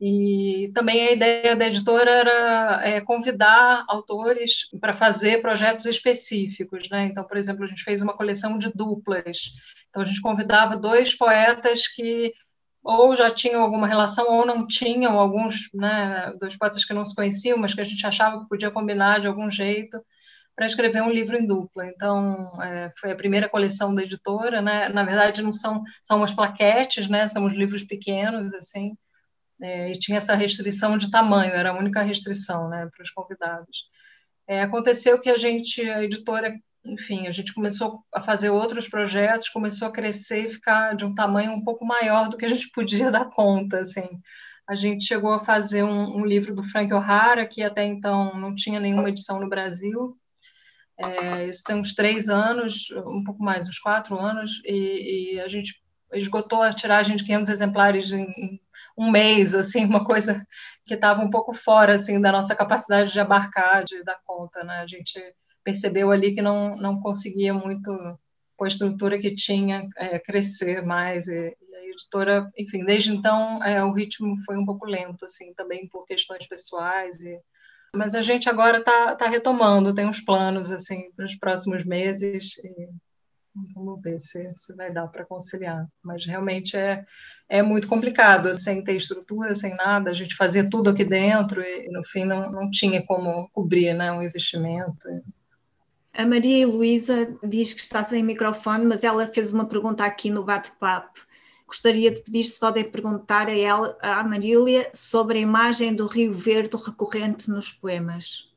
E 0.00 0.70
também 0.74 1.08
a 1.08 1.12
ideia 1.12 1.56
da 1.56 1.66
editora 1.68 2.10
era 2.10 2.80
é, 2.84 3.00
convidar 3.00 3.84
autores 3.88 4.68
para 4.78 4.92
fazer 4.92 5.40
projetos 5.40 5.86
específicos, 5.86 6.90
né? 6.90 7.06
Então, 7.06 7.24
por 7.24 7.36
exemplo, 7.36 7.64
a 7.64 7.66
gente 7.66 7.84
fez 7.84 8.02
uma 8.02 8.14
coleção 8.14 8.58
de 8.58 8.70
duplas. 8.74 9.52
Então, 9.88 10.02
a 10.02 10.04
gente 10.04 10.20
convidava 10.20 10.76
dois 10.76 11.16
poetas 11.16 11.86
que 11.86 12.34
ou 12.86 13.16
já 13.16 13.30
tinham 13.30 13.62
alguma 13.62 13.88
relação 13.88 14.30
ou 14.30 14.46
não 14.46 14.66
tinham, 14.66 15.18
alguns, 15.18 15.68
né, 15.74 16.32
dos 16.40 16.56
poetas 16.56 16.84
que 16.84 16.94
não 16.94 17.04
se 17.04 17.14
conheciam, 17.14 17.58
mas 17.58 17.74
que 17.74 17.80
a 17.80 17.84
gente 17.84 18.06
achava 18.06 18.40
que 18.40 18.48
podia 18.48 18.70
combinar 18.70 19.20
de 19.20 19.26
algum 19.26 19.50
jeito 19.50 20.00
para 20.54 20.66
escrever 20.66 21.02
um 21.02 21.10
livro 21.10 21.36
em 21.36 21.46
dupla. 21.46 21.86
Então, 21.86 22.62
é, 22.62 22.92
foi 22.98 23.12
a 23.12 23.16
primeira 23.16 23.48
coleção 23.48 23.94
da 23.94 24.02
editora, 24.02 24.62
né? 24.62 24.88
Na 24.88 25.04
verdade, 25.04 25.42
não 25.42 25.52
são 25.52 25.82
são 26.02 26.18
umas 26.18 26.32
plaquetes, 26.32 27.08
né? 27.08 27.28
São 27.28 27.44
os 27.44 27.52
livros 27.52 27.82
pequenos, 27.82 28.54
assim. 28.54 28.96
É, 29.60 29.90
e 29.90 29.98
tinha 29.98 30.18
essa 30.18 30.34
restrição 30.34 30.98
de 30.98 31.10
tamanho, 31.10 31.52
era 31.52 31.70
a 31.70 31.78
única 31.78 32.02
restrição, 32.02 32.68
né, 32.68 32.88
para 32.94 33.02
os 33.02 33.10
convidados. 33.10 33.84
É, 34.46 34.62
aconteceu 34.62 35.20
que 35.20 35.30
a 35.30 35.36
gente, 35.36 35.80
a 35.88 36.04
editora 36.04 36.54
enfim, 36.86 37.26
a 37.26 37.30
gente 37.30 37.52
começou 37.52 38.02
a 38.14 38.20
fazer 38.20 38.50
outros 38.50 38.88
projetos, 38.88 39.48
começou 39.48 39.88
a 39.88 39.92
crescer 39.92 40.44
e 40.44 40.48
ficar 40.48 40.94
de 40.94 41.04
um 41.04 41.14
tamanho 41.14 41.52
um 41.52 41.62
pouco 41.64 41.84
maior 41.84 42.28
do 42.28 42.36
que 42.36 42.44
a 42.44 42.48
gente 42.48 42.70
podia 42.74 43.10
dar 43.10 43.26
conta, 43.26 43.80
assim. 43.80 44.08
A 44.68 44.74
gente 44.74 45.04
chegou 45.04 45.32
a 45.32 45.38
fazer 45.38 45.84
um, 45.84 46.16
um 46.16 46.26
livro 46.26 46.54
do 46.54 46.62
Frank 46.62 46.92
O'Hara, 46.92 47.46
que 47.46 47.62
até 47.62 47.84
então 47.84 48.38
não 48.38 48.54
tinha 48.54 48.80
nenhuma 48.80 49.08
edição 49.08 49.40
no 49.40 49.48
Brasil. 49.48 50.12
É, 50.98 51.48
isso 51.48 51.62
tem 51.64 51.76
uns 51.76 51.94
três 51.94 52.28
anos, 52.28 52.90
um 52.90 53.22
pouco 53.22 53.42
mais, 53.42 53.68
uns 53.68 53.78
quatro 53.78 54.18
anos, 54.18 54.62
e, 54.64 55.34
e 55.34 55.40
a 55.40 55.46
gente 55.46 55.80
esgotou 56.12 56.62
a 56.62 56.72
tiragem 56.72 57.16
de 57.16 57.24
500 57.24 57.50
exemplares 57.50 58.12
em, 58.12 58.24
em 58.24 58.60
um 58.96 59.10
mês, 59.10 59.54
assim, 59.54 59.84
uma 59.84 60.04
coisa 60.04 60.46
que 60.86 60.94
estava 60.94 61.22
um 61.22 61.30
pouco 61.30 61.52
fora, 61.52 61.94
assim, 61.94 62.20
da 62.20 62.32
nossa 62.32 62.54
capacidade 62.54 63.12
de 63.12 63.20
abarcar, 63.20 63.84
de 63.84 64.02
dar 64.02 64.18
conta, 64.24 64.64
né? 64.64 64.78
A 64.78 64.86
gente 64.86 65.20
percebeu 65.66 66.12
ali 66.12 66.32
que 66.32 66.40
não, 66.40 66.76
não 66.76 67.00
conseguia 67.00 67.52
muito, 67.52 67.90
com 68.56 68.64
a 68.64 68.68
estrutura 68.68 69.18
que 69.18 69.34
tinha, 69.34 69.82
é, 69.96 70.16
crescer 70.20 70.80
mais, 70.84 71.26
e, 71.26 71.32
e, 71.60 71.74
aí 71.74 71.90
editora, 71.90 72.48
enfim, 72.56 72.84
desde 72.84 73.10
então 73.10 73.62
é, 73.64 73.82
o 73.82 73.92
ritmo 73.92 74.36
foi 74.44 74.56
um 74.56 74.64
pouco 74.64 74.86
lento, 74.86 75.24
assim, 75.24 75.52
também 75.54 75.88
por 75.88 76.06
questões 76.06 76.46
pessoais 76.46 77.20
e 77.20 77.40
mas 77.94 78.14
a 78.14 78.20
gente 78.20 78.48
agora 78.48 78.78
está 78.78 79.14
tá 79.16 79.26
retomando, 79.26 79.94
tem 79.94 80.06
uns 80.06 80.20
planos 80.20 80.70
assim 80.70 81.10
para 81.16 81.24
os 81.24 81.34
próximos 81.34 81.82
meses 81.82 82.58
e 82.58 82.90
vamos 83.74 84.02
ver 84.02 84.18
se, 84.18 84.52
se 84.54 84.74
vai 84.74 84.92
dar 84.92 85.06
para 85.08 85.24
conciliar. 85.24 85.86
Mas 86.04 86.26
realmente 86.26 86.76
é, 86.76 87.06
é 87.48 87.62
muito 87.62 87.88
complicado, 87.88 88.52
sem 88.54 88.84
ter 88.84 88.96
estrutura, 88.96 89.54
sem 89.54 89.74
nada, 89.74 90.10
a 90.10 90.14
gente 90.14 90.36
fazia 90.36 90.68
tudo 90.68 90.90
aqui 90.90 91.04
dentro 91.04 91.62
e, 91.62 91.90
no 91.90 92.04
fim 92.04 92.24
não, 92.24 92.52
não 92.52 92.70
tinha 92.70 93.04
como 93.06 93.48
cobrir 93.50 93.94
né, 93.94 94.12
um 94.12 94.22
investimento. 94.22 95.08
A 96.16 96.24
Maria 96.24 96.66
Luísa 96.66 97.36
diz 97.42 97.74
que 97.74 97.82
está 97.82 98.02
sem 98.02 98.22
microfone, 98.22 98.86
mas 98.86 99.04
ela 99.04 99.26
fez 99.26 99.52
uma 99.52 99.66
pergunta 99.66 100.02
aqui 100.02 100.30
no 100.30 100.42
bate-papo. 100.42 101.20
Gostaria 101.66 102.10
de 102.10 102.22
pedir 102.22 102.44
se 102.44 102.58
podem 102.58 102.90
perguntar 102.90 103.48
a 103.48 103.54
ela, 103.54 103.98
à 104.00 104.24
Marília, 104.24 104.88
sobre 104.94 105.36
a 105.36 105.42
imagem 105.42 105.94
do 105.94 106.06
Rio 106.06 106.32
Verde 106.32 106.74
recorrente 106.74 107.50
nos 107.50 107.70
poemas. 107.70 108.50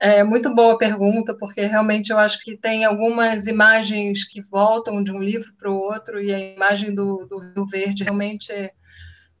É 0.00 0.24
muito 0.24 0.48
boa 0.54 0.78
pergunta, 0.78 1.34
porque 1.34 1.60
realmente 1.60 2.10
eu 2.10 2.18
acho 2.18 2.42
que 2.42 2.56
tem 2.56 2.86
algumas 2.86 3.46
imagens 3.46 4.24
que 4.24 4.40
voltam 4.40 5.04
de 5.04 5.12
um 5.12 5.22
livro 5.22 5.52
para 5.58 5.70
o 5.70 5.76
outro, 5.76 6.22
e 6.22 6.32
a 6.32 6.40
imagem 6.54 6.94
do, 6.94 7.26
do 7.26 7.38
Rio 7.38 7.66
Verde 7.66 8.02
realmente 8.02 8.50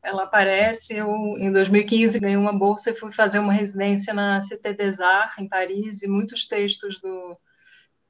ela 0.02 0.24
aparece. 0.24 0.96
Eu, 0.96 1.08
em 1.38 1.52
2015, 1.52 2.18
ganhei 2.18 2.36
uma 2.36 2.52
bolsa 2.52 2.90
e 2.90 2.96
fui 2.96 3.12
fazer 3.12 3.38
uma 3.38 3.52
residência 3.52 4.12
na 4.12 4.42
Cité 4.42 4.72
des 4.72 5.00
Arts, 5.00 5.38
em 5.38 5.48
Paris, 5.48 6.02
e 6.02 6.08
muitos 6.08 6.46
textos 6.46 7.00
do. 7.00 7.36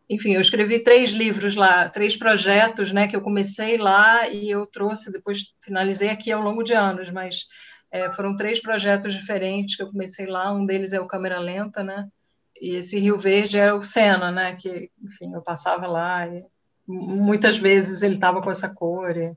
Enfim, 0.09 0.33
eu 0.35 0.41
escrevi 0.41 0.83
três 0.83 1.11
livros 1.11 1.55
lá, 1.55 1.89
três 1.89 2.17
projetos, 2.17 2.93
né, 2.93 3.09
que 3.09 3.17
eu 3.17 3.23
comecei 3.23 3.79
lá 3.79 4.29
e 4.29 4.51
eu 4.51 4.67
trouxe, 4.67 5.13
depois 5.13 5.55
finalizei 5.63 6.11
aqui 6.11 6.31
ao 6.31 6.43
longo 6.43 6.63
de 6.63 6.75
anos, 6.75 7.09
mas 7.09 7.47
é, 7.91 8.11
foram 8.11 8.37
três 8.37 8.61
projetos 8.61 9.15
diferentes 9.15 9.77
que 9.77 9.83
eu 9.83 9.91
comecei 9.91 10.27
lá. 10.27 10.53
Um 10.53 10.67
deles 10.67 10.93
é 10.93 11.01
o 11.01 11.07
Câmera 11.07 11.39
Lenta, 11.39 11.83
né, 11.83 12.09
e 12.61 12.77
esse 12.77 12.99
Rio 12.99 13.17
Verde 13.17 13.59
é 13.59 13.73
o 13.73 13.83
Sena, 13.83 14.31
né, 14.31 14.57
que, 14.57 14.91
enfim, 15.03 15.33
eu 15.33 15.41
passava 15.41 15.87
lá 15.87 16.27
e 16.27 16.45
muitas 16.87 17.57
vezes 17.57 18.03
ele 18.03 18.15
estava 18.15 18.43
com 18.43 18.51
essa 18.51 18.69
cor. 18.69 19.17
E, 19.17 19.35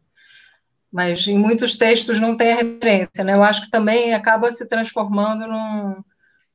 mas 0.95 1.27
em 1.27 1.37
muitos 1.37 1.75
textos 1.77 2.21
não 2.21 2.37
tem 2.37 2.53
a 2.53 2.55
referência, 2.55 3.21
né? 3.21 3.33
Eu 3.33 3.43
acho 3.43 3.63
que 3.63 3.69
também 3.69 4.13
acaba 4.13 4.49
se 4.49 4.65
transformando 4.65 5.45
num, 5.45 6.01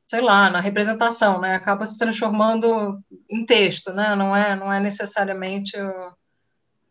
sei 0.06 0.22
lá, 0.22 0.48
na 0.48 0.62
representação, 0.62 1.38
né? 1.38 1.54
Acaba 1.54 1.84
se 1.84 1.98
transformando 1.98 2.98
em 3.28 3.44
texto, 3.44 3.92
né? 3.92 4.16
Não 4.16 4.34
é, 4.34 4.56
não 4.56 4.72
é 4.72 4.80
necessariamente, 4.80 5.76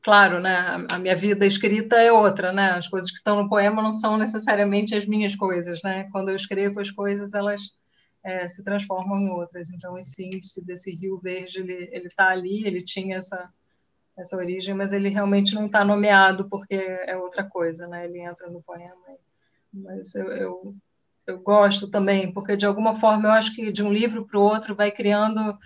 claro, 0.03 0.39
né? 0.39 0.85
A 0.91 0.99
minha 0.99 1.15
vida 1.15 1.43
escrita 1.43 1.95
é 1.95 2.11
outra, 2.11 2.53
né? 2.53 2.73
As 2.73 2.87
coisas 2.87 3.09
que 3.09 3.17
estão 3.17 3.41
no 3.41 3.49
poema 3.49 3.81
não 3.81 3.93
são 3.93 4.15
necessariamente 4.15 4.93
as 4.93 5.07
minhas 5.07 5.35
coisas, 5.35 5.81
né? 5.83 6.07
Quando 6.11 6.29
eu 6.29 6.35
escrevo 6.35 6.79
as 6.79 6.91
coisas, 6.91 7.33
elas 7.33 7.61
é, 8.23 8.47
se 8.47 8.63
transformam 8.63 9.19
em 9.19 9.29
outras. 9.31 9.71
Então 9.71 9.97
esse 9.97 10.23
índice 10.23 10.63
desse 10.63 10.91
Rio 10.91 11.17
Verde, 11.17 11.61
ele 11.61 12.05
está 12.05 12.27
ali, 12.27 12.63
ele 12.63 12.83
tinha 12.83 13.17
essa 13.17 13.49
essa 14.19 14.35
origem, 14.35 14.73
mas 14.73 14.93
ele 14.93 15.09
realmente 15.09 15.55
não 15.55 15.65
está 15.65 15.83
nomeado 15.83 16.47
porque 16.49 16.75
é 16.75 17.15
outra 17.17 17.43
coisa, 17.43 17.87
né? 17.87 18.05
Ele 18.05 18.19
entra 18.19 18.49
no 18.49 18.61
poema. 18.61 18.95
Mas 19.73 20.13
eu, 20.15 20.31
eu, 20.31 20.75
eu, 21.27 21.39
gosto 21.39 21.89
também, 21.89 22.31
porque 22.33 22.57
de 22.57 22.65
alguma 22.65 22.93
forma 22.93 23.29
eu 23.29 23.31
acho 23.31 23.55
que 23.55 23.71
de 23.71 23.83
um 23.83 23.93
livro 23.93 24.25
para 24.25 24.39
o 24.39 24.43
outro 24.43 24.75
vai 24.75 24.91
criando 24.91 25.57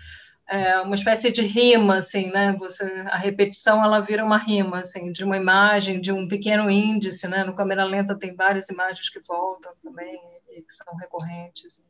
é, 0.48 0.80
uma 0.80 0.94
espécie 0.94 1.32
de 1.32 1.42
rima, 1.42 1.98
assim, 1.98 2.30
né? 2.30 2.54
Você, 2.58 2.84
a 3.06 3.16
repetição 3.16 3.82
ela 3.82 4.00
vira 4.00 4.24
uma 4.24 4.36
rima, 4.36 4.80
assim, 4.80 5.10
de 5.10 5.24
uma 5.24 5.36
imagem, 5.36 6.00
de 6.00 6.12
um 6.12 6.28
pequeno 6.28 6.70
índice, 6.70 7.26
né? 7.26 7.44
No 7.44 7.54
câmera 7.54 7.84
lenta 7.84 8.18
tem 8.18 8.34
várias 8.34 8.68
imagens 8.68 9.08
que 9.08 9.20
voltam 9.20 9.72
também 9.82 10.20
e 10.54 10.62
que 10.62 10.72
são 10.72 10.94
recorrentes. 10.96 11.82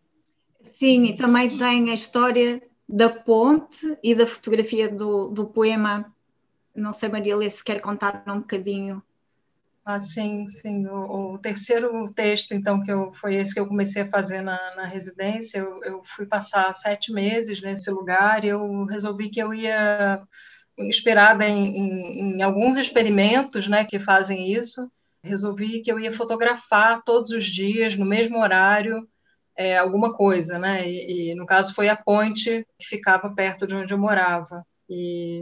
Sim, 0.62 1.04
e 1.04 1.16
também 1.16 1.58
tem 1.58 1.90
a 1.90 1.94
história 1.94 2.62
da 2.88 3.08
ponte 3.08 3.98
e 4.02 4.14
da 4.14 4.26
fotografia 4.26 4.88
do, 4.88 5.28
do 5.28 5.46
poema 5.46 6.13
não 6.75 6.93
sei, 6.93 7.09
Maria 7.09 7.49
se 7.49 7.62
quer 7.62 7.81
contar 7.81 8.25
um 8.27 8.41
bocadinho. 8.41 9.03
Ah, 9.85 10.01
sim, 10.01 10.49
sim. 10.49 10.87
O, 10.87 11.35
o, 11.35 11.39
terceiro 11.39 12.11
texto, 12.12 12.53
então, 12.53 12.83
que 12.83 12.91
eu, 12.91 13.12
foi 13.14 13.35
esse 13.35 13.53
que 13.53 13.61
eu 13.61 13.66
comecei 13.66 14.03
a 14.03 14.11
fazer 14.11 14.41
na, 14.41 14.59
na 14.77 14.87
residência, 14.87 15.59
eu, 15.59 15.83
eu, 15.85 16.03
fui 16.05 16.27
passar 16.27 16.72
sete 16.72 17.12
meses 17.12 17.61
nesse 17.61 17.91
lugar 17.91 18.45
e 18.45 18.49
eu 18.49 18.85
resolvi 18.87 19.29
que 19.29 19.41
eu 19.41 19.53
ia, 19.53 20.22
inspirada 20.79 21.47
em, 21.47 21.77
em, 21.77 22.37
em 22.39 22.43
alguns 22.43 22.79
experimentos 22.79 23.68
né, 23.68 23.85
que 23.85 23.99
fazem 23.99 24.53
isso, 24.53 24.91
resolvi 25.22 25.83
que 25.83 25.93
eu 25.93 26.01
ia 26.01 26.12
fotografar 26.12 27.03
todos 27.05 27.31
os 27.31 27.45
dias, 27.45 27.97
no 27.97 28.07
mesmo 28.07 28.39
horário, 28.39 29.07
é, 29.57 29.79
alguma 29.79 30.14
coisa, 30.14 30.59
né? 30.59 30.89
E, 30.89 31.33
e, 31.33 31.35
no 31.35 31.47
caso 31.47 31.75
foi 31.75 31.89
a 31.89 31.97
ponte 31.97 32.66
que 32.79 32.87
ficava 32.87 33.31
perto 33.31 33.66
de 33.66 33.75
onde 33.75 33.95
eu 33.95 33.99
morava 33.99 34.64
e 34.89 35.41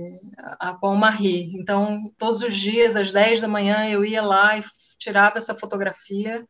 a 0.58 0.74
Pont 0.74 0.98
Marie. 0.98 1.56
Então, 1.56 2.00
todos 2.18 2.42
os 2.42 2.54
dias, 2.54 2.96
às 2.96 3.12
10 3.12 3.40
da 3.40 3.48
manhã, 3.48 3.88
eu 3.88 4.04
ia 4.04 4.22
lá 4.22 4.58
e 4.58 4.64
tirava 4.98 5.38
essa 5.38 5.56
fotografia 5.56 6.44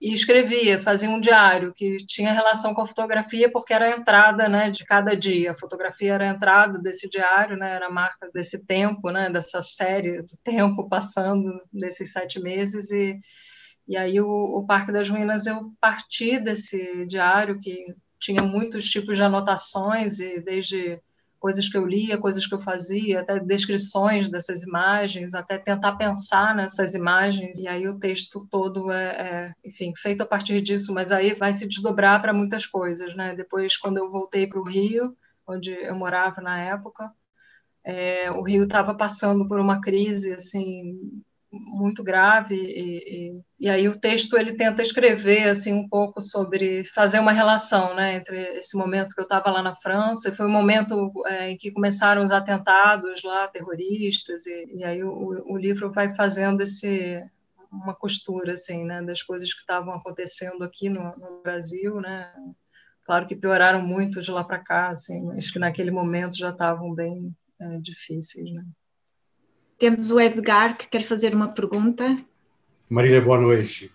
e 0.00 0.14
escrevia, 0.14 0.78
fazia 0.78 1.10
um 1.10 1.20
diário 1.20 1.74
que 1.74 1.98
tinha 2.06 2.32
relação 2.32 2.72
com 2.72 2.80
a 2.80 2.86
fotografia 2.86 3.50
porque 3.52 3.74
era 3.74 3.86
a 3.86 3.96
entrada, 3.98 4.48
né, 4.48 4.70
de 4.70 4.84
cada 4.84 5.14
dia. 5.14 5.50
A 5.50 5.54
fotografia 5.54 6.14
era 6.14 6.30
a 6.30 6.32
entrada 6.32 6.78
desse 6.78 7.08
diário, 7.08 7.56
né, 7.56 7.74
era 7.74 7.86
a 7.86 7.90
marca 7.90 8.30
desse 8.32 8.64
tempo, 8.64 9.10
né, 9.10 9.28
dessa 9.30 9.60
série 9.60 10.22
do 10.22 10.36
tempo 10.42 10.88
passando 10.88 11.60
desses 11.72 12.12
sete 12.12 12.40
meses 12.40 12.90
e 12.90 13.20
e 13.88 13.96
aí 13.96 14.20
o, 14.20 14.28
o 14.28 14.64
Parque 14.64 14.92
das 14.92 15.08
Ruínas 15.08 15.46
eu 15.46 15.72
parti 15.80 16.38
desse 16.38 17.04
diário 17.06 17.58
que 17.58 17.92
tinha 18.20 18.40
muitos 18.40 18.88
tipos 18.88 19.16
de 19.16 19.22
anotações 19.24 20.20
e 20.20 20.40
desde 20.40 21.00
coisas 21.40 21.68
que 21.68 21.76
eu 21.76 21.86
lia, 21.86 22.18
coisas 22.18 22.46
que 22.46 22.54
eu 22.54 22.60
fazia, 22.60 23.20
até 23.20 23.40
descrições 23.40 24.28
dessas 24.28 24.62
imagens, 24.62 25.34
até 25.34 25.58
tentar 25.58 25.96
pensar 25.96 26.54
nessas 26.54 26.94
imagens, 26.94 27.58
e 27.58 27.66
aí 27.66 27.88
o 27.88 27.98
texto 27.98 28.46
todo 28.50 28.92
é, 28.92 29.06
é 29.06 29.54
enfim, 29.64 29.92
feito 29.96 30.22
a 30.22 30.26
partir 30.26 30.60
disso, 30.60 30.92
mas 30.92 31.10
aí 31.10 31.34
vai 31.34 31.54
se 31.54 31.66
desdobrar 31.66 32.20
para 32.20 32.34
muitas 32.34 32.66
coisas, 32.66 33.16
né? 33.16 33.34
Depois, 33.34 33.76
quando 33.76 33.96
eu 33.96 34.10
voltei 34.10 34.46
para 34.46 34.60
o 34.60 34.68
Rio, 34.68 35.16
onde 35.46 35.72
eu 35.72 35.94
morava 35.94 36.42
na 36.42 36.60
época, 36.62 37.10
é, 37.82 38.30
o 38.30 38.42
Rio 38.42 38.64
estava 38.64 38.94
passando 38.94 39.48
por 39.48 39.58
uma 39.58 39.80
crise, 39.80 40.32
assim, 40.32 41.22
muito 41.52 42.02
grave 42.04 42.54
e, 42.54 43.34
e, 43.36 43.44
e, 43.66 43.68
aí 43.68 43.88
o 43.88 43.98
texto 43.98 44.38
ele 44.38 44.54
tenta 44.54 44.82
escrever 44.82 45.48
assim 45.48 45.72
um 45.72 45.88
pouco 45.88 46.20
sobre 46.20 46.84
fazer 46.84 47.18
uma 47.18 47.32
relação 47.32 47.94
né 47.94 48.16
entre 48.16 48.38
esse 48.58 48.76
momento 48.76 49.14
que 49.14 49.20
eu 49.20 49.24
estava 49.24 49.50
lá 49.50 49.60
na 49.60 49.74
França 49.74 50.32
foi 50.32 50.46
o 50.46 50.50
momento 50.50 51.12
é, 51.26 51.50
em 51.50 51.56
que 51.56 51.72
começaram 51.72 52.22
os 52.22 52.30
atentados 52.30 53.22
lá 53.24 53.48
terroristas 53.48 54.46
e, 54.46 54.76
e 54.76 54.84
aí 54.84 55.02
o, 55.02 55.12
o, 55.52 55.56
livro 55.56 55.90
vai 55.90 56.14
fazendo 56.14 56.60
esse 56.60 57.20
uma 57.72 57.96
costura 57.96 58.52
assim 58.52 58.84
né 58.84 59.02
das 59.02 59.22
coisas 59.22 59.52
que 59.52 59.60
estavam 59.60 59.94
acontecendo 59.94 60.62
aqui 60.62 60.88
no, 60.88 61.16
no 61.16 61.42
Brasil 61.42 62.00
né. 62.00 62.32
Claro 63.04 63.26
que 63.26 63.34
pioraram 63.34 63.82
muito 63.82 64.20
de 64.20 64.30
lá 64.30 64.44
para 64.44 64.58
cá 64.60 64.88
assim 64.90 65.24
mas 65.24 65.50
que 65.50 65.58
naquele 65.58 65.90
momento 65.90 66.36
já 66.36 66.50
estavam 66.50 66.94
bem 66.94 67.34
é, 67.60 67.78
difíceis 67.78 68.52
né 68.52 68.64
temos 69.80 70.10
o 70.10 70.20
Edgar 70.20 70.76
que 70.76 70.86
quer 70.86 71.02
fazer 71.02 71.34
uma 71.34 71.48
pergunta. 71.48 72.22
Marília, 72.88 73.20
boa 73.20 73.40
noite. 73.40 73.90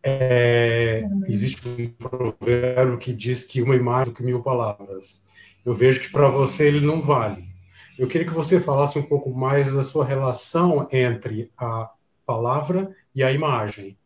É, 0.00 1.04
existe 1.26 1.68
um 1.68 1.88
provérbio 1.88 2.96
que 2.96 3.12
diz 3.12 3.42
que 3.42 3.60
uma 3.60 3.74
imagem 3.74 4.12
do 4.12 4.16
que 4.16 4.22
mil 4.22 4.40
palavras. 4.40 5.26
Eu 5.66 5.74
vejo 5.74 6.00
que 6.00 6.12
para 6.12 6.28
você 6.28 6.68
ele 6.68 6.86
não 6.86 7.02
vale. 7.02 7.44
Eu 7.98 8.06
queria 8.06 8.28
que 8.28 8.32
você 8.32 8.60
falasse 8.60 8.96
um 8.96 9.02
pouco 9.02 9.34
mais 9.34 9.72
da 9.72 9.82
sua 9.82 10.04
relação 10.04 10.86
entre 10.92 11.50
a 11.58 11.90
palavra 12.24 12.94
e 13.12 13.24
a 13.24 13.32
imagem. 13.32 13.98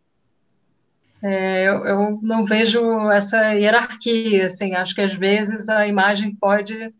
É, 1.22 1.68
eu, 1.68 1.84
eu, 1.84 2.20
não 2.22 2.46
vejo 2.46 2.80
essa 3.10 3.52
hierarquia, 3.52 4.46
assim, 4.46 4.74
acho 4.74 4.94
que 4.94 5.02
às 5.02 5.12
vezes 5.12 5.68
a 5.68 5.86
imagem 5.86 6.34
pode 6.34 6.92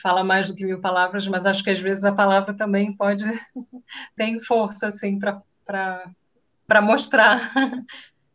fala 0.00 0.22
mais 0.22 0.48
do 0.48 0.54
que 0.54 0.64
mil 0.64 0.80
palavras, 0.80 1.26
mas 1.26 1.46
acho 1.46 1.62
que 1.62 1.70
às 1.70 1.80
vezes 1.80 2.04
a 2.04 2.12
palavra 2.12 2.54
também 2.54 2.96
pode 2.96 3.24
tem 4.16 4.40
força 4.40 4.88
assim 4.88 5.18
para 5.18 5.40
para 6.66 6.82
mostrar. 6.82 7.52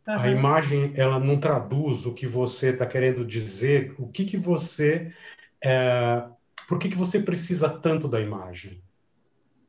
A 0.06 0.30
imagem 0.30 0.92
ela 0.94 1.18
não 1.18 1.36
traduz 1.36 2.06
o 2.06 2.14
que 2.14 2.28
você 2.28 2.68
está 2.68 2.86
querendo 2.86 3.24
dizer. 3.24 3.92
O 3.98 4.06
que 4.06 4.24
que 4.24 4.36
você 4.36 5.12
é, 5.64 6.22
por 6.68 6.78
que 6.78 6.88
que 6.88 6.96
você 6.96 7.20
precisa 7.20 7.68
tanto 7.68 8.06
da 8.06 8.20
imagem? 8.20 8.80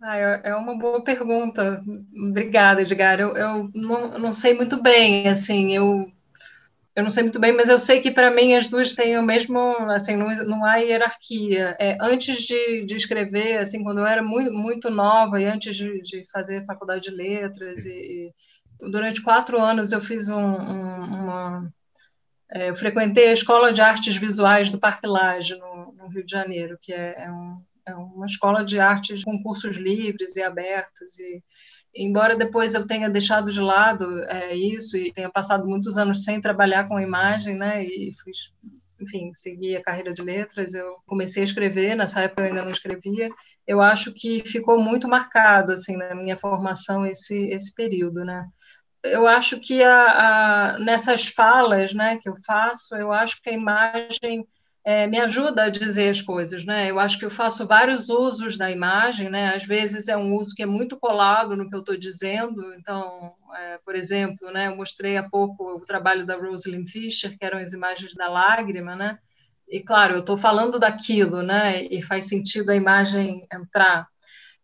Ah, 0.02 0.18
é, 0.18 0.42
é 0.46 0.56
uma 0.56 0.78
boa 0.78 1.04
pergunta. 1.04 1.84
Obrigada, 2.30 2.82
Edgar. 2.82 3.20
Eu, 3.20 3.36
eu 3.36 3.70
não, 3.74 4.20
não 4.20 4.34
sei 4.34 4.54
muito 4.54 4.82
bem, 4.82 5.28
assim, 5.28 5.76
eu 5.76 6.12
eu 6.98 7.04
não 7.04 7.12
sei 7.12 7.22
muito 7.22 7.39
bem, 7.39 7.56
mas 7.56 7.70
eu 7.70 7.78
sei 7.78 8.02
que 8.02 8.10
para 8.10 8.32
mim 8.32 8.56
as 8.56 8.70
duas 8.70 8.93
têm 8.95 9.20
o 9.20 9.24
mesmo, 9.24 9.60
assim, 9.91 10.16
não, 10.16 10.30
não 10.45 10.66
há 10.66 10.78
hierarquia. 10.78 11.76
É, 11.80 11.95
antes 12.02 12.39
de, 12.48 12.88
de 12.88 12.95
escrever, 12.95 13.60
assim, 13.60 13.84
quando 13.84 14.00
eu 14.00 14.06
era 14.08 14.24
muito, 14.24 14.52
muito 14.52 14.89
nova 14.89 15.39
e 15.39 15.45
antes 15.45 15.76
de, 15.76 16.02
de 16.02 16.26
fazer 16.32 16.66
faculdade 16.66 17.04
de 17.04 17.12
letras, 17.12 17.86
e, 17.86 18.34
e, 18.82 18.89
durante 18.89 19.22
quatro 19.22 19.62
anos 19.62 19.91
eu 19.91 20.02
fiz 20.02 20.28
um, 20.28 20.39
um, 20.39 21.24
uma. 21.24 21.72
É, 22.52 22.72
eu 22.72 22.76
frequentei 22.76 23.30
a 23.30 23.34
Escola 23.34 23.72
de 23.72 23.80
Artes 23.80 24.18
Visuais 24.18 24.72
do 24.72 24.80
Parque 24.80 25.06
Lage, 25.06 25.56
no, 25.56 25.93
no 25.93 26.08
Rio 26.08 26.26
de 26.26 26.32
Janeiro, 26.32 26.80
que 26.82 26.93
é, 26.93 27.26
é, 27.26 27.32
um, 27.32 27.62
é 27.88 27.93
uma 27.93 28.26
escola 28.26 28.66
de 28.66 28.80
artes 28.80 29.24
com 29.24 29.43
cursos 29.43 29.78
livres 29.78 30.36
e 30.36 30.41
abertos. 30.41 31.20
E, 31.20 31.43
embora 31.98 32.36
depois 32.36 32.74
eu 32.76 32.86
tenha 32.86 33.10
deixado 33.10 33.52
de 33.52 33.60
lado 33.60 34.24
é, 34.26 34.56
isso 34.56 34.98
e 34.98 35.14
tenha 35.14 35.30
passado 35.30 35.68
muitos 35.68 35.98
anos 35.98 36.24
sem 36.24 36.39
trabalhar 36.39 36.88
com 36.88 37.00
imagem, 37.00 37.56
né, 37.56 37.84
e 37.84 38.14
fiz, 38.24 38.52
enfim, 39.02 39.32
segui 39.34 39.76
a 39.76 39.82
carreira 39.82 40.14
de 40.14 40.22
letras, 40.22 40.74
eu 40.74 40.98
comecei 41.06 41.41
a 41.43 41.45
escrever, 41.45 41.95
nessa 41.95 42.22
época 42.22 42.41
eu 42.41 42.48
ainda 42.48 42.64
não 42.64 42.72
escrevia, 42.72 43.30
eu 43.66 43.82
acho 43.82 44.14
que 44.14 44.41
ficou 44.45 44.82
muito 44.82 45.08
marcado, 45.08 45.72
assim, 45.72 45.98
na 45.98 46.16
minha 46.16 46.38
formação 46.38 47.06
esse, 47.06 47.50
esse 47.50 47.74
período, 47.74 48.24
né. 48.24 48.48
Eu 49.04 49.28
acho 49.28 49.60
que 49.62 49.82
a, 49.84 50.74
a, 50.76 50.80
nessas 50.80 51.28
falas, 51.28 51.93
né, 51.93 52.18
que 52.18 52.30
eu 52.30 52.36
faço, 52.45 52.95
eu 52.95 53.12
acho 53.12 53.41
que 53.41 53.50
a 53.50 53.54
imagem 53.54 54.45
é, 54.88 55.06
me 55.06 55.20
ajuda 55.20 55.66
a 55.66 55.70
dizer 55.70 56.12
as 56.12 56.22
coisas, 56.22 56.64
né? 56.64 56.90
Eu 56.90 56.98
acho 56.98 57.20
que 57.20 57.26
eu 57.26 57.30
faço 57.30 57.68
vários 57.68 58.08
usos 58.08 58.58
da 58.58 58.72
imagem, 58.72 59.30
né? 59.30 59.54
Às 59.54 59.66
vezes 59.66 60.08
é 60.08 60.16
um 60.16 60.34
uso 60.34 60.56
que 60.56 60.64
é 60.64 60.66
muito 60.66 60.96
colado 60.96 61.58
no 61.58 61.70
que 61.70 61.76
eu 61.76 61.82
estou 61.82 61.98
dizendo. 61.98 62.74
Então, 62.74 63.34
é, 63.54 63.80
por 63.84 63.96
exemplo, 63.96 64.50
né? 64.50 64.68
Eu 64.68 64.78
mostrei 64.78 65.18
há 65.18 65.30
pouco 65.30 65.76
o 65.76 65.84
trabalho 65.84 66.26
da 66.26 66.38
Rosalind 66.38 66.88
Fisher, 66.88 67.38
que 67.38 67.44
eram 67.46 67.60
as 67.60 67.74
imagens 67.74 68.14
da 68.14 68.30
lágrima, 68.30 68.96
né? 68.96 69.20
E 69.68 69.82
claro, 69.82 70.14
eu 70.14 70.20
estou 70.22 70.38
falando 70.38 70.80
daquilo, 70.80 71.44
né? 71.44 71.84
E 71.84 72.02
faz 72.02 72.30
sentido 72.30 72.70
a 72.70 72.76
imagem 72.76 73.46
entrar, 73.54 74.08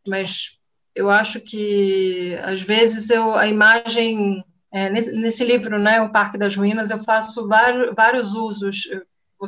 mas 0.08 0.58
eu 0.96 1.10
acho 1.10 1.42
que 1.42 2.40
às 2.44 2.62
vezes 2.62 3.10
eu 3.10 3.36
a 3.36 3.46
imagem 3.46 4.42
é, 4.72 4.90
nesse, 4.90 5.12
nesse, 5.12 5.44
livro, 5.44 5.78
né, 5.78 6.02
o 6.02 6.12
Parque 6.12 6.38
das 6.38 6.56
Ruínas, 6.56 6.92
eu 6.92 7.00
faço 7.00 7.48
vários, 7.48 7.94
vários 7.94 8.34
usos 8.34 8.86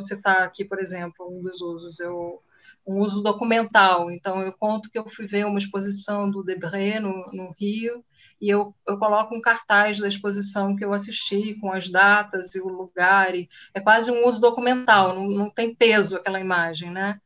você 0.00 0.14
está 0.14 0.44
aqui, 0.44 0.64
por 0.64 0.78
exemplo, 0.78 1.26
um 1.28 1.42
dos 1.42 1.60
usos, 1.60 2.00
eu, 2.00 2.42
um 2.86 3.00
uso 3.00 3.22
documental. 3.22 4.10
Então, 4.10 4.42
eu 4.42 4.52
conto 4.52 4.90
que 4.90 4.98
eu 4.98 5.08
fui 5.08 5.26
ver 5.26 5.46
uma 5.46 5.58
exposição 5.58 6.30
do 6.30 6.42
Debré 6.42 7.00
no, 7.00 7.12
no 7.32 7.52
Rio, 7.58 8.04
e 8.40 8.50
eu, 8.50 8.74
eu 8.86 8.98
coloco 8.98 9.34
um 9.34 9.40
cartaz 9.40 9.98
da 9.98 10.08
exposição 10.08 10.76
que 10.76 10.84
eu 10.84 10.92
assisti, 10.92 11.54
com 11.60 11.72
as 11.72 11.88
datas 11.88 12.54
e 12.54 12.60
o 12.60 12.68
lugar, 12.68 13.34
e 13.34 13.48
é 13.72 13.80
quase 13.80 14.10
um 14.10 14.26
uso 14.26 14.40
documental, 14.40 15.14
não, 15.14 15.28
não 15.28 15.50
tem 15.50 15.74
peso 15.74 16.16
aquela 16.16 16.40
imagem, 16.40 16.90
né? 16.90 17.18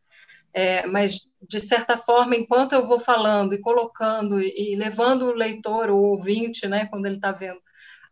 É, 0.52 0.86
mas, 0.86 1.28
de 1.48 1.60
certa 1.60 1.96
forma, 1.96 2.36
enquanto 2.36 2.72
eu 2.72 2.84
vou 2.86 2.98
falando 2.98 3.54
e 3.54 3.60
colocando 3.60 4.40
e, 4.40 4.72
e 4.72 4.76
levando 4.76 5.26
o 5.26 5.32
leitor, 5.32 5.90
o 5.90 5.98
ouvinte, 5.98 6.66
né, 6.66 6.86
quando 6.86 7.06
ele 7.06 7.16
está 7.16 7.30
vendo, 7.32 7.60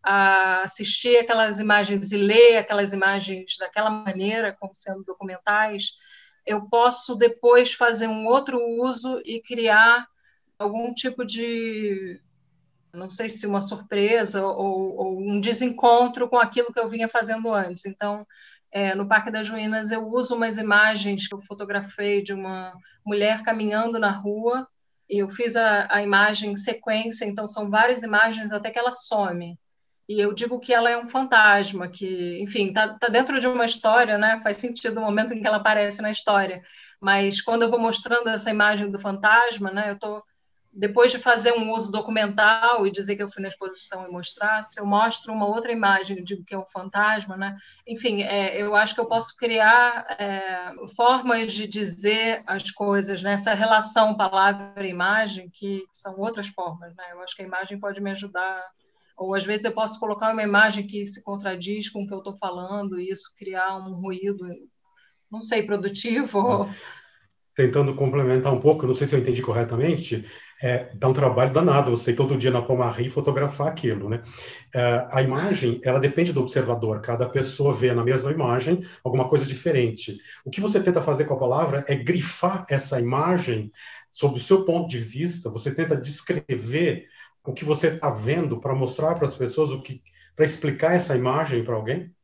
a 0.02 0.62
assistir 0.62 1.18
aquelas 1.18 1.58
imagens 1.58 2.12
e 2.12 2.16
ler 2.16 2.56
aquelas 2.56 2.92
imagens 2.92 3.56
daquela 3.58 3.90
maneira, 3.90 4.56
como 4.58 4.74
sendo 4.74 5.04
documentais, 5.04 5.92
eu 6.46 6.66
posso 6.68 7.14
depois 7.14 7.74
fazer 7.74 8.06
um 8.06 8.26
outro 8.26 8.58
uso 8.80 9.20
e 9.24 9.40
criar 9.42 10.06
algum 10.58 10.94
tipo 10.94 11.24
de, 11.24 12.20
não 12.92 13.10
sei 13.10 13.28
se 13.28 13.46
uma 13.46 13.60
surpresa 13.60 14.44
ou, 14.44 14.96
ou 14.96 15.20
um 15.20 15.40
desencontro 15.40 16.28
com 16.28 16.38
aquilo 16.38 16.72
que 16.72 16.80
eu 16.80 16.88
vinha 16.88 17.08
fazendo 17.08 17.52
antes. 17.52 17.84
Então, 17.84 18.26
é, 18.70 18.94
no 18.94 19.06
Parque 19.08 19.30
das 19.30 19.48
Ruínas, 19.48 19.90
eu 19.90 20.06
uso 20.08 20.34
umas 20.34 20.58
imagens 20.58 21.28
que 21.28 21.34
eu 21.34 21.40
fotografei 21.40 22.22
de 22.22 22.32
uma 22.32 22.72
mulher 23.04 23.42
caminhando 23.42 23.98
na 23.98 24.10
rua. 24.10 24.66
E 25.08 25.18
eu 25.18 25.28
fiz 25.28 25.56
a, 25.56 25.88
a 25.90 26.02
imagem 26.02 26.54
sequência, 26.54 27.24
então 27.24 27.46
são 27.46 27.70
várias 27.70 28.02
imagens 28.02 28.52
até 28.52 28.70
que 28.70 28.78
ela 28.78 28.92
some 28.92 29.58
e 30.08 30.18
eu 30.20 30.32
digo 30.32 30.58
que 30.58 30.72
ela 30.72 30.90
é 30.90 30.96
um 30.96 31.06
fantasma, 31.06 31.86
que, 31.88 32.42
enfim, 32.42 32.68
está 32.68 32.88
tá 32.98 33.08
dentro 33.08 33.38
de 33.38 33.46
uma 33.46 33.66
história, 33.66 34.16
né? 34.16 34.40
Faz 34.42 34.56
sentido 34.56 34.98
o 34.98 35.02
momento 35.02 35.34
em 35.34 35.40
que 35.40 35.46
ela 35.46 35.58
aparece 35.58 36.00
na 36.00 36.10
história. 36.10 36.62
Mas 37.00 37.42
quando 37.42 37.62
eu 37.62 37.70
vou 37.70 37.78
mostrando 37.78 38.28
essa 38.28 38.50
imagem 38.50 38.90
do 38.90 38.98
fantasma, 38.98 39.70
né? 39.70 39.90
Eu 39.90 39.94
estou 39.94 40.22
depois 40.72 41.10
de 41.10 41.18
fazer 41.18 41.52
um 41.52 41.72
uso 41.72 41.90
documental 41.90 42.86
e 42.86 42.90
dizer 42.90 43.16
que 43.16 43.22
eu 43.22 43.28
fui 43.28 43.42
na 43.42 43.48
exposição 43.48 44.06
e 44.06 44.10
mostrar, 44.12 44.62
se 44.62 44.80
eu 44.80 44.86
mostro 44.86 45.32
uma 45.32 45.46
outra 45.46 45.72
imagem 45.72 46.22
digo 46.22 46.44
que 46.44 46.54
é 46.54 46.58
um 46.58 46.66
fantasma, 46.66 47.36
né? 47.36 47.56
Enfim, 47.86 48.22
é, 48.22 48.62
eu 48.62 48.74
acho 48.74 48.94
que 48.94 49.00
eu 49.00 49.06
posso 49.06 49.36
criar 49.36 50.06
é, 50.18 50.72
formas 50.96 51.52
de 51.52 51.66
dizer 51.66 52.42
as 52.46 52.70
coisas, 52.70 53.22
né? 53.22 53.32
Essa 53.32 53.54
relação 53.54 54.16
palavra-imagem 54.16 55.50
que 55.50 55.84
são 55.92 56.18
outras 56.18 56.48
formas, 56.48 56.94
né? 56.96 57.04
Eu 57.12 57.20
acho 57.22 57.34
que 57.36 57.42
a 57.42 57.46
imagem 57.46 57.78
pode 57.78 58.00
me 58.00 58.10
ajudar 58.12 58.64
ou 59.18 59.34
às 59.34 59.44
vezes 59.44 59.64
eu 59.64 59.72
posso 59.72 59.98
colocar 59.98 60.32
uma 60.32 60.42
imagem 60.42 60.86
que 60.86 61.04
se 61.04 61.22
contradiz 61.22 61.90
com 61.90 62.02
o 62.02 62.06
que 62.06 62.14
eu 62.14 62.18
estou 62.18 62.36
falando 62.36 62.98
e 63.00 63.10
isso 63.10 63.34
criar 63.36 63.76
um 63.76 64.00
ruído, 64.00 64.46
não 65.30 65.42
sei, 65.42 65.64
produtivo. 65.64 66.68
Tentando 67.54 67.92
complementar 67.96 68.54
um 68.54 68.60
pouco, 68.60 68.86
não 68.86 68.94
sei 68.94 69.08
se 69.08 69.16
eu 69.16 69.20
entendi 69.20 69.42
corretamente, 69.42 70.24
é, 70.62 70.90
dá 70.94 71.08
um 71.08 71.12
trabalho 71.12 71.52
danado 71.52 71.90
você 71.90 72.12
todo 72.12 72.38
dia 72.38 72.52
na 72.52 72.62
Pomarri 72.62 73.10
fotografar 73.10 73.66
aquilo, 73.66 74.08
né? 74.08 74.22
É, 74.72 75.06
a 75.10 75.20
imagem, 75.22 75.80
ela 75.82 75.98
depende 75.98 76.32
do 76.32 76.40
observador, 76.40 77.02
cada 77.02 77.28
pessoa 77.28 77.74
vê 77.74 77.92
na 77.92 78.04
mesma 78.04 78.30
imagem 78.30 78.84
alguma 79.02 79.28
coisa 79.28 79.44
diferente. 79.44 80.18
O 80.44 80.50
que 80.50 80.60
você 80.60 80.80
tenta 80.80 81.02
fazer 81.02 81.24
com 81.24 81.34
a 81.34 81.38
palavra 81.38 81.84
é 81.88 81.96
grifar 81.96 82.64
essa 82.70 83.00
imagem 83.00 83.72
sob 84.08 84.36
o 84.36 84.40
seu 84.40 84.64
ponto 84.64 84.88
de 84.88 84.98
vista, 84.98 85.50
você 85.50 85.74
tenta 85.74 85.96
descrever 85.96 87.08
o 87.48 87.54
que 87.54 87.64
você 87.64 87.88
está 87.88 88.10
vendo 88.10 88.60
para 88.60 88.74
mostrar 88.74 89.14
para 89.14 89.24
as 89.24 89.34
pessoas 89.34 89.70
o 89.70 89.80
que 89.80 90.02
para 90.36 90.44
explicar 90.44 90.94
essa 90.94 91.16
imagem 91.16 91.64
para 91.64 91.74
alguém? 91.74 92.14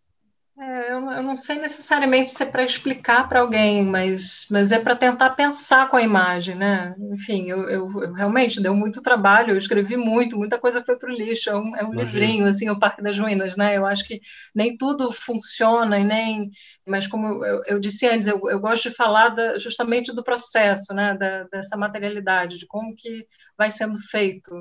É, 0.57 0.93
eu, 0.93 1.11
eu, 1.11 1.23
não 1.23 1.35
sei 1.35 1.57
necessariamente 1.57 2.31
se 2.31 2.41
é 2.43 2.47
para 2.47 2.63
explicar 2.63 3.29
para 3.29 3.41
alguém, 3.41 3.85
mas, 3.85 4.47
mas 4.51 4.71
é 4.71 4.79
para 4.79 4.95
tentar 4.95 5.31
pensar 5.31 5.89
com 5.89 5.97
a 5.97 6.03
imagem, 6.03 6.55
né? 6.55 6.95
Enfim, 7.11 7.51
eu, 7.51 7.69
eu, 7.69 8.03
eu, 8.03 8.13
realmente 8.13 8.63
deu 8.63 8.73
muito 8.77 9.03
trabalho, 9.03 9.53
eu 9.53 9.59
escrevi 9.59 9.97
muito, 9.97 10.37
muita 10.37 10.59
coisa 10.59 10.85
foi 10.85 10.97
para 10.97 11.11
o 11.11 11.13
lixo, 11.13 11.51
é 11.51 11.57
um, 11.57 11.77
é 11.77 11.85
um 11.85 11.93
livrinho, 11.93 12.47
assim, 12.47 12.71
o 12.71 12.79
Parque 12.79 13.03
das 13.03 13.19
Ruínas, 13.19 13.57
né? 13.57 13.77
Eu 13.77 13.85
acho 13.85 14.07
que 14.07 14.21
nem 14.55 14.77
tudo 14.77 15.11
funciona 15.11 15.99
e 15.99 16.05
nem... 16.05 16.51
Mas 16.87 17.09
como 17.09 17.45
eu, 17.67 17.81
disse 17.81 18.07
antes, 18.07 18.29
eu, 18.29 18.41
eu 18.49 18.61
gosto 18.61 18.91
de 18.91 18.95
falar 18.95 19.31
da, 19.31 19.59
justamente 19.59 20.15
do 20.15 20.23
processo, 20.23 20.95
né? 20.95 21.17
Da, 21.19 21.45
dessa 21.45 21.77
materialidade, 21.77 22.59
de 22.59 22.67
como 22.67 22.95
que 22.95 23.27
vai 23.59 23.73
sendo 23.73 23.99
feito, 23.99 24.53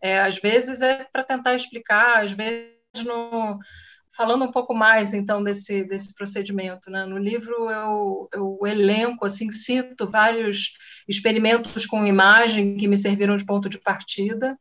é, 0.00 0.20
às 0.20 0.38
vezes 0.38 0.82
é 0.82 1.06
para 1.12 1.24
tentar 1.24 1.54
explicar, 1.54 2.22
às 2.22 2.32
vezes 2.32 2.72
no, 3.04 3.58
falando 4.16 4.44
um 4.44 4.52
pouco 4.52 4.74
mais 4.74 5.14
então 5.14 5.42
desse 5.42 5.84
desse 5.84 6.14
procedimento, 6.14 6.90
né? 6.90 7.04
No 7.06 7.18
livro 7.18 7.70
eu, 7.70 8.28
eu 8.32 8.58
elenco 8.66 9.24
assim 9.24 9.50
cito 9.50 10.08
vários 10.08 10.72
experimentos 11.08 11.86
com 11.86 12.06
imagem 12.06 12.76
que 12.76 12.88
me 12.88 12.96
serviram 12.96 13.36
de 13.36 13.46
ponto 13.46 13.68
de 13.68 13.80
partida. 13.80 14.58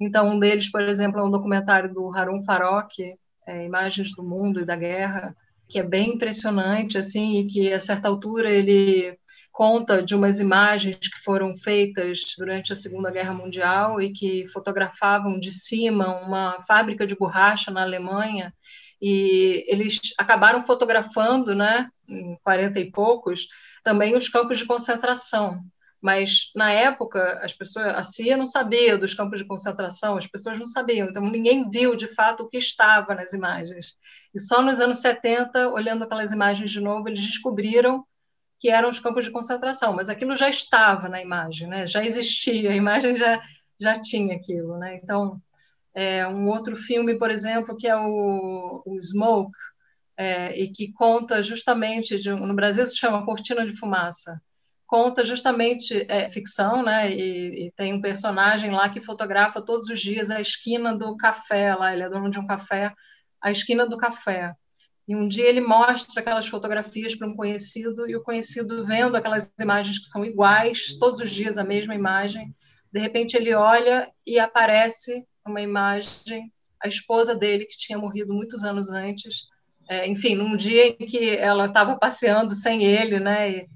Então 0.00 0.30
um 0.30 0.38
deles, 0.38 0.70
por 0.70 0.82
exemplo, 0.82 1.20
é 1.20 1.24
um 1.24 1.30
documentário 1.30 1.92
do 1.92 2.12
Harun 2.14 2.42
Farok, 2.42 3.16
é, 3.46 3.64
Imagens 3.64 4.14
do 4.14 4.22
Mundo 4.24 4.60
e 4.60 4.64
da 4.64 4.76
Guerra, 4.76 5.36
que 5.68 5.78
é 5.78 5.82
bem 5.82 6.14
impressionante 6.14 6.98
assim 6.98 7.40
e 7.40 7.46
que 7.46 7.72
a 7.72 7.80
certa 7.80 8.08
altura 8.08 8.50
ele 8.50 9.16
conta 9.56 10.02
de 10.02 10.14
umas 10.14 10.38
imagens 10.38 10.98
que 10.98 11.18
foram 11.24 11.56
feitas 11.56 12.34
durante 12.36 12.74
a 12.74 12.76
Segunda 12.76 13.10
Guerra 13.10 13.32
Mundial 13.32 14.02
e 14.02 14.12
que 14.12 14.46
fotografavam 14.48 15.38
de 15.40 15.50
cima 15.50 16.20
uma 16.20 16.60
fábrica 16.68 17.06
de 17.06 17.16
borracha 17.16 17.70
na 17.70 17.80
Alemanha 17.80 18.52
e 19.00 19.64
eles 19.66 19.98
acabaram 20.18 20.62
fotografando, 20.62 21.54
né, 21.54 21.88
em 22.06 22.36
40 22.44 22.80
e 22.80 22.90
poucos, 22.90 23.48
também 23.82 24.14
os 24.14 24.28
campos 24.28 24.58
de 24.58 24.66
concentração. 24.66 25.62
Mas 26.02 26.50
na 26.54 26.70
época 26.70 27.40
as 27.42 27.54
pessoas, 27.54 27.86
a 27.86 28.02
CIA 28.02 28.36
não 28.36 28.46
sabia 28.46 28.98
dos 28.98 29.14
campos 29.14 29.40
de 29.40 29.46
concentração, 29.46 30.18
as 30.18 30.26
pessoas 30.26 30.58
não 30.58 30.66
sabiam, 30.66 31.08
então 31.08 31.22
ninguém 31.22 31.70
viu 31.70 31.96
de 31.96 32.08
fato 32.08 32.42
o 32.42 32.48
que 32.48 32.58
estava 32.58 33.14
nas 33.14 33.32
imagens. 33.32 33.94
E 34.34 34.38
só 34.38 34.60
nos 34.60 34.82
anos 34.82 34.98
70, 34.98 35.70
olhando 35.70 36.04
aquelas 36.04 36.30
imagens 36.30 36.70
de 36.70 36.80
novo, 36.82 37.08
eles 37.08 37.24
descobriram 37.24 38.04
que 38.58 38.70
eram 38.70 38.88
os 38.88 38.98
campos 38.98 39.24
de 39.24 39.30
concentração, 39.30 39.92
mas 39.92 40.08
aquilo 40.08 40.34
já 40.34 40.48
estava 40.48 41.08
na 41.08 41.20
imagem, 41.20 41.68
né? 41.68 41.86
já 41.86 42.04
existia, 42.04 42.70
a 42.70 42.76
imagem 42.76 43.16
já, 43.16 43.40
já 43.80 43.92
tinha 43.94 44.34
aquilo. 44.36 44.78
Né? 44.78 44.98
Então, 45.02 45.40
é, 45.94 46.26
um 46.26 46.48
outro 46.48 46.76
filme, 46.76 47.18
por 47.18 47.30
exemplo, 47.30 47.76
que 47.76 47.86
é 47.86 47.96
o, 47.96 48.82
o 48.86 49.00
Smoke, 49.00 49.56
é, 50.16 50.58
e 50.58 50.70
que 50.70 50.92
conta 50.92 51.42
justamente, 51.42 52.18
de, 52.18 52.30
no 52.30 52.54
Brasil 52.54 52.86
se 52.86 52.96
chama 52.96 53.24
Cortina 53.24 53.66
de 53.66 53.76
Fumaça, 53.76 54.40
conta 54.86 55.24
justamente 55.24 56.06
é, 56.08 56.28
ficção, 56.28 56.82
né? 56.82 57.12
E, 57.12 57.66
e, 57.66 57.72
tem 57.72 57.92
um 57.92 58.00
personagem 58.00 58.70
lá 58.70 58.88
que 58.88 59.00
fotografa 59.00 59.60
todos 59.60 59.90
os 59.90 60.00
dias 60.00 60.30
a 60.30 60.40
esquina 60.40 60.96
do 60.96 61.16
café 61.16 61.74
lá, 61.74 61.92
ele 61.92 62.04
é 62.04 62.08
dono 62.08 62.30
de 62.30 62.38
um 62.38 62.46
café, 62.46 62.92
a 63.42 63.50
esquina 63.50 63.86
do 63.86 63.96
café. 63.96 64.54
E 65.08 65.14
um 65.14 65.28
dia 65.28 65.48
ele 65.48 65.60
mostra 65.60 66.20
aquelas 66.20 66.46
fotografias 66.48 67.14
para 67.14 67.28
um 67.28 67.36
conhecido 67.36 68.08
e 68.08 68.16
o 68.16 68.22
conhecido 68.22 68.84
vendo 68.84 69.16
aquelas 69.16 69.52
imagens 69.60 69.98
que 69.98 70.06
são 70.06 70.24
iguais, 70.24 70.96
todos 70.98 71.20
os 71.20 71.30
dias 71.30 71.56
a 71.56 71.64
mesma 71.64 71.94
imagem, 71.94 72.54
de 72.92 73.00
repente 73.00 73.36
ele 73.36 73.54
olha 73.54 74.10
e 74.26 74.38
aparece 74.38 75.24
uma 75.46 75.60
imagem, 75.60 76.52
a 76.82 76.88
esposa 76.88 77.34
dele 77.34 77.66
que 77.66 77.76
tinha 77.76 77.98
morrido 77.98 78.34
muitos 78.34 78.64
anos 78.64 78.90
antes, 78.90 79.44
é, 79.88 80.08
enfim, 80.08 80.34
num 80.34 80.56
dia 80.56 80.88
em 80.88 80.96
que 80.96 81.36
ela 81.36 81.66
estava 81.66 81.96
passeando 81.96 82.52
sem 82.52 82.84
ele, 82.84 83.20
né? 83.20 83.50
E, 83.50 83.68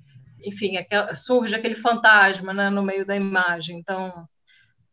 enfim, 0.44 0.76
aquela, 0.76 1.14
surge 1.14 1.54
aquele 1.54 1.76
fantasma 1.76 2.52
né, 2.52 2.70
no 2.70 2.82
meio 2.82 3.06
da 3.06 3.14
imagem. 3.14 3.78
Então, 3.78 4.26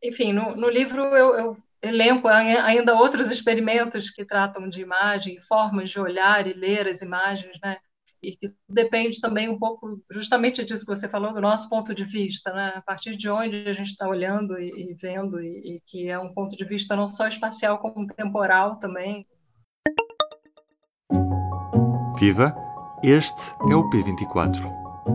enfim, 0.04 0.34
no, 0.34 0.56
no 0.56 0.70
livro 0.70 1.04
eu, 1.04 1.34
eu 1.36 1.58
elenco 1.82 2.28
ainda 2.28 2.96
outros 2.96 3.32
experimentos 3.32 4.10
que 4.10 4.26
tratam 4.26 4.68
de 4.68 4.82
imagem, 4.82 5.42
formas 5.42 5.90
de 5.90 6.00
olhar 6.00 6.48
e 6.48 6.54
ler 6.54 6.88
as 6.88 7.02
imagens, 7.02 7.58
né? 7.64 7.78
E 8.22 8.36
que 8.36 8.52
depende 8.68 9.22
também 9.22 9.48
um 9.48 9.60
pouco, 9.60 10.02
justamente 10.10 10.66
disso 10.66 10.86
que 10.86 10.96
você 10.96 11.08
falou, 11.08 11.34
do 11.34 11.40
nosso 11.40 11.70
ponto 11.70 11.94
de 11.94 12.04
vista, 12.04 12.52
né? 12.52 12.74
A 12.76 12.82
partir 12.82 13.16
de 13.16 13.30
onde 13.30 13.68
a 13.68 13.74
gente 13.74 13.90
está 13.90 14.08
olhando 14.08 14.60
e, 14.60 14.92
e 14.92 14.94
vendo, 14.96 15.40
e, 15.40 15.76
e, 15.76 15.82
que 15.86 16.10
é 16.10 16.18
um 16.18 16.34
ponto 16.34 16.58
de 16.58 16.66
vista 16.66 16.96
não 16.96 17.08
só 17.08 17.28
espacial, 17.28 17.78
como 17.78 18.08
temporal 18.08 18.80
também. 18.80 19.28
Viva! 22.18 22.56
Este 23.04 23.52
é 23.70 23.76
o 23.76 23.88
P24. 23.92 24.66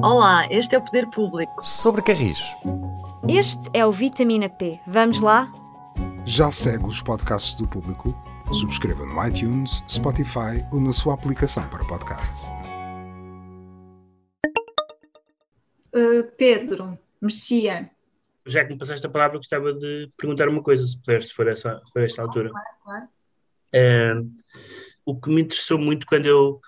Olá, 0.05 0.47
este 0.51 0.77
é 0.77 0.79
o 0.79 0.83
Poder 0.83 1.09
Público. 1.11 1.53
Sobre 1.61 2.01
Carris. 2.01 2.57
Este 3.29 3.69
é 3.75 3.85
o 3.85 3.91
Vitamina 3.91 4.49
P. 4.49 4.81
Vamos 4.87 5.21
lá? 5.21 5.53
Já 6.27 6.51
segue 6.51 6.85
os 6.87 7.03
podcasts 7.03 7.61
do 7.61 7.69
público? 7.69 8.15
Subscreva 8.53 9.05
no 9.07 9.27
iTunes, 9.27 9.83
Spotify 9.89 10.65
ou 10.73 10.81
na 10.81 10.93
sua 10.93 11.15
aplicação 11.15 11.69
para 11.69 11.85
podcasts. 11.85 12.53
Uh, 15.95 16.25
Pedro, 16.37 16.99
Mexia. 17.21 17.91
Já 18.47 18.65
que 18.65 18.73
me 18.73 18.79
passaste 18.79 19.07
a 19.07 19.11
palavra, 19.11 19.37
gostava 19.37 19.73
de 19.73 20.11
perguntar 20.17 20.49
uma 20.49 20.63
coisa, 20.63 20.87
se 20.87 21.01
puder, 21.01 21.23
se 21.23 21.33
for, 21.33 21.49
essa, 21.49 21.81
se 21.85 21.93
for 21.93 22.03
esta 22.03 22.23
altura. 22.23 22.51
Claro, 22.51 22.67
claro. 22.85 23.09
Uh, 23.75 24.31
o 25.05 25.21
que 25.21 25.31
me 25.31 25.43
interessou 25.43 25.79
muito 25.79 26.07
quando 26.07 26.27
eu 26.27 26.61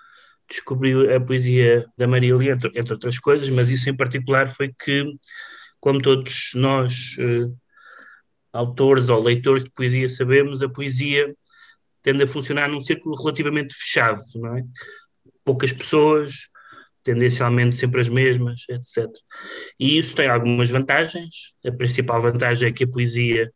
descobri 0.47 1.13
a 1.13 1.19
poesia 1.19 1.85
da 1.97 2.07
Marília, 2.07 2.53
entre, 2.53 2.71
entre 2.75 2.93
outras 2.93 3.19
coisas, 3.19 3.49
mas 3.49 3.69
isso 3.69 3.89
em 3.89 3.95
particular 3.95 4.47
foi 4.49 4.73
que, 4.73 5.17
como 5.79 6.01
todos 6.01 6.51
nós 6.53 7.15
uh, 7.17 7.57
autores 8.55 9.09
ou 9.09 9.21
leitores 9.21 9.63
de 9.63 9.71
poesia 9.71 10.07
sabemos, 10.09 10.61
a 10.61 10.69
poesia 10.69 11.35
tende 12.01 12.23
a 12.23 12.27
funcionar 12.27 12.69
num 12.69 12.79
círculo 12.79 13.15
relativamente 13.15 13.73
fechado, 13.73 14.19
não 14.35 14.57
é? 14.57 14.63
Poucas 15.43 15.73
pessoas, 15.73 16.33
tendencialmente 17.03 17.75
sempre 17.75 18.01
as 18.01 18.09
mesmas, 18.09 18.61
etc. 18.69 19.07
E 19.79 19.97
isso 19.97 20.15
tem 20.15 20.27
algumas 20.27 20.69
vantagens. 20.69 21.53
A 21.65 21.71
principal 21.71 22.21
vantagem 22.21 22.69
é 22.69 22.71
que 22.71 22.83
a 22.83 22.87
poesia 22.87 23.51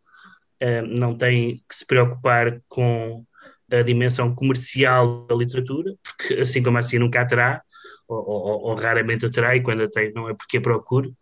uh, 0.62 0.88
não 0.88 1.18
tem 1.18 1.64
que 1.68 1.76
se 1.76 1.86
preocupar 1.86 2.62
com 2.68 3.26
a 3.72 3.82
dimensão 3.82 4.34
comercial 4.34 5.26
da 5.28 5.36
literatura, 5.36 5.93
porque 6.04 6.36
assim 6.36 6.62
como 6.62 6.78
assim 6.78 7.00
nunca 7.00 7.22
a 7.22 7.26
terá, 7.26 7.62
ou, 8.08 8.18
ou, 8.18 8.62
ou 8.62 8.76
raramente 8.76 9.26
a 9.26 9.30
terá, 9.30 9.56
e 9.56 9.62
quando 9.62 9.84
a 9.84 9.89
tem 9.89 10.12
não 10.12 10.28
é 10.28 10.34
porque 10.34 10.58
a 10.58 10.62
procure, 10.62 11.14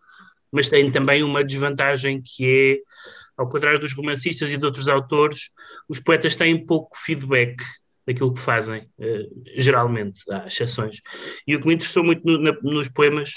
mas 0.52 0.70
tem 0.70 0.90
também 0.90 1.24
uma 1.24 1.44
desvantagem 1.44 2.22
que 2.24 2.82
é 2.84 2.88
ao 3.38 3.48
contrário 3.48 3.80
dos 3.80 3.94
romancistas 3.94 4.52
e 4.52 4.58
de 4.58 4.66
outros 4.66 4.90
autores, 4.90 5.52
os 5.88 6.00
poetas 6.00 6.36
têm 6.36 6.66
pouco 6.66 6.98
feedback 6.98 7.64
daquilo 8.06 8.34
que 8.34 8.40
fazem, 8.40 8.90
uh, 8.98 9.44
geralmente, 9.58 10.22
há 10.32 10.48
exceções. 10.48 11.02
E 11.46 11.56
o 11.56 11.62
que 11.62 11.68
me 11.68 11.76
interessou 11.76 12.04
muito 12.04 12.26
no, 12.26 12.40
na, 12.40 12.54
nos 12.64 12.90
poemas 12.90 13.34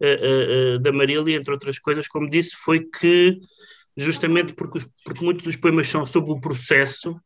uh, 0.00 0.76
uh, 0.76 0.78
da 0.78 0.92
Marília, 0.92 1.36
entre 1.36 1.52
outras 1.52 1.78
coisas, 1.78 2.06
como 2.06 2.28
disse, 2.28 2.54
foi 2.56 2.80
que, 2.80 3.40
justamente 3.96 4.54
porque, 4.54 4.78
os, 4.78 4.88
porque 5.04 5.24
muitos 5.24 5.46
dos 5.46 5.56
poemas 5.56 5.88
são 5.88 6.04
sobre 6.04 6.30
o 6.30 6.40
processo, 6.40 7.18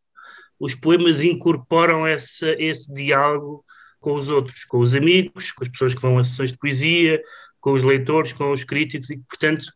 os 0.59 0.75
poemas 0.75 1.23
incorporam 1.23 2.07
essa, 2.07 2.51
esse 2.53 2.93
diálogo 2.93 3.65
com 4.01 4.15
os 4.15 4.31
outros, 4.31 4.65
com 4.65 4.79
os 4.79 4.95
amigos, 4.95 5.53
com 5.53 5.65
as 5.65 5.69
pessoas 5.69 5.93
que 5.93 6.01
vão 6.01 6.19
a 6.19 6.25
sessões 6.25 6.53
de 6.53 6.59
poesia, 6.59 7.21
com 7.61 7.73
os 7.73 7.83
leitores, 7.83 8.33
com 8.33 8.53
os 8.53 8.63
críticos, 8.63 9.11
e 9.11 9.19
portanto 9.19 9.67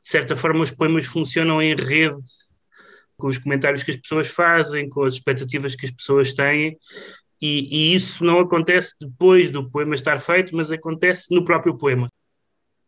de 0.00 0.08
certa 0.08 0.34
forma, 0.34 0.62
os 0.62 0.70
poemas 0.70 1.06
funcionam 1.06 1.60
em 1.60 1.74
rede 1.74 2.16
com 3.20 3.28
os 3.28 3.38
comentários 3.38 3.82
que 3.82 3.90
as 3.90 3.96
pessoas 3.96 4.28
fazem, 4.28 4.88
com 4.88 5.04
as 5.04 5.14
expectativas 5.14 5.76
que 5.76 5.84
as 5.84 5.92
pessoas 5.92 6.34
têm, 6.34 6.76
e, 7.40 7.92
e, 7.92 7.94
isso 7.94 8.24
não 8.24 8.40
acontece 8.40 8.94
depois 9.00 9.50
do 9.50 9.70
poema 9.70 9.94
estar 9.94 10.18
feito, 10.18 10.54
mas 10.54 10.70
acontece 10.70 11.34
no 11.34 11.44
próprio 11.44 11.76
poema. 11.76 12.06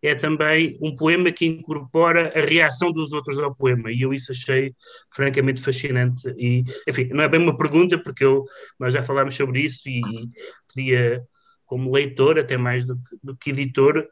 É 0.02 0.14
também 0.14 0.76
um 0.82 0.94
poema 0.94 1.30
que 1.30 1.46
incorpora 1.46 2.32
a 2.36 2.44
reação 2.44 2.92
dos 2.92 3.12
outros 3.12 3.38
ao 3.38 3.54
poema, 3.54 3.90
e 3.92 4.02
eu 4.02 4.12
isso 4.12 4.32
achei 4.32 4.74
francamente 5.10 5.60
fascinante. 5.60 6.28
E, 6.36 6.64
enfim, 6.88 7.04
não 7.12 7.22
é 7.22 7.28
bem 7.28 7.40
uma 7.40 7.56
pergunta, 7.56 7.98
porque 7.98 8.24
eu, 8.24 8.44
nós 8.78 8.92
já 8.92 9.02
falámos 9.02 9.34
sobre 9.34 9.60
isso, 9.60 9.88
e, 9.88 10.00
e 10.00 10.28
queria, 10.72 11.22
como 11.64 11.92
leitor, 11.92 12.38
até 12.38 12.56
mais 12.56 12.84
do 12.84 12.96
que, 12.96 13.16
do 13.22 13.36
que 13.36 13.50
editor, 13.50 14.06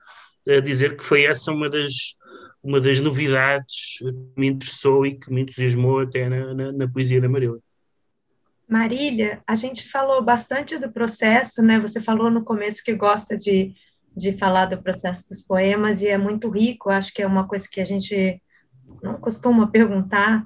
eh, 0.46 0.60
dizer 0.60 0.96
que 0.96 1.04
foi 1.04 1.24
essa 1.24 1.52
uma 1.52 1.68
das 1.68 2.14
uma 2.62 2.80
das 2.80 3.00
novidades 3.00 3.98
que 3.98 4.40
me 4.40 4.48
interessou 4.48 5.06
e 5.06 5.18
que 5.18 5.32
me 5.32 5.42
entusiasmou 5.42 6.00
até 6.00 6.28
na, 6.28 6.54
na, 6.54 6.72
na 6.72 6.88
poesia 6.88 7.20
da 7.20 7.28
Marília. 7.28 7.58
Marília, 8.68 9.42
a 9.46 9.54
gente 9.54 9.88
falou 9.88 10.22
bastante 10.22 10.78
do 10.78 10.92
processo, 10.92 11.62
né? 11.62 11.80
Você 11.80 12.00
falou 12.00 12.30
no 12.30 12.44
começo 12.44 12.84
que 12.84 12.94
gosta 12.94 13.36
de, 13.36 13.74
de 14.16 14.36
falar 14.38 14.66
do 14.66 14.80
processo 14.80 15.28
dos 15.28 15.40
poemas 15.40 16.02
e 16.02 16.08
é 16.08 16.16
muito 16.16 16.48
rico, 16.48 16.88
acho 16.88 17.12
que 17.12 17.22
é 17.22 17.26
uma 17.26 17.48
coisa 17.48 17.66
que 17.68 17.80
a 17.80 17.84
gente 17.84 18.40
não 19.02 19.14
costuma 19.14 19.66
perguntar, 19.66 20.44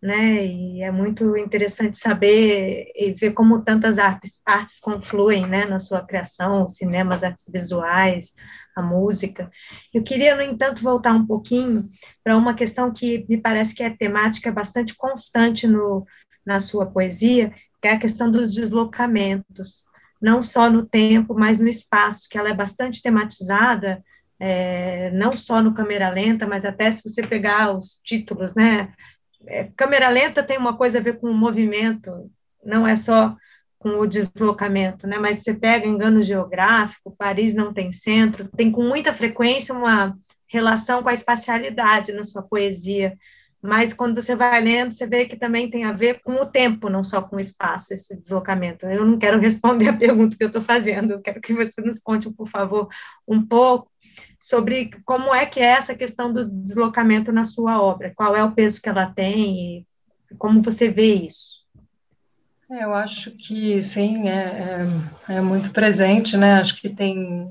né? 0.00 0.46
E 0.46 0.82
é 0.82 0.90
muito 0.90 1.36
interessante 1.36 1.98
saber 1.98 2.90
e 2.94 3.12
ver 3.12 3.32
como 3.32 3.62
tantas 3.62 3.98
artes, 3.98 4.40
artes 4.46 4.80
confluem, 4.80 5.46
né, 5.46 5.66
na 5.66 5.78
sua 5.78 6.00
criação, 6.00 6.66
cinema, 6.68 7.16
as 7.16 7.24
artes 7.24 7.50
visuais, 7.52 8.32
a 8.78 8.82
música. 8.82 9.50
Eu 9.92 10.02
queria, 10.02 10.34
no 10.36 10.42
entanto, 10.42 10.82
voltar 10.82 11.12
um 11.12 11.26
pouquinho 11.26 11.88
para 12.22 12.36
uma 12.36 12.54
questão 12.54 12.92
que 12.92 13.24
me 13.28 13.36
parece 13.36 13.74
que 13.74 13.82
é 13.82 13.90
temática 13.90 14.50
bastante 14.52 14.94
constante 14.94 15.66
no, 15.66 16.06
na 16.44 16.60
sua 16.60 16.86
poesia, 16.86 17.52
que 17.80 17.88
é 17.88 17.92
a 17.92 17.98
questão 17.98 18.30
dos 18.30 18.52
deslocamentos, 18.52 19.84
não 20.20 20.42
só 20.42 20.70
no 20.70 20.84
tempo, 20.84 21.34
mas 21.34 21.58
no 21.58 21.68
espaço, 21.68 22.28
que 22.28 22.38
ela 22.38 22.48
é 22.48 22.54
bastante 22.54 23.02
tematizada, 23.02 24.02
é, 24.40 25.10
não 25.12 25.32
só 25.32 25.62
no 25.62 25.74
câmera 25.74 26.08
lenta, 26.10 26.46
mas 26.46 26.64
até 26.64 26.90
se 26.90 27.02
você 27.02 27.26
pegar 27.26 27.76
os 27.76 28.00
títulos, 28.04 28.54
né? 28.54 28.92
É, 29.46 29.64
câmera 29.76 30.08
lenta 30.08 30.42
tem 30.42 30.58
uma 30.58 30.76
coisa 30.76 30.98
a 30.98 31.02
ver 31.02 31.18
com 31.20 31.30
o 31.30 31.34
movimento, 31.34 32.30
não 32.64 32.86
é 32.86 32.96
só 32.96 33.36
com 33.78 34.00
o 34.00 34.06
deslocamento, 34.06 35.06
né? 35.06 35.18
Mas 35.18 35.42
você 35.42 35.54
pega 35.54 35.86
engano 35.86 36.22
geográfico, 36.22 37.14
Paris 37.16 37.54
não 37.54 37.72
tem 37.72 37.92
centro, 37.92 38.48
tem 38.56 38.70
com 38.70 38.82
muita 38.82 39.12
frequência 39.12 39.74
uma 39.74 40.16
relação 40.48 41.02
com 41.02 41.08
a 41.08 41.14
espacialidade 41.14 42.12
na 42.12 42.24
sua 42.24 42.42
poesia. 42.42 43.16
Mas 43.60 43.92
quando 43.92 44.22
você 44.22 44.36
vai 44.36 44.60
lendo, 44.60 44.92
você 44.92 45.06
vê 45.06 45.26
que 45.26 45.36
também 45.36 45.68
tem 45.68 45.84
a 45.84 45.92
ver 45.92 46.20
com 46.22 46.34
o 46.34 46.46
tempo, 46.46 46.88
não 46.88 47.02
só 47.02 47.20
com 47.20 47.36
o 47.36 47.40
espaço, 47.40 47.92
esse 47.92 48.16
deslocamento. 48.16 48.86
Eu 48.86 49.04
não 49.04 49.18
quero 49.18 49.38
responder 49.40 49.88
a 49.88 49.96
pergunta 49.96 50.36
que 50.36 50.44
eu 50.44 50.48
estou 50.48 50.62
fazendo, 50.62 51.12
eu 51.12 51.20
quero 51.20 51.40
que 51.40 51.52
você 51.52 51.80
nos 51.80 51.98
conte, 51.98 52.30
por 52.30 52.48
favor, 52.48 52.88
um 53.26 53.44
pouco 53.44 53.90
sobre 54.38 54.90
como 55.04 55.34
é 55.34 55.44
que 55.44 55.60
é 55.60 55.64
essa 55.64 55.94
questão 55.94 56.32
do 56.32 56.48
deslocamento 56.48 57.32
na 57.32 57.44
sua 57.44 57.82
obra, 57.82 58.12
qual 58.14 58.36
é 58.36 58.42
o 58.42 58.52
peso 58.52 58.80
que 58.80 58.88
ela 58.88 59.06
tem 59.06 59.78
e 60.30 60.36
como 60.36 60.62
você 60.62 60.88
vê 60.88 61.14
isso. 61.14 61.58
É, 62.70 62.84
eu 62.84 62.92
acho 62.94 63.30
que 63.32 63.82
sim, 63.82 64.28
é, 64.28 64.82
é, 65.28 65.34
é, 65.36 65.40
muito 65.40 65.72
presente, 65.72 66.36
né? 66.36 66.54
Acho 66.60 66.76
que 66.78 66.88
tem 66.90 67.50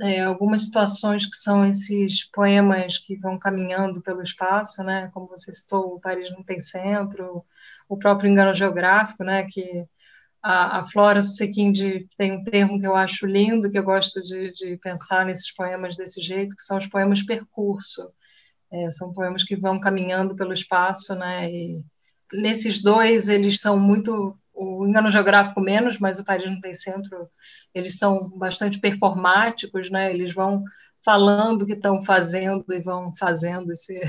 é, 0.00 0.20
algumas 0.22 0.62
situações 0.64 1.24
que 1.26 1.36
são 1.36 1.64
esses 1.66 2.24
poemas 2.30 2.98
que 2.98 3.16
vão 3.16 3.38
caminhando 3.38 4.02
pelo 4.02 4.22
espaço, 4.22 4.82
né? 4.82 5.10
Como 5.14 5.26
você 5.26 5.52
citou, 5.54 5.94
o 5.94 6.00
Paris 6.00 6.30
não 6.30 6.42
tem 6.42 6.60
centro, 6.60 7.44
o 7.88 7.96
próprio 7.96 8.30
engano 8.30 8.52
geográfico, 8.52 9.24
né? 9.24 9.46
Que 9.50 9.86
a, 10.42 10.80
a 10.80 10.84
Flora 10.84 11.22
Susequinde 11.22 12.08
tem 12.18 12.32
um 12.32 12.44
termo 12.44 12.80
que 12.80 12.86
eu 12.86 12.96
acho 12.96 13.26
lindo, 13.26 13.70
que 13.70 13.78
eu 13.78 13.84
gosto 13.84 14.20
de, 14.22 14.52
de 14.52 14.76
pensar 14.78 15.24
nesses 15.26 15.52
poemas 15.54 15.96
desse 15.96 16.20
jeito, 16.20 16.56
que 16.56 16.62
são 16.62 16.78
os 16.78 16.86
poemas 16.86 17.22
percurso. 17.22 18.10
É, 18.72 18.90
são 18.90 19.12
poemas 19.14 19.44
que 19.44 19.56
vão 19.56 19.80
caminhando 19.80 20.36
pelo 20.36 20.52
espaço, 20.52 21.14
né? 21.14 21.50
E 21.50 21.84
nesses 22.32 22.82
dois 22.82 23.28
eles 23.28 23.60
são 23.60 23.78
muito 23.78 24.36
o 24.58 24.86
engano 24.86 25.10
geográfico 25.10 25.60
menos, 25.60 25.98
mas 25.98 26.18
o 26.18 26.24
Paris 26.24 26.46
não 26.46 26.60
tem 26.60 26.74
centro, 26.74 27.28
eles 27.74 27.98
são 27.98 28.30
bastante 28.36 28.78
performáticos, 28.78 29.90
né? 29.90 30.10
Eles 30.10 30.32
vão 30.34 30.64
falando 31.04 31.62
o 31.62 31.66
que 31.66 31.74
estão 31.74 32.02
fazendo 32.02 32.64
e 32.70 32.80
vão 32.80 33.14
fazendo 33.16 33.70
esse 33.72 34.00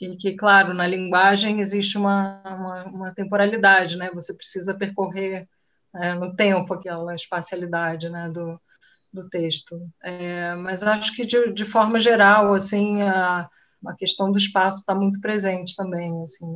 e 0.00 0.14
que, 0.16 0.34
claro, 0.34 0.74
na 0.74 0.86
linguagem 0.86 1.60
existe 1.60 1.96
uma, 1.96 2.42
uma, 2.44 2.84
uma 2.84 3.14
temporalidade, 3.14 3.96
né? 3.96 4.10
Você 4.12 4.34
precisa 4.34 4.74
percorrer 4.74 5.48
é, 5.94 6.14
no 6.14 6.34
tempo, 6.34 6.74
aquela 6.74 7.14
espacialidade 7.14 8.10
né, 8.10 8.28
do, 8.28 8.60
do 9.12 9.28
texto. 9.30 9.80
É, 10.02 10.54
mas 10.56 10.82
acho 10.82 11.14
que, 11.14 11.24
de, 11.24 11.50
de 11.52 11.64
forma 11.64 11.98
geral, 11.98 12.52
assim, 12.52 13.00
a, 13.02 13.48
a 13.86 13.96
questão 13.96 14.30
do 14.30 14.36
espaço 14.36 14.80
está 14.80 14.94
muito 14.94 15.20
presente 15.20 15.74
também 15.74 16.22
assim, 16.22 16.46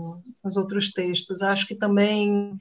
nos 0.45 0.57
outros 0.59 0.93
textos. 0.93 1.43
Acho 1.43 1.67
que 1.67 1.75
também 1.75 2.59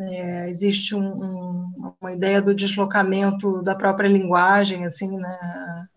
é, 0.00 0.48
existe 0.48 0.94
um, 0.94 1.06
um, 1.06 1.94
uma 2.00 2.12
ideia 2.12 2.40
do 2.40 2.54
deslocamento 2.54 3.62
da 3.62 3.74
própria 3.74 4.08
linguagem, 4.08 4.84
assim, 4.84 5.16
né? 5.16 5.38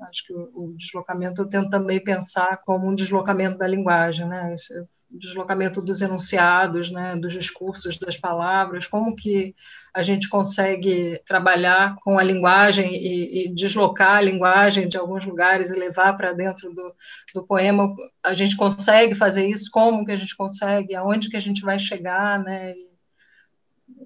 Acho 0.01 0.25
que 0.25 0.33
o, 0.33 0.49
o, 0.53 0.75
deslocamento 0.75 1.41
eu 1.41 1.49
tento 1.49 1.69
também 1.69 2.03
pensar 2.03 2.61
como 2.65 2.89
um 2.89 2.95
deslocamento 2.95 3.57
da 3.57 3.67
linguagem, 3.67 4.27
né? 4.27 4.53
Esse, 4.53 4.73
deslocamento 5.11 5.81
dos 5.81 6.01
enunciados, 6.01 6.89
né, 6.89 7.15
dos 7.17 7.33
discursos, 7.33 7.97
das 7.97 8.17
palavras, 8.17 8.87
como 8.87 9.15
que 9.15 9.53
a 9.93 10.01
gente 10.01 10.29
consegue 10.29 11.21
trabalhar 11.25 11.95
com 12.01 12.17
a 12.17 12.23
linguagem 12.23 12.93
e, 12.93 13.45
e 13.45 13.53
deslocar 13.53 14.17
a 14.17 14.21
linguagem 14.21 14.87
de 14.87 14.97
alguns 14.97 15.25
lugares 15.25 15.69
e 15.69 15.77
levar 15.77 16.15
para 16.15 16.31
dentro 16.31 16.73
do, 16.73 16.95
do, 17.35 17.43
poema, 17.45 17.93
a 18.23 18.33
gente 18.33 18.55
consegue 18.55 19.13
fazer 19.13 19.45
isso, 19.47 19.69
como 19.69 20.05
que 20.05 20.11
a 20.11 20.15
gente 20.15 20.35
consegue, 20.35 20.95
aonde 20.95 21.29
que 21.29 21.37
a 21.37 21.41
gente 21.41 21.61
vai 21.61 21.77
chegar, 21.77 22.39
né, 22.39 22.71
e, 22.71 22.90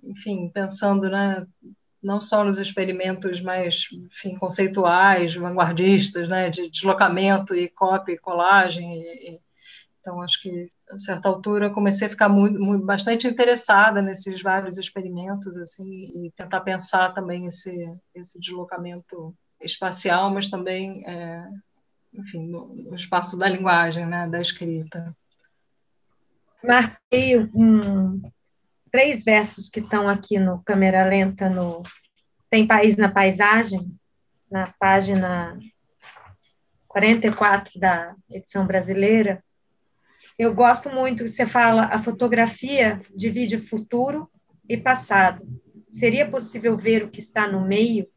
enfim, 0.04 0.50
pensando, 0.54 1.10
né, 1.10 1.46
não 2.02 2.22
só 2.22 2.44
nos 2.44 2.60
experimentos 2.60 3.42
mais, 3.42 3.88
enfim, 3.92 4.36
conceituais, 4.38 5.36
vanguardistas, 5.36 6.30
né, 6.30 6.50
de 6.50 6.70
deslocamento 6.70 7.56
e 7.56 7.72
e 8.08 8.18
colagem, 8.18 9.02
e, 9.02 9.40
então 10.00 10.22
acho 10.22 10.40
que 10.42 10.72
a 10.92 11.00
certa 11.00 11.28
altura 11.28 11.72
comecei 11.72 12.06
a 12.06 12.10
ficar 12.10 12.30
muito, 12.30 12.60
muito, 12.60 12.86
bastante 12.86 13.28
interessada 13.28 14.04
nesses 14.04 14.40
vários 14.40 14.78
experimentos 14.78 15.58
assim 15.58 15.84
e 15.84 16.32
tentar 16.36 16.62
pensar 16.62 17.12
também 17.12 17.48
esse 17.48 17.74
esse 18.14 18.40
deslocamento 18.40 19.36
espacial 19.60 20.32
mas 20.32 20.48
também 20.48 21.04
é, 21.08 21.44
enfim 22.14 22.48
no, 22.48 22.68
no, 22.68 22.96
espaço 22.96 23.36
da 23.36 23.50
linguagem 23.50 24.06
né 24.06 24.30
da 24.30 24.40
escrita. 24.40 25.16
Marquei 26.64 27.40
um, 27.56 28.22
três 28.96 29.26
versos 29.26 29.68
que 29.68 29.82
estão 29.82 30.08
aqui 30.08 30.40
no 30.40 30.64
câmera 30.64 31.04
lenta 31.04 31.50
no 31.50 31.84
tem 32.50 32.66
país 32.66 32.96
na 32.96 33.12
paisagem 33.12 33.94
na 34.50 34.74
página 34.80 35.60
44 36.88 37.78
da 37.78 38.16
edição 38.30 38.66
brasileira 38.66 39.44
eu 40.40 40.56
gosto 40.56 40.90
muito 40.90 41.26
que 41.26 41.30
você 41.30 41.46
fala 41.46 41.88
a 41.88 42.02
fotografia 42.02 43.02
divide 43.14 43.58
futuro 43.58 44.30
e 44.68 44.78
passado. 44.78 45.46
Seria 45.90 46.30
possível 46.30 46.78
ver 46.78 47.04
o 47.04 47.10
que 47.10 47.20
está 47.20 47.50
no 47.50 47.68
meio? 47.68 48.08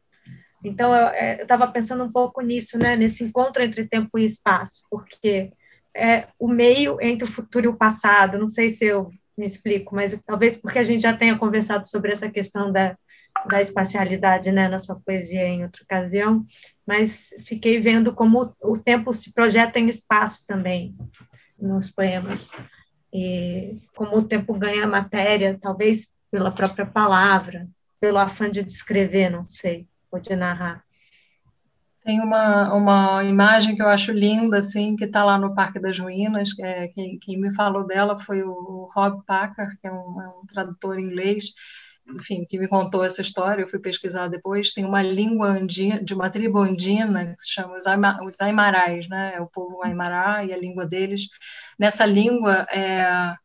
Então, 0.63 0.93
eu 0.93 1.07
é, 1.09 1.41
estava 1.41 1.67
pensando 1.67 2.03
um 2.05 2.11
pouco 2.11 2.41
nisso, 2.41 2.77
né, 2.77 2.95
nesse 2.95 3.23
encontro 3.23 3.61
entre 3.61 3.87
tempo 3.87 4.17
e 4.17 4.25
espaço, 4.25 4.81
porque 4.89 5.51
é 5.95 6.27
o 6.39 6.47
meio 6.47 6.97
entre 7.01 7.25
o 7.27 7.31
futuro 7.31 7.65
e 7.65 7.69
o 7.69 7.77
passado. 7.77 8.39
Não 8.39 8.49
sei 8.49 8.69
se 8.69 8.85
eu 8.85 9.11
me 9.39 9.45
explico, 9.45 9.95
mas 9.95 10.19
talvez 10.25 10.57
porque 10.57 10.77
a 10.77 10.83
gente 10.83 11.03
já 11.03 11.15
tenha 11.15 11.37
conversado 11.37 11.87
sobre 11.87 12.11
essa 12.11 12.29
questão 12.29 12.71
da, 12.71 12.97
da 13.47 13.61
espacialidade 13.61 14.51
né, 14.51 14.67
na 14.67 14.79
sua 14.79 14.99
poesia 14.99 15.47
em 15.47 15.63
outra 15.63 15.81
ocasião, 15.83 16.45
mas 16.85 17.29
fiquei 17.45 17.79
vendo 17.79 18.13
como 18.13 18.53
o 18.61 18.77
tempo 18.77 19.13
se 19.13 19.33
projeta 19.33 19.79
em 19.79 19.87
espaço 19.87 20.45
também 20.45 20.93
nos 21.57 21.89
poemas. 21.89 22.49
E 23.13 23.81
como 23.95 24.17
o 24.17 24.23
tempo 24.23 24.53
ganha 24.53 24.85
matéria, 24.85 25.57
talvez 25.59 26.13
pela 26.29 26.51
própria 26.51 26.85
palavra, 26.85 27.67
pelo 27.99 28.17
afã 28.17 28.51
de 28.51 28.61
descrever, 28.61 29.29
não 29.29 29.43
sei, 29.43 29.87
ou 30.11 30.19
de 30.19 30.35
narrar. 30.35 30.83
Tem 32.03 32.21
uma, 32.21 32.73
uma 32.73 33.23
imagem 33.23 33.75
que 33.75 33.81
eu 33.81 33.87
acho 33.87 34.11
linda, 34.11 34.57
assim, 34.57 34.95
que 34.95 35.05
está 35.05 35.23
lá 35.23 35.37
no 35.37 35.53
Parque 35.53 35.79
das 35.79 35.99
Ruínas. 35.99 36.49
É, 36.59 36.87
quem, 36.89 37.19
quem, 37.19 37.39
me 37.39 37.53
falou 37.53 37.85
dela 37.85 38.17
foi 38.17 38.41
o 38.41 38.89
Rob 38.95 39.23
Packer, 39.25 39.77
que 39.81 39.87
é 39.87 39.91
um, 39.91 40.21
é 40.21 40.27
um 40.29 40.45
tradutor 40.47 40.97
inglês, 40.97 41.53
enfim, 42.15 42.45
que 42.45 42.57
me 42.57 42.67
contou 42.67 43.03
essa 43.03 43.21
história, 43.21 43.61
eu 43.61 43.67
fui 43.67 43.79
pesquisar 43.79 44.27
depois, 44.27 44.71
tem 44.71 44.85
uma 44.85 45.01
língua 45.01 45.47
andina, 45.47 46.03
de 46.03 46.13
uma 46.13 46.29
tribo 46.29 46.59
andina 46.59 47.35
que 47.35 47.41
se 47.43 47.53
chama 47.53 47.77
os, 47.77 47.85
Aima, 47.85 48.23
os 48.25 48.39
Aimarais, 48.39 49.07
né? 49.07 49.33
É 49.35 49.41
o 49.41 49.47
povo 49.47 49.83
Aimará 49.83 50.43
e 50.43 50.53
a 50.53 50.57
língua 50.57 50.85
deles. 50.85 51.27
Nessa 51.77 52.05
língua, 52.05 52.65
é, 52.71 53.35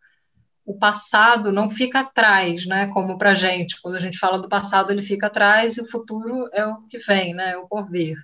o 0.64 0.78
passado 0.78 1.52
não 1.52 1.68
fica 1.68 2.00
atrás, 2.00 2.66
né? 2.66 2.88
Como 2.88 3.18
para 3.18 3.34
gente, 3.34 3.80
quando 3.82 3.96
a 3.96 4.00
gente 4.00 4.18
fala 4.18 4.40
do 4.40 4.48
passado, 4.48 4.90
ele 4.90 5.02
fica 5.02 5.26
atrás 5.26 5.76
e 5.76 5.82
o 5.82 5.90
futuro 5.90 6.48
é 6.52 6.66
o 6.66 6.82
que 6.88 6.98
vem, 6.98 7.34
né? 7.34 7.52
É 7.52 7.58
o 7.58 7.68
porvir. 7.68 8.16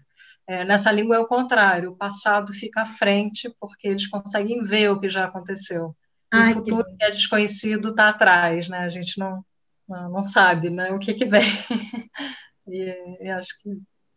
É, 0.51 0.65
nessa 0.65 0.91
língua 0.91 1.15
é 1.15 1.19
o 1.21 1.29
contrário, 1.29 1.93
o 1.93 1.97
passado 1.97 2.53
fica 2.53 2.83
à 2.83 2.87
frente 2.87 3.49
porque 3.61 3.87
eles 3.87 4.09
conseguem 4.09 4.65
ver 4.65 4.91
o 4.91 4.99
que 4.99 5.09
já 5.09 5.27
aconteceu. 5.27 5.95
Ai, 6.29 6.51
o 6.51 6.55
futuro 6.57 6.85
que... 6.85 6.97
que 6.97 7.05
é 7.05 7.11
desconhecido 7.13 7.91
está 7.91 8.09
atrás, 8.09 8.69
né? 8.69 8.79
A 8.79 8.89
gente 8.89 9.17
não 9.17 9.45
não, 9.89 10.11
não 10.11 10.23
sabe 10.25 10.69
né, 10.69 10.91
o 10.91 10.99
que, 10.99 11.15
que 11.15 11.25
vem. 11.25 11.43
e, 12.67 13.27
e 13.27 13.29
acho 13.29 13.63
que 13.63 13.71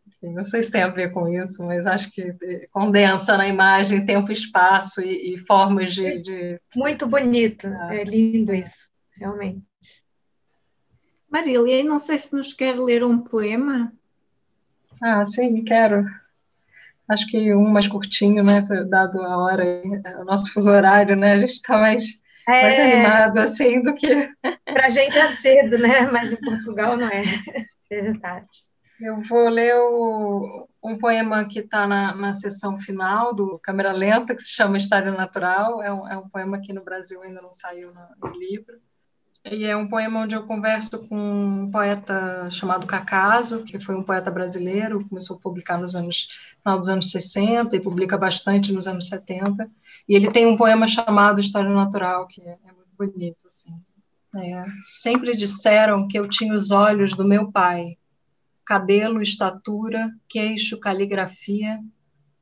enfim, 0.07 0.33
não 0.33 0.43
sei 0.43 0.63
se 0.63 0.71
tem 0.71 0.81
a 0.81 0.89
ver 0.89 1.11
com 1.11 1.29
isso, 1.29 1.63
mas 1.63 1.85
acho 1.85 2.11
que 2.11 2.27
condensa 2.71 3.37
na 3.37 3.47
imagem 3.47 4.03
tempo, 4.03 4.31
espaço 4.31 5.01
e, 5.01 5.35
e 5.35 5.37
formas 5.37 5.93
de, 5.93 6.19
de, 6.19 6.61
Muito 6.75 7.05
bonito, 7.05 7.67
é, 7.67 8.01
é 8.01 8.03
lindo 8.03 8.55
isso, 8.55 8.89
realmente. 9.11 9.63
Marília, 11.29 11.83
não 11.83 11.99
sei 11.99 12.17
se 12.17 12.35
nos 12.35 12.53
quer 12.53 12.75
ler 12.75 13.03
um 13.03 13.19
poema. 13.19 13.93
Ah, 15.01 15.23
sim, 15.25 15.63
quero. 15.63 16.05
Acho 17.09 17.27
que 17.27 17.53
um 17.53 17.69
mais 17.69 17.87
curtinho, 17.87 18.43
né? 18.43 18.63
Dado 18.87 19.21
a 19.21 19.37
hora, 19.37 19.81
o 20.21 20.23
nosso 20.23 20.51
fuso 20.53 20.69
horário, 20.69 21.15
né? 21.15 21.33
A 21.33 21.39
gente 21.39 21.53
está 21.53 21.77
mais 21.77 22.21
é, 22.47 22.61
mais 22.61 22.79
animado 22.79 23.37
assim 23.39 23.81
do 23.81 23.93
que. 23.95 24.07
Para 24.65 24.87
a 24.87 24.89
gente 24.89 25.17
é 25.17 25.27
cedo, 25.27 25.77
né? 25.77 26.01
Mas 26.11 26.31
em 26.31 26.37
Portugal 26.37 26.97
não 26.97 27.07
é. 27.07 27.23
Verdade. 27.89 28.47
Eu 28.99 29.21
vou 29.21 29.49
ler 29.49 29.75
o, 29.75 30.67
um 30.83 30.97
poema 30.97 31.47
que 31.47 31.59
está 31.59 31.85
na, 31.87 32.15
na 32.15 32.33
sessão 32.33 32.77
final 32.77 33.33
do 33.33 33.59
Câmera 33.59 33.91
Lenta, 33.91 34.35
que 34.35 34.41
se 34.41 34.53
chama 34.53 34.77
História 34.77 35.11
Natural. 35.11 35.81
É 35.81 35.91
um, 35.93 36.07
é 36.07 36.17
um 36.17 36.29
poema 36.29 36.59
que 36.61 36.71
no 36.71 36.83
Brasil 36.83 37.21
ainda 37.21 37.41
não 37.41 37.51
saiu 37.51 37.93
no, 37.93 38.29
no 38.29 38.37
livro. 38.37 38.75
E 39.45 39.65
é 39.65 39.75
um 39.75 39.89
poema 39.89 40.21
onde 40.21 40.35
eu 40.35 40.43
converso 40.43 41.05
com 41.05 41.17
um 41.17 41.69
poeta 41.69 42.49
chamado 42.49 42.87
Cacaso, 42.87 43.63
que 43.63 43.77
foi 43.77 43.93
um 43.93 44.03
poeta 44.03 44.31
brasileiro, 44.31 45.05
começou 45.09 45.35
a 45.35 45.39
publicar 45.39 45.77
nos 45.77 45.95
anos, 45.95 46.29
final 46.59 46.79
dos 46.79 46.87
anos 46.87 47.11
60 47.11 47.75
e 47.75 47.81
publica 47.81 48.17
bastante 48.17 48.71
nos 48.71 48.87
anos 48.87 49.09
70. 49.09 49.69
E 50.07 50.15
ele 50.15 50.31
tem 50.31 50.47
um 50.47 50.55
poema 50.55 50.87
chamado 50.87 51.41
História 51.41 51.69
Natural, 51.69 52.25
que 52.27 52.41
é, 52.41 52.51
é 52.51 52.71
muito 52.71 52.95
bonito. 52.97 53.37
Assim. 53.45 53.73
É, 54.37 54.65
sempre 54.85 55.35
disseram 55.35 56.07
que 56.07 56.17
eu 56.17 56.27
tinha 56.29 56.53
os 56.53 56.71
olhos 56.71 57.13
do 57.13 57.25
meu 57.25 57.51
pai, 57.51 57.97
cabelo, 58.65 59.21
estatura, 59.21 60.09
queixo, 60.29 60.79
caligrafia, 60.79 61.81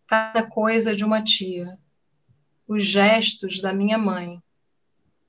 cada 0.06 0.44
coisa 0.44 0.96
de 0.96 1.04
uma 1.04 1.24
tia, 1.24 1.80
os 2.68 2.86
gestos 2.86 3.60
da 3.60 3.74
minha 3.74 3.98
mãe 3.98 4.40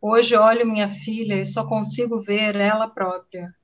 Hoje 0.04 0.34
olho 0.34 0.66
minha 0.66 0.88
filha 0.88 1.40
e 1.40 1.46
só 1.46 1.64
consigo 1.64 2.20
ver 2.20 2.56
ela 2.56 2.88
própria. 2.88 3.54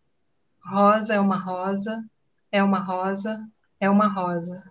Rosa 0.64 1.14
é 1.14 1.18
uma 1.18 1.36
rosa, 1.36 2.08
é 2.52 2.62
uma 2.62 2.78
rosa, 2.78 3.44
é 3.80 3.90
uma 3.90 4.06
rosa. 4.06 4.70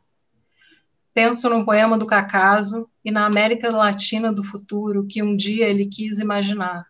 Penso 1.13 1.49
num 1.49 1.65
poema 1.65 1.97
do 1.97 2.07
Cacaso 2.07 2.89
e 3.03 3.11
na 3.11 3.25
América 3.25 3.69
Latina 3.69 4.31
do 4.31 4.45
futuro 4.45 5.05
que 5.07 5.21
um 5.21 5.35
dia 5.35 5.67
ele 5.67 5.87
quis 5.87 6.19
imaginar. 6.19 6.87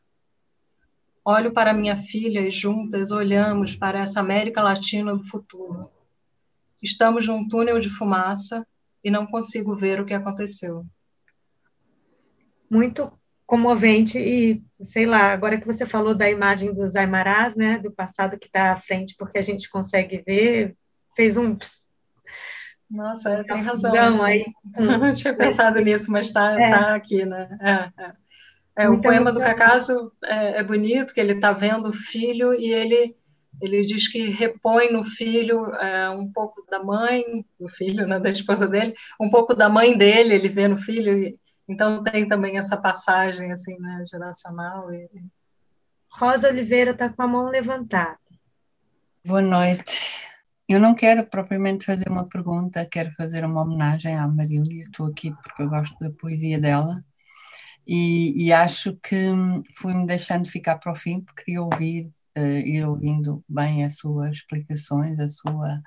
Olho 1.25 1.51
para 1.51 1.73
minha 1.73 1.97
filha 1.97 2.41
e 2.41 2.51
juntas 2.51 3.09
olhamos 3.09 3.73
para 3.73 4.01
essa 4.01 4.19
América 4.19 4.61
Latina 4.61 5.17
do 5.17 5.23
futuro. 5.23 5.89
Estamos 6.83 7.25
num 7.25 7.47
túnel 7.47 7.79
de 7.79 7.89
fumaça 7.89 8.63
e 9.03 9.09
não 9.09 9.25
consigo 9.25 9.75
ver 9.75 9.99
o 9.99 10.05
que 10.05 10.13
aconteceu. 10.13 10.85
Muito 12.69 13.11
comovente 13.47 14.19
e, 14.19 14.61
sei 14.83 15.05
lá, 15.05 15.31
agora 15.31 15.57
que 15.57 15.65
você 15.65 15.85
falou 15.85 16.13
da 16.13 16.29
imagem 16.29 16.73
dos 16.73 16.97
Aimarás, 16.97 17.55
né, 17.55 17.79
do 17.79 17.89
passado 17.89 18.37
que 18.37 18.47
está 18.47 18.73
à 18.73 18.77
frente, 18.77 19.15
porque 19.17 19.37
a 19.37 19.41
gente 19.41 19.69
consegue 19.69 20.21
ver, 20.27 20.75
fez 21.15 21.37
um... 21.37 21.57
Nossa, 22.91 23.31
é, 23.31 23.43
tem 23.43 23.61
razão. 23.61 24.21
Aí. 24.21 24.45
Não 24.77 25.11
tinha 25.15 25.33
pensado 25.33 25.79
nisso, 25.81 26.11
mas 26.11 26.27
está 26.27 26.61
é. 26.61 26.69
tá 26.69 26.95
aqui, 26.95 27.25
né? 27.25 27.57
É, 27.61 28.03
é. 28.03 28.13
é 28.85 28.89
o 28.89 28.99
poema 28.99 29.31
do 29.31 29.39
Cacaso 29.39 30.11
é, 30.25 30.59
é, 30.59 30.63
bonito, 30.63 31.13
que 31.13 31.19
ele 31.19 31.33
está 31.33 31.53
vendo 31.53 31.89
o 31.89 31.93
filho 31.93 32.53
e 32.53 32.71
ele 32.71 33.15
ele 33.59 33.81
diz 33.81 34.07
que 34.07 34.29
repõe 34.29 34.91
no 34.91 35.03
filho 35.03 35.73
é, 35.77 36.11
um 36.11 36.31
pouco 36.31 36.63
da 36.69 36.77
mãe, 36.83 37.23
do 37.59 37.67
filho, 37.67 38.05
né, 38.05 38.19
da 38.19 38.29
esposa 38.29 38.67
dele, 38.67 38.93
um 39.19 39.31
pouco 39.31 39.55
da 39.55 39.67
mãe 39.67 39.97
dele, 39.97 40.35
ele 40.35 40.47
vê 40.47 40.67
no 40.67 40.77
filho 40.77 41.11
e, 41.11 41.39
então 41.67 42.03
tem 42.03 42.27
também 42.27 42.57
essa 42.57 42.77
passagem 42.77 43.51
assim, 43.51 43.77
né, 43.79 44.03
geracional. 44.09 44.91
E... 44.91 45.09
Rosa 46.09 46.49
Oliveira 46.49 46.91
está 46.91 47.09
com 47.09 47.21
a 47.21 47.27
mão 47.27 47.49
levantada. 47.49 48.17
Boa 49.25 49.41
noite. 49.41 50.17
Eu 50.67 50.79
não 50.79 50.93
quero 50.93 51.25
propriamente 51.25 51.85
fazer 51.85 52.09
uma 52.09 52.27
pergunta, 52.27 52.85
quero 52.85 53.11
fazer 53.13 53.45
uma 53.45 53.61
homenagem 53.61 54.15
à 54.15 54.27
Marília. 54.27 54.81
Estou 54.81 55.07
aqui 55.07 55.33
porque 55.43 55.61
eu 55.61 55.69
gosto 55.69 55.97
da 55.99 56.09
poesia 56.09 56.59
dela 56.59 57.03
e, 57.85 58.45
e 58.45 58.51
acho 58.51 58.97
que 58.97 59.15
fui-me 59.73 60.05
deixando 60.05 60.49
ficar 60.49 60.77
para 60.77 60.91
o 60.91 60.95
fim 60.95 61.21
porque 61.21 61.43
queria 61.43 61.61
ouvir 61.61 62.11
ir 62.41 62.85
ouvindo 62.85 63.43
bem 63.47 63.83
as 63.83 63.97
suas 63.97 64.37
explicações, 64.37 65.19
a 65.19 65.27
sua 65.27 65.81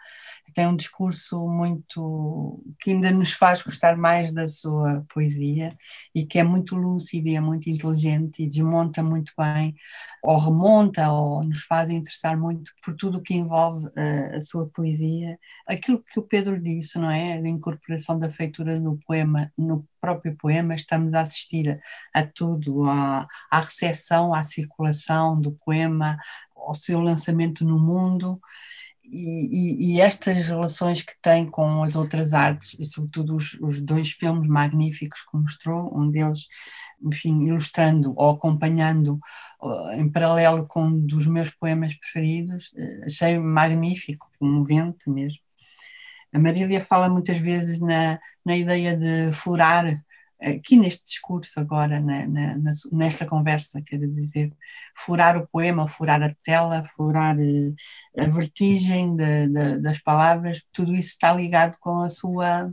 tem 0.52 0.66
um 0.66 0.76
discurso 0.76 1.48
muito 1.48 2.62
que 2.80 2.90
ainda 2.90 3.10
nos 3.10 3.32
faz 3.32 3.62
gostar 3.62 3.96
mais 3.96 4.32
da 4.32 4.48
sua 4.48 5.04
poesia 5.12 5.76
e 6.14 6.26
que 6.26 6.38
é 6.38 6.44
muito 6.44 6.76
lúcido 6.76 7.28
e 7.28 7.36
é 7.36 7.40
muito 7.40 7.70
inteligente 7.70 8.42
e 8.42 8.48
desmonta 8.48 9.02
muito 9.02 9.32
bem, 9.38 9.74
ou 10.22 10.38
remonta, 10.38 11.10
ou 11.10 11.42
nos 11.42 11.62
faz 11.62 11.90
interessar 11.90 12.38
muito 12.38 12.70
por 12.84 12.94
tudo 12.94 13.18
o 13.18 13.22
que 13.22 13.34
envolve 13.34 13.86
uh, 13.86 14.36
a 14.36 14.40
sua 14.40 14.68
poesia. 14.68 15.38
Aquilo 15.66 16.02
que 16.02 16.18
o 16.18 16.22
Pedro 16.22 16.60
disse, 16.60 16.98
não 16.98 17.10
é? 17.10 17.34
A 17.34 17.48
incorporação 17.48 18.18
da 18.18 18.30
feitura 18.30 18.78
no 18.78 18.98
poema, 18.98 19.52
no 19.56 19.86
próprio 20.00 20.36
poema, 20.36 20.74
estamos 20.74 21.14
a 21.14 21.22
assistir 21.22 21.80
a, 22.14 22.20
a 22.20 22.26
tudo, 22.26 22.84
à, 22.84 23.26
à 23.50 23.60
recepção, 23.60 24.34
à 24.34 24.42
circulação 24.42 25.40
do 25.40 25.52
poema, 25.64 26.18
ao 26.54 26.74
seu 26.74 27.00
lançamento 27.00 27.64
no 27.64 27.78
mundo. 27.78 28.40
E, 29.12 29.88
e, 29.90 29.96
e, 29.96 30.00
estas 30.00 30.46
relações 30.46 31.02
que 31.02 31.14
tem 31.20 31.44
com 31.44 31.82
as 31.82 31.96
outras 31.96 32.32
artes, 32.32 32.76
e 32.78 32.86
sobretudo 32.86 33.34
os, 33.34 33.54
os, 33.54 33.80
dois 33.80 34.12
filmes 34.12 34.48
magníficos 34.48 35.22
que 35.22 35.36
mostrou, 35.36 35.92
um 35.98 36.08
deles, 36.08 36.46
enfim, 37.02 37.46
ilustrando 37.46 38.12
ou 38.16 38.30
acompanhando 38.30 39.18
uh, 39.62 39.92
em 39.92 40.10
paralelo 40.10 40.66
com 40.66 40.84
um 40.84 41.06
dos 41.06 41.26
meus 41.26 41.50
poemas 41.50 41.94
preferidos, 41.94 42.72
uh, 42.74 43.04
achei 43.06 43.38
magnífico, 43.38 44.30
comovente 44.38 45.08
mesmo. 45.08 45.40
A 46.32 46.38
Marília 46.38 46.84
fala 46.84 47.08
muitas 47.08 47.38
vezes 47.38 47.78
na, 47.80 48.18
na 48.44 48.56
ideia 48.56 48.96
de 48.96 49.32
florar 49.32 50.00
aqui 50.42 50.76
neste 50.76 51.04
discurso 51.04 51.60
agora, 51.60 52.00
na, 52.00 52.26
na, 52.26 52.56
nesta 52.92 53.26
conversa, 53.26 53.82
quero 53.84 54.10
dizer, 54.10 54.52
furar 54.96 55.36
o 55.36 55.46
poema, 55.46 55.86
furar 55.86 56.22
a 56.22 56.34
tela, 56.42 56.84
furar 56.84 57.36
eh, 57.38 57.74
a 58.18 58.26
vertigem 58.26 59.16
de, 59.16 59.48
de, 59.48 59.78
das 59.80 60.00
palavras, 60.00 60.64
tudo 60.72 60.94
isso 60.94 61.10
está 61.10 61.32
ligado 61.32 61.76
com 61.80 62.00
a 62.02 62.08
sua 62.08 62.72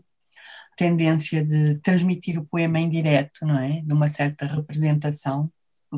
tendência 0.77 1.43
de 1.43 1.79
transmitir 1.79 2.39
o 2.39 2.45
poema 2.45 2.79
em 2.79 2.89
direto, 2.89 3.45
não 3.45 3.59
é? 3.59 3.81
De 3.81 3.93
uma 3.93 4.07
certa 4.07 4.45
representação. 4.45 5.51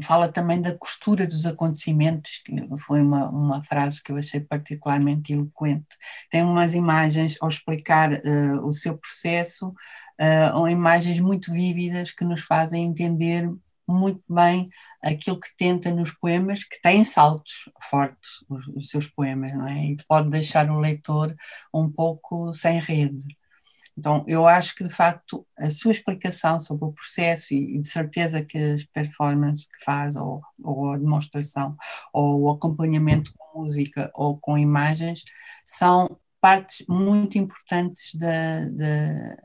Fala 0.03 0.31
também 0.31 0.61
da 0.61 0.77
costura 0.77 1.27
dos 1.27 1.45
acontecimentos, 1.45 2.41
que 2.45 2.53
foi 2.85 3.01
uma, 3.01 3.29
uma 3.29 3.63
frase 3.63 4.01
que 4.01 4.11
eu 4.11 4.17
achei 4.17 4.39
particularmente 4.39 5.33
eloquente. 5.33 5.87
Tem 6.29 6.43
umas 6.43 6.73
imagens 6.73 7.35
ao 7.41 7.49
explicar 7.49 8.13
uh, 8.13 8.65
o 8.65 8.71
seu 8.71 8.97
processo, 8.97 9.69
uh, 9.69 10.55
ou 10.55 10.69
imagens 10.69 11.19
muito 11.19 11.51
vívidas 11.51 12.11
que 12.11 12.23
nos 12.23 12.41
fazem 12.41 12.85
entender 12.85 13.49
muito 13.87 14.23
bem 14.29 14.69
aquilo 15.01 15.39
que 15.39 15.49
tenta 15.57 15.91
nos 15.91 16.11
poemas, 16.11 16.63
que 16.63 16.79
têm 16.81 17.03
saltos 17.03 17.69
fortes, 17.89 18.45
os, 18.47 18.67
os, 18.67 18.89
seus 18.89 19.07
poemas, 19.07 19.53
não 19.53 19.67
é? 19.67 19.85
E 19.85 19.97
pode 20.07 20.29
deixar 20.29 20.69
o 20.69 20.79
leitor 20.79 21.35
um 21.73 21.91
pouco 21.91 22.53
sem 22.53 22.79
rede. 22.79 23.38
Então, 23.99 24.23
eu 24.27 24.47
acho 24.47 24.73
que, 24.75 24.83
de 24.85 24.89
facto, 24.89 25.45
a 25.57 25.69
sua 25.69 25.91
explicação 25.91 26.57
sobre 26.57 26.85
o 26.85 26.93
processo 26.93 27.53
e, 27.53 27.79
de 27.79 27.87
certeza 27.87 28.43
que 28.43 28.57
as 28.57 28.83
performances 28.85 29.67
que 29.67 29.83
faz, 29.83 30.15
ou, 30.15 30.41
ou 30.63 30.93
a 30.93 30.97
demonstração, 30.97 31.75
ou 32.13 32.43
o 32.43 32.49
acompanhamento 32.49 33.33
com 33.37 33.59
música 33.59 34.09
ou 34.15 34.39
com 34.39 34.57
imagens, 34.57 35.21
são 35.65 36.15
partes 36.39 36.85
muito 36.87 37.37
importantes 37.37 38.15
da, 38.15 38.61
da, 38.69 39.37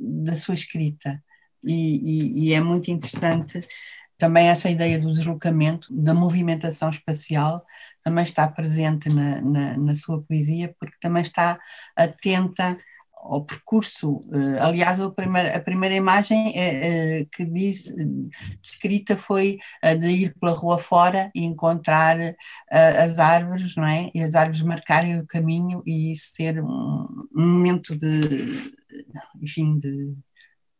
da 0.00 0.34
sua 0.34 0.54
escrita. 0.54 1.22
E, 1.62 2.46
e, 2.46 2.48
e, 2.48 2.54
é 2.54 2.60
muito 2.62 2.90
interessante 2.90 3.60
também 4.16 4.48
essa 4.48 4.70
ideia 4.70 4.98
do 4.98 5.12
deslocamento, 5.12 5.88
da 5.92 6.14
movimentação 6.14 6.88
espacial, 6.88 7.64
também 8.02 8.24
está 8.24 8.48
presente 8.48 9.12
na, 9.12 9.40
na, 9.42 9.76
na 9.76 9.94
sua 9.94 10.22
poesia, 10.22 10.74
porque 10.78 10.96
também 11.00 11.22
está 11.22 11.58
atenta 11.96 12.78
ao 13.24 13.44
percurso. 13.44 14.20
Uh, 14.26 14.58
aliás, 14.60 15.00
a 15.00 15.10
primeira, 15.10 15.56
a 15.56 15.60
primeira 15.60 15.94
imagem 15.94 16.50
uh, 16.50 17.26
que 17.32 17.44
diz, 17.44 17.92
descrita 18.60 19.16
foi 19.16 19.58
a 19.82 19.94
de 19.94 20.08
ir 20.08 20.34
pela 20.38 20.52
rua 20.52 20.78
fora 20.78 21.30
e 21.34 21.44
encontrar 21.44 22.18
as 22.70 23.18
árvores, 23.18 23.74
não 23.76 23.86
é? 23.86 24.10
E 24.14 24.20
as 24.22 24.34
árvores 24.34 24.62
marcarem 24.62 25.18
o 25.18 25.26
caminho 25.26 25.82
e 25.86 26.12
isso 26.12 26.32
ser 26.34 26.62
um, 26.62 27.26
um 27.34 27.54
momento 27.54 27.96
de, 27.96 28.72
enfim, 29.42 29.78
de, 29.78 30.14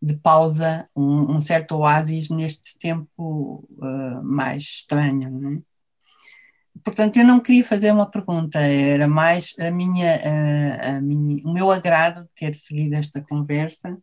de 0.02 0.16
pausa, 0.18 0.88
um, 0.94 1.36
um, 1.36 1.40
certo 1.40 1.76
oásis 1.76 2.28
neste 2.30 2.78
tempo 2.78 3.68
mais 4.22 4.62
estranho, 4.62 5.30
não 5.30 5.50
é? 5.58 5.73
Portanto, 6.82 7.16
eu 7.16 7.24
não 7.24 7.40
queria 7.40 7.64
fazer 7.64 7.92
uma 7.92 8.10
pergunta, 8.10 8.58
era 8.58 9.06
mais 9.06 9.54
a 9.58 9.70
minha, 9.70 10.16
a, 10.16 10.96
a 10.96 11.00
minha, 11.00 11.42
o 11.44 11.52
meu 11.52 11.70
agrado 11.70 12.28
ter 12.34 12.54
seguido 12.54 12.94
esta 12.96 13.22
conversa 13.22 13.96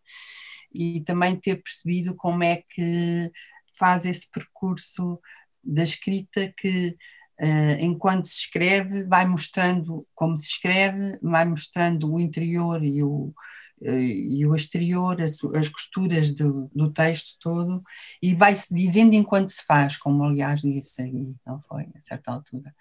e 0.73 1.01
também 1.01 1.35
ter 1.35 1.61
percebido 1.61 2.15
como 2.15 2.43
é 2.43 2.63
que 2.69 3.31
faz 3.77 4.05
esse 4.05 4.29
percurso 4.29 5.19
da 5.63 5.83
escrita 5.83 6.51
que, 6.57 6.95
uh, 7.41 7.77
enquanto 7.79 8.27
se 8.27 8.41
escreve, 8.41 9.03
vai 9.03 9.25
mostrando 9.25 10.07
como 10.15 10.37
se 10.37 10.47
escreve, 10.47 11.17
vai 11.21 11.45
mostrando 11.45 12.13
o 12.13 12.19
interior 12.19 12.83
e 12.83 13.03
o, 13.03 13.33
e 13.81 14.45
o 14.45 14.55
exterior, 14.55 15.19
as, 15.21 15.37
as 15.55 15.67
costuras 15.69 16.31
do, 16.31 16.69
do, 16.73 16.91
texto 16.91 17.37
todo, 17.39 17.83
e 18.21 18.35
vai-se 18.35 18.73
dizendo 18.73 19.15
enquanto 19.15 19.49
se 19.49 19.65
faz, 19.65 19.97
como 19.97 20.23
aliás 20.23 20.61
disse 20.61 21.01
aí, 21.01 21.33
não 21.45 21.59
foi, 21.61 21.87
a 21.95 21.99
certa 21.99 22.31
altura. 22.31 22.73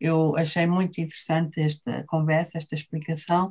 Eu 0.00 0.36
achei 0.36 0.66
muito 0.66 0.98
interessante 1.00 1.60
esta 1.60 2.04
conversa, 2.06 2.56
esta 2.56 2.74
explicação, 2.74 3.50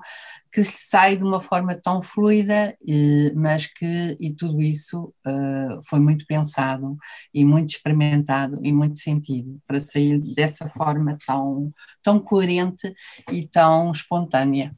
que 0.52 0.64
sai 0.64 1.18
de 1.18 1.24
uma 1.24 1.40
forma 1.40 1.76
tão 1.76 2.02
fluida, 2.02 2.76
e, 2.82 3.32
mas 3.36 3.68
que, 3.68 4.18
e 4.20 4.34
tudo 4.34 4.62
isso 4.62 5.14
uh, 5.28 5.80
foi 5.88 6.00
muito 6.00 6.26
pensado 6.26 6.98
e 7.34 7.46
muito 7.46 7.70
experimentado 7.70 8.60
e 8.64 8.74
muito 8.74 8.98
sentido, 8.98 9.62
para 9.68 9.80
sair 9.80 10.20
dessa 10.34 10.68
forma 10.68 11.18
tão, 11.26 11.72
tão 12.02 12.20
coerente 12.20 12.94
e 13.32 13.48
tão 13.48 13.92
espontânea. 13.92 14.76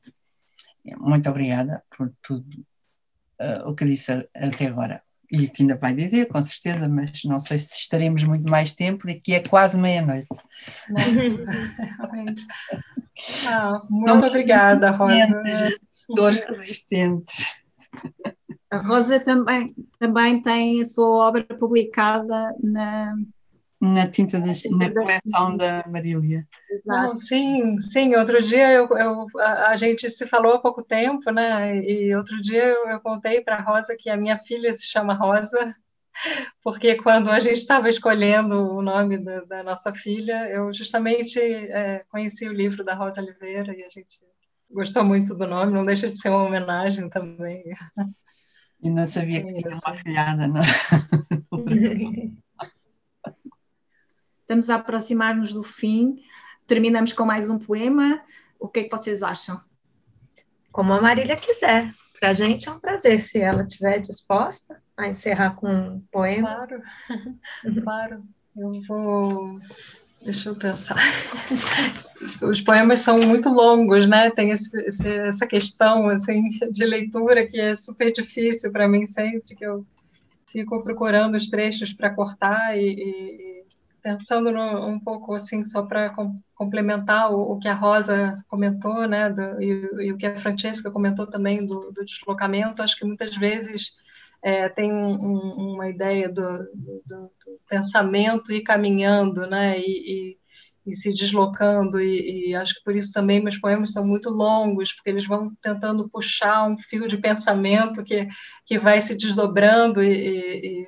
Muito 0.95 1.29
obrigada 1.29 1.83
por 1.95 2.11
tudo 2.21 2.65
uh, 3.39 3.69
o 3.69 3.75
que 3.75 3.85
disse 3.85 4.11
até 4.33 4.65
agora. 4.67 5.01
E 5.29 5.45
o 5.45 5.51
que 5.51 5.63
ainda 5.63 5.75
vai 5.75 5.93
dizer, 5.93 6.27
com 6.27 6.41
certeza, 6.41 6.87
mas 6.87 7.23
não 7.25 7.37
sei 7.39 7.59
se 7.59 7.79
estaremos 7.79 8.23
muito 8.23 8.49
mais 8.49 8.71
tempo, 8.73 9.09
e 9.09 9.19
que 9.19 9.33
é 9.33 9.41
quase 9.41 9.77
meia-noite. 9.77 10.29
ah, 13.47 13.81
muito 13.89 14.25
obrigada, 14.25 14.89
Rosa. 14.91 15.43
Dores 16.15 16.39
resistentes. 16.47 17.59
A 18.71 18.77
Rosa 18.77 19.19
também, 19.19 19.75
também 19.99 20.41
tem 20.41 20.79
a 20.81 20.85
sua 20.85 21.27
obra 21.27 21.43
publicada 21.43 22.55
na, 22.63 23.13
na 23.87 24.07
tinta 24.07 24.39
das, 24.39 24.63
na 24.65 24.91
coleção 24.91 25.55
da 25.55 25.83
Marília. 25.87 26.47
Não, 26.85 27.15
sim, 27.15 27.79
sim. 27.79 28.15
Outro 28.15 28.41
dia 28.41 28.71
eu, 28.71 28.87
eu 28.89 29.25
a, 29.39 29.75
gente 29.75 30.09
se 30.09 30.27
falou 30.27 30.53
há 30.53 30.59
pouco 30.59 30.83
tempo, 30.83 31.31
né? 31.31 31.77
E 31.83 32.15
outro 32.15 32.39
dia 32.41 32.63
eu, 32.63 32.87
eu 32.89 32.99
contei 32.99 33.41
para 33.41 33.61
Rosa 33.61 33.95
que 33.97 34.09
a 34.09 34.17
minha 34.17 34.37
filha 34.37 34.73
se 34.73 34.87
chama 34.87 35.13
Rosa, 35.13 35.75
porque 36.63 36.95
quando 36.95 37.29
a 37.29 37.39
gente 37.39 37.57
estava 37.57 37.89
escolhendo 37.89 38.55
o 38.73 38.81
nome 38.81 39.17
da, 39.17 39.41
da, 39.41 39.63
nossa 39.63 39.93
filha, 39.93 40.49
eu 40.49 40.73
justamente 40.73 41.39
é, 41.39 42.03
conheci 42.09 42.47
o 42.47 42.53
livro 42.53 42.83
da 42.83 42.93
Rosa 42.93 43.21
Oliveira 43.21 43.75
e 43.75 43.83
a 43.83 43.89
gente 43.89 44.19
gostou 44.69 45.03
muito 45.03 45.35
do 45.35 45.47
nome. 45.47 45.73
Não 45.73 45.85
deixa 45.85 46.07
de 46.07 46.17
ser 46.19 46.29
uma 46.29 46.43
homenagem 46.43 47.09
também. 47.09 47.63
E 48.81 48.89
não 48.89 49.05
sabia 49.05 49.43
que 49.43 49.53
tinha 49.53 49.69
uma 49.69 49.95
filhada, 49.95 50.47
não? 50.47 50.61
Estamos 54.47 54.69
a 54.69 54.75
aproximar-nos 54.75 55.51
do 55.51 55.61
fim. 55.61 56.23
Terminamos 56.65 57.11
com 57.11 57.25
mais 57.25 57.49
um 57.49 57.59
poema. 57.59 58.21
O 58.57 58.69
que 58.69 58.79
é 58.79 58.83
que 58.85 58.89
vocês 58.89 59.21
acham? 59.21 59.59
Como 60.71 60.93
a 60.93 61.01
Marília 61.01 61.35
quiser. 61.35 61.93
Para 62.17 62.29
a 62.29 62.33
gente 62.33 62.69
é 62.69 62.71
um 62.71 62.79
prazer, 62.79 63.19
se 63.19 63.41
ela 63.41 63.63
estiver 63.63 63.99
disposta 63.99 64.81
a 64.95 65.05
encerrar 65.05 65.55
com 65.55 65.69
um 65.69 65.99
poema. 66.09 66.65
Claro, 66.65 66.81
claro. 67.83 68.23
Eu 68.55 68.71
vou. 68.87 69.59
Deixa 70.23 70.47
eu 70.47 70.55
pensar. 70.55 70.95
Os 72.41 72.61
poemas 72.61 73.01
são 73.01 73.19
muito 73.19 73.49
longos, 73.49 74.07
né? 74.07 74.31
Tem 74.31 74.51
esse, 74.51 74.73
esse, 74.79 75.09
essa 75.09 75.45
questão 75.45 76.07
assim 76.07 76.51
de 76.71 76.85
leitura 76.85 77.45
que 77.45 77.59
é 77.59 77.75
super 77.75 78.13
difícil 78.13 78.71
para 78.71 78.87
mim 78.87 79.05
sempre, 79.05 79.57
que 79.57 79.65
eu 79.65 79.85
fico 80.45 80.81
procurando 80.81 81.35
os 81.35 81.49
trechos 81.49 81.91
para 81.91 82.15
cortar 82.15 82.77
e, 82.77 82.93
e 82.93 83.46
pensando 84.01 84.51
no, 84.51 84.87
um 84.87 84.99
pouco 84.99 85.33
assim, 85.33 85.63
só 85.63 85.83
para 85.83 86.09
com, 86.11 86.39
complementar 86.55 87.31
o, 87.31 87.53
o, 87.53 87.59
que 87.59 87.67
a 87.67 87.73
Rosa 87.73 88.43
comentou, 88.47 89.07
né, 89.07 89.29
do, 89.29 89.61
e, 89.61 90.07
e, 90.07 90.11
o 90.11 90.17
que 90.17 90.25
a 90.25 90.35
Francesca 90.35 90.91
comentou 90.91 91.27
também 91.27 91.65
do, 91.65 91.91
do 91.91 92.05
deslocamento, 92.05 92.81
acho 92.81 92.97
que 92.97 93.05
muitas 93.05 93.35
vezes 93.35 93.95
é, 94.41 94.69
tem 94.69 94.91
um, 94.91 95.73
uma 95.73 95.89
ideia 95.89 96.29
do, 96.29 96.43
do, 97.05 97.31
pensamento 97.69 98.53
e 98.53 98.63
caminhando, 98.63 99.45
né, 99.45 99.77
e, 99.79 99.83
e, 99.83 100.37
e 100.85 100.93
se 100.93 101.13
deslocando, 101.13 101.99
e, 101.99 102.55
acho 102.55 102.75
que 102.75 102.83
por 102.83 102.95
isso 102.95 103.11
também 103.11 103.43
meus 103.43 103.57
poemas 103.57 103.91
são 103.91 104.07
muito 104.07 104.29
longos, 104.29 104.93
porque 104.93 105.09
eles 105.09 105.27
vão 105.27 105.53
tentando 105.61 106.09
puxar 106.09 106.65
um 106.65 106.77
fio 106.77 107.07
de 107.07 107.17
pensamento 107.17 108.03
que, 108.03 108.27
que 108.65 108.79
vai 108.79 109.01
se 109.01 109.17
desdobrando 109.17 110.01
e 110.01 110.87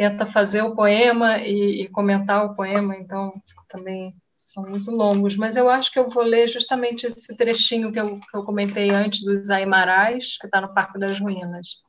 tenta 0.00 0.24
fazer 0.24 0.62
o 0.62 0.74
poema 0.74 1.36
e, 1.40 1.82
e, 1.82 1.88
comentar 1.90 2.46
o 2.46 2.54
poema, 2.54 2.96
então 2.96 3.34
também 3.68 4.16
são 4.34 4.62
muito 4.62 4.90
longos. 4.90 5.36
Mas 5.36 5.56
eu 5.56 5.68
acho 5.68 5.92
que 5.92 5.98
eu 5.98 6.08
vou 6.08 6.22
ler 6.22 6.48
justamente 6.48 7.06
esse 7.06 7.36
trechinho 7.36 7.92
que 7.92 8.00
eu, 8.00 8.18
que 8.18 8.34
eu 8.34 8.42
comentei 8.42 8.88
antes 8.88 9.22
dos 9.22 9.50
Aimarais, 9.50 10.38
que 10.38 10.46
está 10.46 10.58
no 10.58 10.72
Parque 10.72 10.98
das 10.98 11.20
Ruínas. 11.20 11.82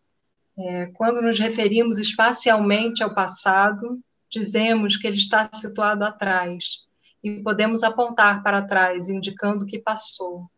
É, 0.59 0.88
quando 0.88 1.22
nos 1.22 1.39
referimos 1.39 1.97
espacialmente 1.99 3.01
ao 3.01 3.16
passado, 3.16 4.01
dizemos 4.30 4.97
que 4.97 5.07
ele 5.07 5.16
está 5.16 5.45
situado 5.45 6.03
atrás 6.03 6.80
e 7.24 7.41
podemos 7.41 7.82
apontar 7.82 8.43
para 8.43 8.62
trás, 8.62 9.07
indicando 9.07 9.66
que 9.66 9.80
passou. 9.80 10.51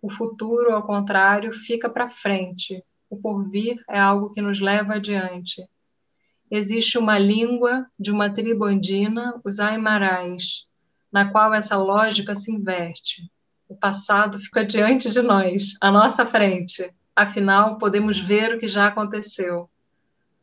O 0.00 0.08
futuro, 0.08 0.72
ao 0.72 0.86
contrário, 0.86 1.52
fica 1.52 1.90
para 1.90 2.08
frente. 2.08 2.84
O 3.10 3.16
porvir 3.16 3.82
é 3.90 3.98
algo 3.98 4.30
que 4.30 4.40
nos 4.40 4.60
leva 4.60 4.94
adiante 4.94 5.68
existe 6.50 6.98
uma 6.98 7.18
língua 7.18 7.86
de 7.98 8.10
uma 8.10 8.30
tribo 8.30 8.64
andina, 8.64 9.40
os 9.44 9.58
Aimarais, 9.58 10.66
na 11.12 11.30
qual 11.30 11.52
essa 11.52 11.76
lógica 11.76 12.34
se 12.34 12.52
inverte. 12.52 13.30
O 13.68 13.74
passado 13.74 14.38
fica 14.38 14.64
diante 14.64 15.10
de 15.10 15.22
nós, 15.22 15.74
à 15.80 15.90
nossa 15.90 16.24
frente. 16.24 16.92
Afinal, 17.14 17.78
podemos 17.78 18.18
ver 18.20 18.54
o 18.54 18.58
que 18.58 18.68
já 18.68 18.86
aconteceu. 18.86 19.68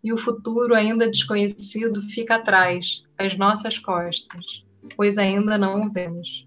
E 0.03 0.11
o 0.11 0.17
futuro, 0.17 0.75
ainda 0.75 1.09
desconhecido, 1.09 2.01
fica 2.01 2.35
atrás, 2.35 3.03
às 3.17 3.37
nossas 3.37 3.79
costas, 3.79 4.65
pois 4.97 5.17
ainda 5.17 5.57
não 5.57 5.85
o 5.85 5.89
vemos. 5.89 6.45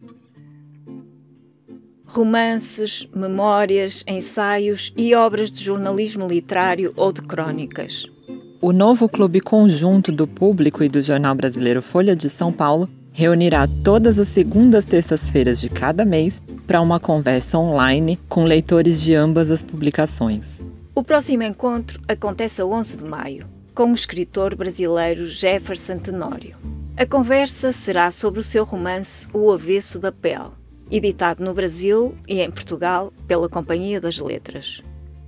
Romances, 2.05 3.07
memórias, 3.15 4.05
ensaios 4.07 4.93
e 4.97 5.15
obras 5.15 5.51
de 5.51 5.65
jornalismo 5.65 6.29
literário 6.29 6.93
ou 6.97 7.11
de 7.11 7.27
crônicas 7.27 8.16
o 8.61 8.73
novo 8.73 9.09
Clube 9.09 9.41
Conjunto 9.41 10.11
do 10.11 10.27
Público 10.27 10.83
e 10.83 10.89
do 10.89 11.03
Jornal 11.03 11.35
Brasileiro 11.35 11.83
Folha 11.83 12.17
de 12.17 12.31
São 12.31 12.53
Paulo 12.53 12.89
reunirá 13.13 13.69
todas 13.85 14.19
as 14.19 14.29
segundas 14.29 14.85
terças-feiras 14.85 15.61
de 15.61 15.69
cada 15.69 16.05
mês 16.05 16.41
para 16.67 16.81
uma 16.81 16.99
conversa 16.99 17.59
online 17.59 18.19
com 18.29 18.45
leitores 18.45 19.01
de 19.01 19.15
ambas 19.15 19.51
as 19.51 19.63
publicações. 19.63 20.61
O 20.95 21.03
próximo 21.03 21.43
encontro 21.43 22.01
acontece 22.09 22.61
a 22.61 22.67
11 22.67 22.99
de 22.99 23.05
maio, 23.05 23.47
com 23.75 23.91
o 23.91 23.95
escritor 23.95 24.55
brasileiro 24.55 25.27
Jefferson 25.27 25.99
Tenório. 25.99 26.57
A 26.97 27.05
conversa 27.05 27.73
será 27.73 28.11
sobre 28.11 28.41
o 28.41 28.43
seu 28.43 28.65
romance 28.65 29.29
O 29.33 29.53
Avesso 29.53 29.99
da 29.99 30.11
Pele, 30.11 30.51
editado 30.91 31.45
no 31.45 31.53
Brasil 31.53 32.15
e 32.27 32.41
em 32.41 32.51
Portugal 32.51 33.13
pela 33.27 33.49
Companhia 33.49 34.01
das 34.01 34.19
Letras. 34.19 34.83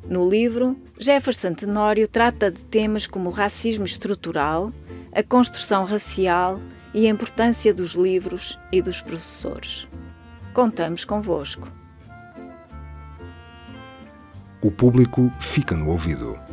No 0.09 0.27
livro, 0.27 0.75
Jefferson 0.99 1.53
Tenório 1.53 2.09
trata 2.09 2.51
de 2.51 2.65
temas 2.65 3.07
como 3.07 3.29
o 3.29 3.33
racismo 3.33 3.85
estrutural, 3.85 4.73
a 5.13 5.23
construção 5.23 5.85
racial 5.85 6.59
e 6.95 7.07
a 7.07 7.11
importância 7.11 7.75
dos 7.75 7.93
livros 7.93 8.59
e 8.73 8.81
dos 8.81 9.03
professores. 9.03 9.87
Contamos 10.55 11.05
convosco. 11.05 11.71
O 14.63 14.71
público 14.71 15.31
fica 15.39 15.77
no 15.77 15.91
ouvido. 15.91 16.48